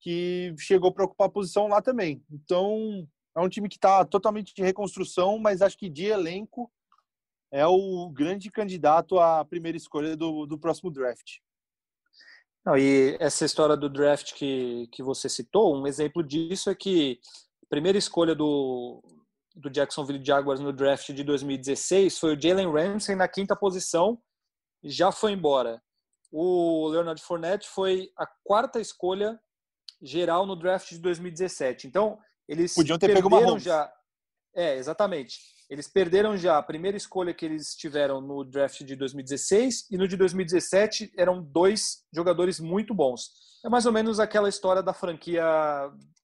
que 0.00 0.54
chegou 0.58 0.92
para 0.92 1.04
ocupar 1.04 1.28
a 1.28 1.32
posição 1.32 1.66
lá 1.66 1.82
também. 1.82 2.22
Então, 2.30 3.06
é 3.36 3.40
um 3.40 3.48
time 3.48 3.68
que 3.68 3.76
está 3.76 4.04
totalmente 4.04 4.54
de 4.54 4.62
reconstrução, 4.62 5.38
mas 5.38 5.62
acho 5.62 5.76
que 5.76 5.90
de 5.90 6.06
elenco 6.06 6.70
é 7.52 7.66
o 7.66 8.08
grande 8.10 8.50
candidato 8.50 9.18
à 9.18 9.44
primeira 9.44 9.76
escolha 9.76 10.16
do, 10.16 10.46
do 10.46 10.58
próximo 10.58 10.90
draft. 10.90 11.38
Não, 12.64 12.76
e 12.76 13.16
essa 13.18 13.44
história 13.44 13.76
do 13.76 13.88
draft 13.88 14.34
que, 14.34 14.86
que 14.92 15.02
você 15.02 15.28
citou, 15.28 15.74
um 15.74 15.86
exemplo 15.86 16.22
disso 16.22 16.70
é 16.70 16.74
que 16.74 17.18
a 17.62 17.66
primeira 17.68 17.98
escolha 17.98 18.34
do, 18.34 19.02
do 19.54 19.70
Jacksonville 19.70 20.24
Jaguars 20.24 20.60
no 20.60 20.72
draft 20.72 21.12
de 21.12 21.24
2016 21.24 22.18
foi 22.18 22.34
o 22.34 22.40
Jalen 22.40 22.70
Ramsey 22.72 23.14
na 23.14 23.28
quinta 23.28 23.56
posição, 23.56 24.20
já 24.82 25.10
foi 25.12 25.32
embora. 25.32 25.82
O 26.30 26.88
Leonard 26.88 27.20
Fournette 27.20 27.68
foi 27.68 28.10
a 28.16 28.26
quarta 28.44 28.80
escolha 28.80 29.38
geral 30.00 30.46
no 30.46 30.56
draft 30.56 30.90
de 30.90 30.98
2017. 30.98 31.86
Então, 31.86 32.18
eles 32.48 32.74
podiam 32.74 32.98
ter 32.98 33.12
pego 33.12 33.28
uma 33.28 33.58
já. 33.58 33.92
É, 34.54 34.76
exatamente. 34.76 35.38
Eles 35.68 35.86
perderam 35.86 36.36
já 36.36 36.58
a 36.58 36.62
primeira 36.62 36.96
escolha 36.96 37.32
que 37.32 37.44
eles 37.44 37.76
tiveram 37.76 38.20
no 38.20 38.42
draft 38.42 38.82
de 38.82 38.96
2016 38.96 39.86
e 39.90 39.96
no 39.96 40.08
de 40.08 40.16
2017 40.16 41.12
eram 41.16 41.40
dois 41.40 42.04
jogadores 42.12 42.58
muito 42.58 42.92
bons. 42.92 43.30
É 43.64 43.68
mais 43.68 43.86
ou 43.86 43.92
menos 43.92 44.18
aquela 44.18 44.48
história 44.48 44.82
da 44.82 44.92
franquia 44.92 45.44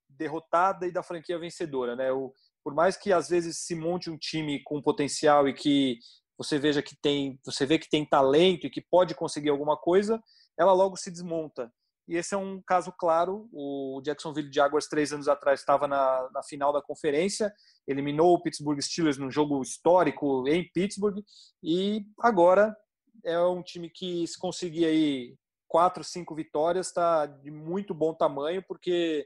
derrotada 0.08 0.86
e 0.86 0.92
da 0.92 1.02
franquia 1.02 1.38
vencedora, 1.38 1.94
né? 1.94 2.10
O, 2.10 2.32
por 2.66 2.74
mais 2.74 2.96
que 2.96 3.12
às 3.12 3.28
vezes 3.28 3.58
se 3.58 3.76
monte 3.76 4.10
um 4.10 4.18
time 4.18 4.60
com 4.64 4.82
potencial 4.82 5.48
e 5.48 5.54
que 5.54 6.00
você 6.36 6.58
veja 6.58 6.82
que 6.82 6.96
tem, 7.00 7.38
você 7.44 7.64
vê 7.64 7.78
que 7.78 7.88
tem 7.88 8.04
talento 8.04 8.66
e 8.66 8.70
que 8.70 8.80
pode 8.80 9.14
conseguir 9.14 9.50
alguma 9.50 9.76
coisa, 9.76 10.20
ela 10.58 10.72
logo 10.72 10.96
se 10.96 11.08
desmonta. 11.08 11.72
E 12.08 12.16
esse 12.16 12.34
é 12.34 12.36
um 12.36 12.60
caso 12.66 12.92
claro. 12.98 13.48
O 13.52 14.02
Jacksonville 14.04 14.52
Jaguars, 14.52 14.88
três 14.88 15.12
anos 15.12 15.28
atrás, 15.28 15.60
estava 15.60 15.86
na, 15.86 16.28
na 16.34 16.42
final 16.42 16.72
da 16.72 16.82
conferência, 16.82 17.54
eliminou 17.86 18.34
o 18.34 18.42
Pittsburgh 18.42 18.80
Steelers 18.80 19.16
num 19.16 19.30
jogo 19.30 19.62
histórico 19.62 20.44
em 20.48 20.68
Pittsburgh, 20.74 21.22
e 21.62 22.04
agora 22.18 22.76
é 23.24 23.38
um 23.38 23.62
time 23.62 23.88
que, 23.88 24.26
se 24.26 24.36
conseguir 24.36 24.86
aí 24.86 25.36
quatro, 25.68 26.02
cinco 26.02 26.34
vitórias, 26.34 26.88
está 26.88 27.26
de 27.26 27.52
muito 27.52 27.94
bom 27.94 28.12
tamanho, 28.12 28.60
porque 28.66 29.24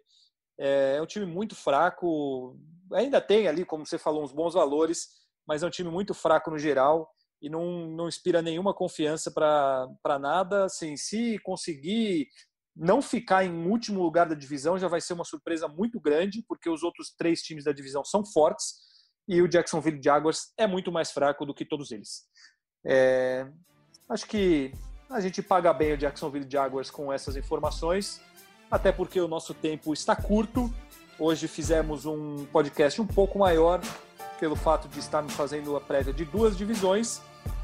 é, 0.60 0.96
é 0.98 1.02
um 1.02 1.06
time 1.06 1.24
muito 1.24 1.56
fraco. 1.56 2.56
Ainda 2.92 3.20
tem 3.20 3.48
ali, 3.48 3.64
como 3.64 3.86
você 3.86 3.96
falou, 3.96 4.22
uns 4.22 4.32
bons 4.32 4.52
valores, 4.52 5.08
mas 5.46 5.62
é 5.62 5.66
um 5.66 5.70
time 5.70 5.90
muito 5.90 6.12
fraco 6.12 6.50
no 6.50 6.58
geral 6.58 7.10
e 7.40 7.48
não, 7.48 7.88
não 7.88 8.08
inspira 8.08 8.42
nenhuma 8.42 8.74
confiança 8.74 9.30
para 9.30 10.18
nada. 10.20 10.66
Assim, 10.66 10.96
se 10.96 11.38
conseguir 11.38 12.28
não 12.76 13.00
ficar 13.00 13.44
em 13.44 13.66
último 13.66 14.02
lugar 14.02 14.28
da 14.28 14.34
divisão 14.34 14.78
já 14.78 14.86
vai 14.86 15.00
ser 15.00 15.14
uma 15.14 15.24
surpresa 15.24 15.66
muito 15.66 15.98
grande, 15.98 16.44
porque 16.46 16.68
os 16.68 16.82
outros 16.82 17.14
três 17.16 17.42
times 17.42 17.64
da 17.64 17.72
divisão 17.72 18.04
são 18.04 18.24
fortes 18.24 18.74
e 19.26 19.40
o 19.40 19.48
Jacksonville 19.48 20.00
Jaguars 20.02 20.52
é 20.58 20.66
muito 20.66 20.92
mais 20.92 21.10
fraco 21.10 21.46
do 21.46 21.54
que 21.54 21.64
todos 21.64 21.90
eles. 21.90 22.26
É, 22.84 23.46
acho 24.08 24.26
que 24.26 24.72
a 25.08 25.20
gente 25.20 25.42
paga 25.42 25.72
bem 25.72 25.92
o 25.92 25.96
Jacksonville 25.96 26.48
Jaguars 26.50 26.90
com 26.90 27.12
essas 27.12 27.36
informações, 27.36 28.20
até 28.70 28.92
porque 28.92 29.20
o 29.20 29.26
nosso 29.26 29.52
tempo 29.52 29.92
está 29.92 30.14
curto. 30.14 30.72
Hoje 31.18 31.48
fizemos 31.48 32.06
um 32.06 32.46
podcast 32.46 33.02
um 33.02 33.06
pouco 33.06 33.38
maior 33.38 33.80
pelo 34.38 34.56
fato 34.56 34.88
de 34.88 34.98
estarmos 35.00 35.34
fazendo 35.34 35.76
a 35.76 35.80
prévia 35.80 36.12
de 36.12 36.24
duas 36.24 36.56
divisões, 36.56 37.20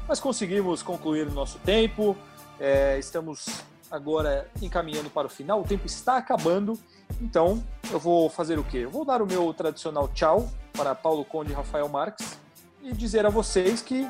mas 0.07 0.19
conseguimos 0.19 0.83
concluir 0.83 1.27
o 1.27 1.31
nosso 1.31 1.57
tempo. 1.59 2.15
É, 2.59 2.99
estamos 2.99 3.45
agora 3.89 4.49
encaminhando 4.61 5.09
para 5.09 5.27
o 5.27 5.29
final, 5.29 5.61
o 5.61 5.63
tempo 5.63 5.85
está 5.85 6.17
acabando, 6.17 6.77
então 7.21 7.63
eu 7.89 7.99
vou 7.99 8.29
fazer 8.29 8.59
o 8.59 8.63
quê? 8.63 8.79
Eu 8.79 8.91
vou 8.91 9.05
dar 9.05 9.21
o 9.21 9.25
meu 9.25 9.53
tradicional 9.53 10.07
tchau 10.09 10.51
para 10.73 10.93
Paulo 10.93 11.23
Conde 11.23 11.51
e 11.51 11.55
Rafael 11.55 11.87
Marques 11.87 12.37
e 12.83 12.93
dizer 12.93 13.25
a 13.25 13.29
vocês 13.29 13.81
que 13.81 14.07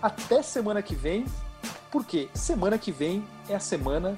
até 0.00 0.42
semana 0.42 0.80
que 0.80 0.94
vem, 0.94 1.24
porque 1.90 2.28
semana 2.32 2.78
que 2.78 2.92
vem 2.92 3.26
é 3.48 3.56
a 3.56 3.60
semana 3.60 4.14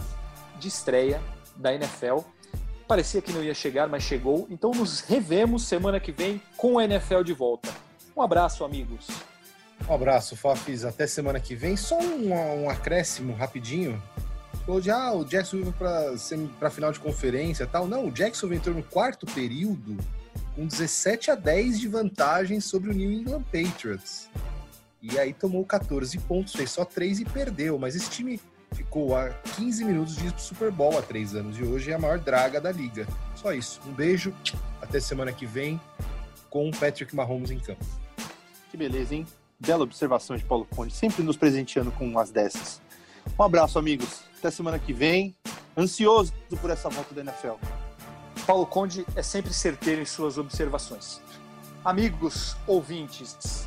de 0.58 0.68
estreia 0.68 1.20
da 1.56 1.74
NFL. 1.74 2.18
Parecia 2.86 3.20
que 3.20 3.32
não 3.32 3.42
ia 3.42 3.54
chegar, 3.54 3.88
mas 3.88 4.02
chegou. 4.02 4.46
Então 4.50 4.70
nos 4.70 5.00
revemos 5.00 5.64
semana 5.64 5.98
que 5.98 6.12
vem 6.12 6.40
com 6.56 6.78
a 6.78 6.84
NFL 6.84 7.22
de 7.22 7.32
volta. 7.32 7.68
Um 8.16 8.22
abraço, 8.22 8.64
amigos. 8.64 9.08
Um 9.88 9.94
abraço, 9.94 10.36
Fafis. 10.36 10.84
Até 10.84 11.06
semana 11.06 11.40
que 11.40 11.54
vem. 11.54 11.76
Só 11.76 11.98
um, 11.98 12.32
um 12.64 12.70
acréscimo 12.70 13.34
rapidinho 13.34 14.00
ah, 14.92 15.12
o 15.12 15.24
Jackson 15.24 15.58
veio 15.58 15.72
para 16.58 16.70
final 16.70 16.90
de 16.90 16.98
conferência 16.98 17.66
tal. 17.66 17.86
Não, 17.86 18.08
o 18.08 18.10
Jackson 18.10 18.52
entrou 18.52 18.74
no 18.74 18.82
quarto 18.82 19.24
período 19.26 19.96
com 20.56 20.66
17 20.66 21.30
a 21.30 21.34
10 21.36 21.78
de 21.78 21.88
vantagem 21.88 22.60
sobre 22.60 22.90
o 22.90 22.92
New 22.92 23.12
England 23.12 23.44
Patriots. 23.44 24.28
E 25.00 25.18
aí 25.18 25.32
tomou 25.32 25.64
14 25.64 26.18
pontos, 26.18 26.52
fez 26.52 26.72
só 26.72 26.84
3 26.84 27.20
e 27.20 27.24
perdeu. 27.24 27.78
Mas 27.78 27.94
esse 27.94 28.10
time 28.10 28.40
ficou 28.76 29.16
a 29.16 29.30
15 29.56 29.84
minutos 29.84 30.16
de 30.16 30.40
Super 30.40 30.70
Bowl 30.70 30.98
há 30.98 31.02
3 31.02 31.34
anos 31.34 31.58
e 31.58 31.62
hoje 31.62 31.90
é 31.90 31.94
a 31.94 31.98
maior 31.98 32.18
draga 32.18 32.60
da 32.60 32.70
liga. 32.70 33.06
Só 33.34 33.52
isso. 33.52 33.80
Um 33.86 33.92
beijo, 33.92 34.34
até 34.80 35.00
semana 35.00 35.32
que 35.32 35.46
vem 35.46 35.80
com 36.50 36.68
o 36.68 36.76
Patrick 36.76 37.14
Mahomes 37.16 37.50
em 37.50 37.58
campo. 37.58 37.84
Que 38.70 38.76
beleza, 38.76 39.14
hein? 39.14 39.26
Bela 39.58 39.84
observação 39.84 40.36
de 40.36 40.44
Paulo 40.44 40.66
Conde, 40.76 40.92
sempre 40.92 41.22
nos 41.22 41.36
presenteando 41.36 41.90
com 41.90 42.06
umas 42.06 42.30
dessas. 42.30 42.82
Um 43.38 43.42
abraço, 43.42 43.78
amigos. 43.78 44.20
Até 44.38 44.50
semana 44.50 44.78
que 44.78 44.92
vem. 44.92 45.34
Ansioso 45.76 46.32
por 46.60 46.70
essa 46.70 46.88
volta 46.88 47.14
da 47.14 47.22
NFL. 47.22 47.54
Paulo 48.46 48.66
Conde 48.66 49.06
é 49.16 49.22
sempre 49.22 49.52
certeiro 49.52 50.02
em 50.02 50.06
suas 50.06 50.38
observações. 50.38 51.20
Amigos 51.84 52.56
ouvintes, 52.66 53.66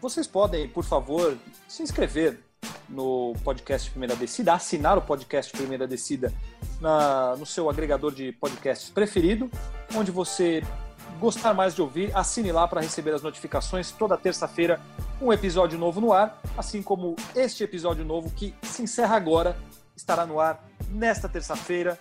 vocês 0.00 0.26
podem, 0.26 0.68
por 0.68 0.84
favor, 0.84 1.36
se 1.68 1.82
inscrever 1.82 2.38
no 2.88 3.34
podcast 3.44 3.90
Primeira 3.90 4.16
Descida, 4.16 4.52
assinar 4.52 4.98
o 4.98 5.02
podcast 5.02 5.52
Primeira 5.52 5.86
Descida 5.86 6.32
na, 6.80 7.36
no 7.36 7.46
seu 7.46 7.70
agregador 7.70 8.12
de 8.12 8.32
podcasts 8.32 8.90
preferido, 8.90 9.50
onde 9.94 10.10
você 10.10 10.62
gostar 11.18 11.54
mais 11.54 11.74
de 11.74 11.82
ouvir, 11.82 12.10
assine 12.16 12.52
lá 12.52 12.66
para 12.66 12.80
receber 12.80 13.14
as 13.14 13.22
notificações 13.22 13.90
toda 13.90 14.16
terça-feira, 14.16 14.80
um 15.20 15.32
episódio 15.32 15.78
novo 15.78 16.00
no 16.00 16.12
ar, 16.12 16.40
assim 16.56 16.82
como 16.82 17.16
este 17.34 17.62
episódio 17.62 18.04
novo 18.04 18.30
que 18.30 18.54
se 18.62 18.82
encerra 18.82 19.16
agora, 19.16 19.56
estará 19.96 20.24
no 20.24 20.40
ar 20.40 20.64
nesta 20.88 21.28
terça-feira. 21.28 21.98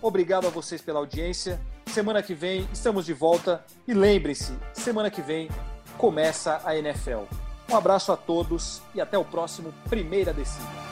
Obrigado 0.00 0.46
a 0.46 0.50
vocês 0.50 0.80
pela 0.80 0.98
audiência. 0.98 1.60
Semana 1.86 2.22
que 2.22 2.34
vem 2.34 2.66
estamos 2.72 3.04
de 3.04 3.12
volta 3.12 3.64
e 3.86 3.92
lembrem-se, 3.92 4.52
semana 4.72 5.10
que 5.10 5.20
vem 5.20 5.48
começa 5.98 6.60
a 6.64 6.76
NFL. 6.76 7.24
Um 7.72 7.76
abraço 7.76 8.12
a 8.12 8.16
todos 8.18 8.82
e 8.94 9.00
até 9.00 9.16
o 9.16 9.24
próximo 9.24 9.72
Primeira 9.88 10.30
Descida. 10.30 10.91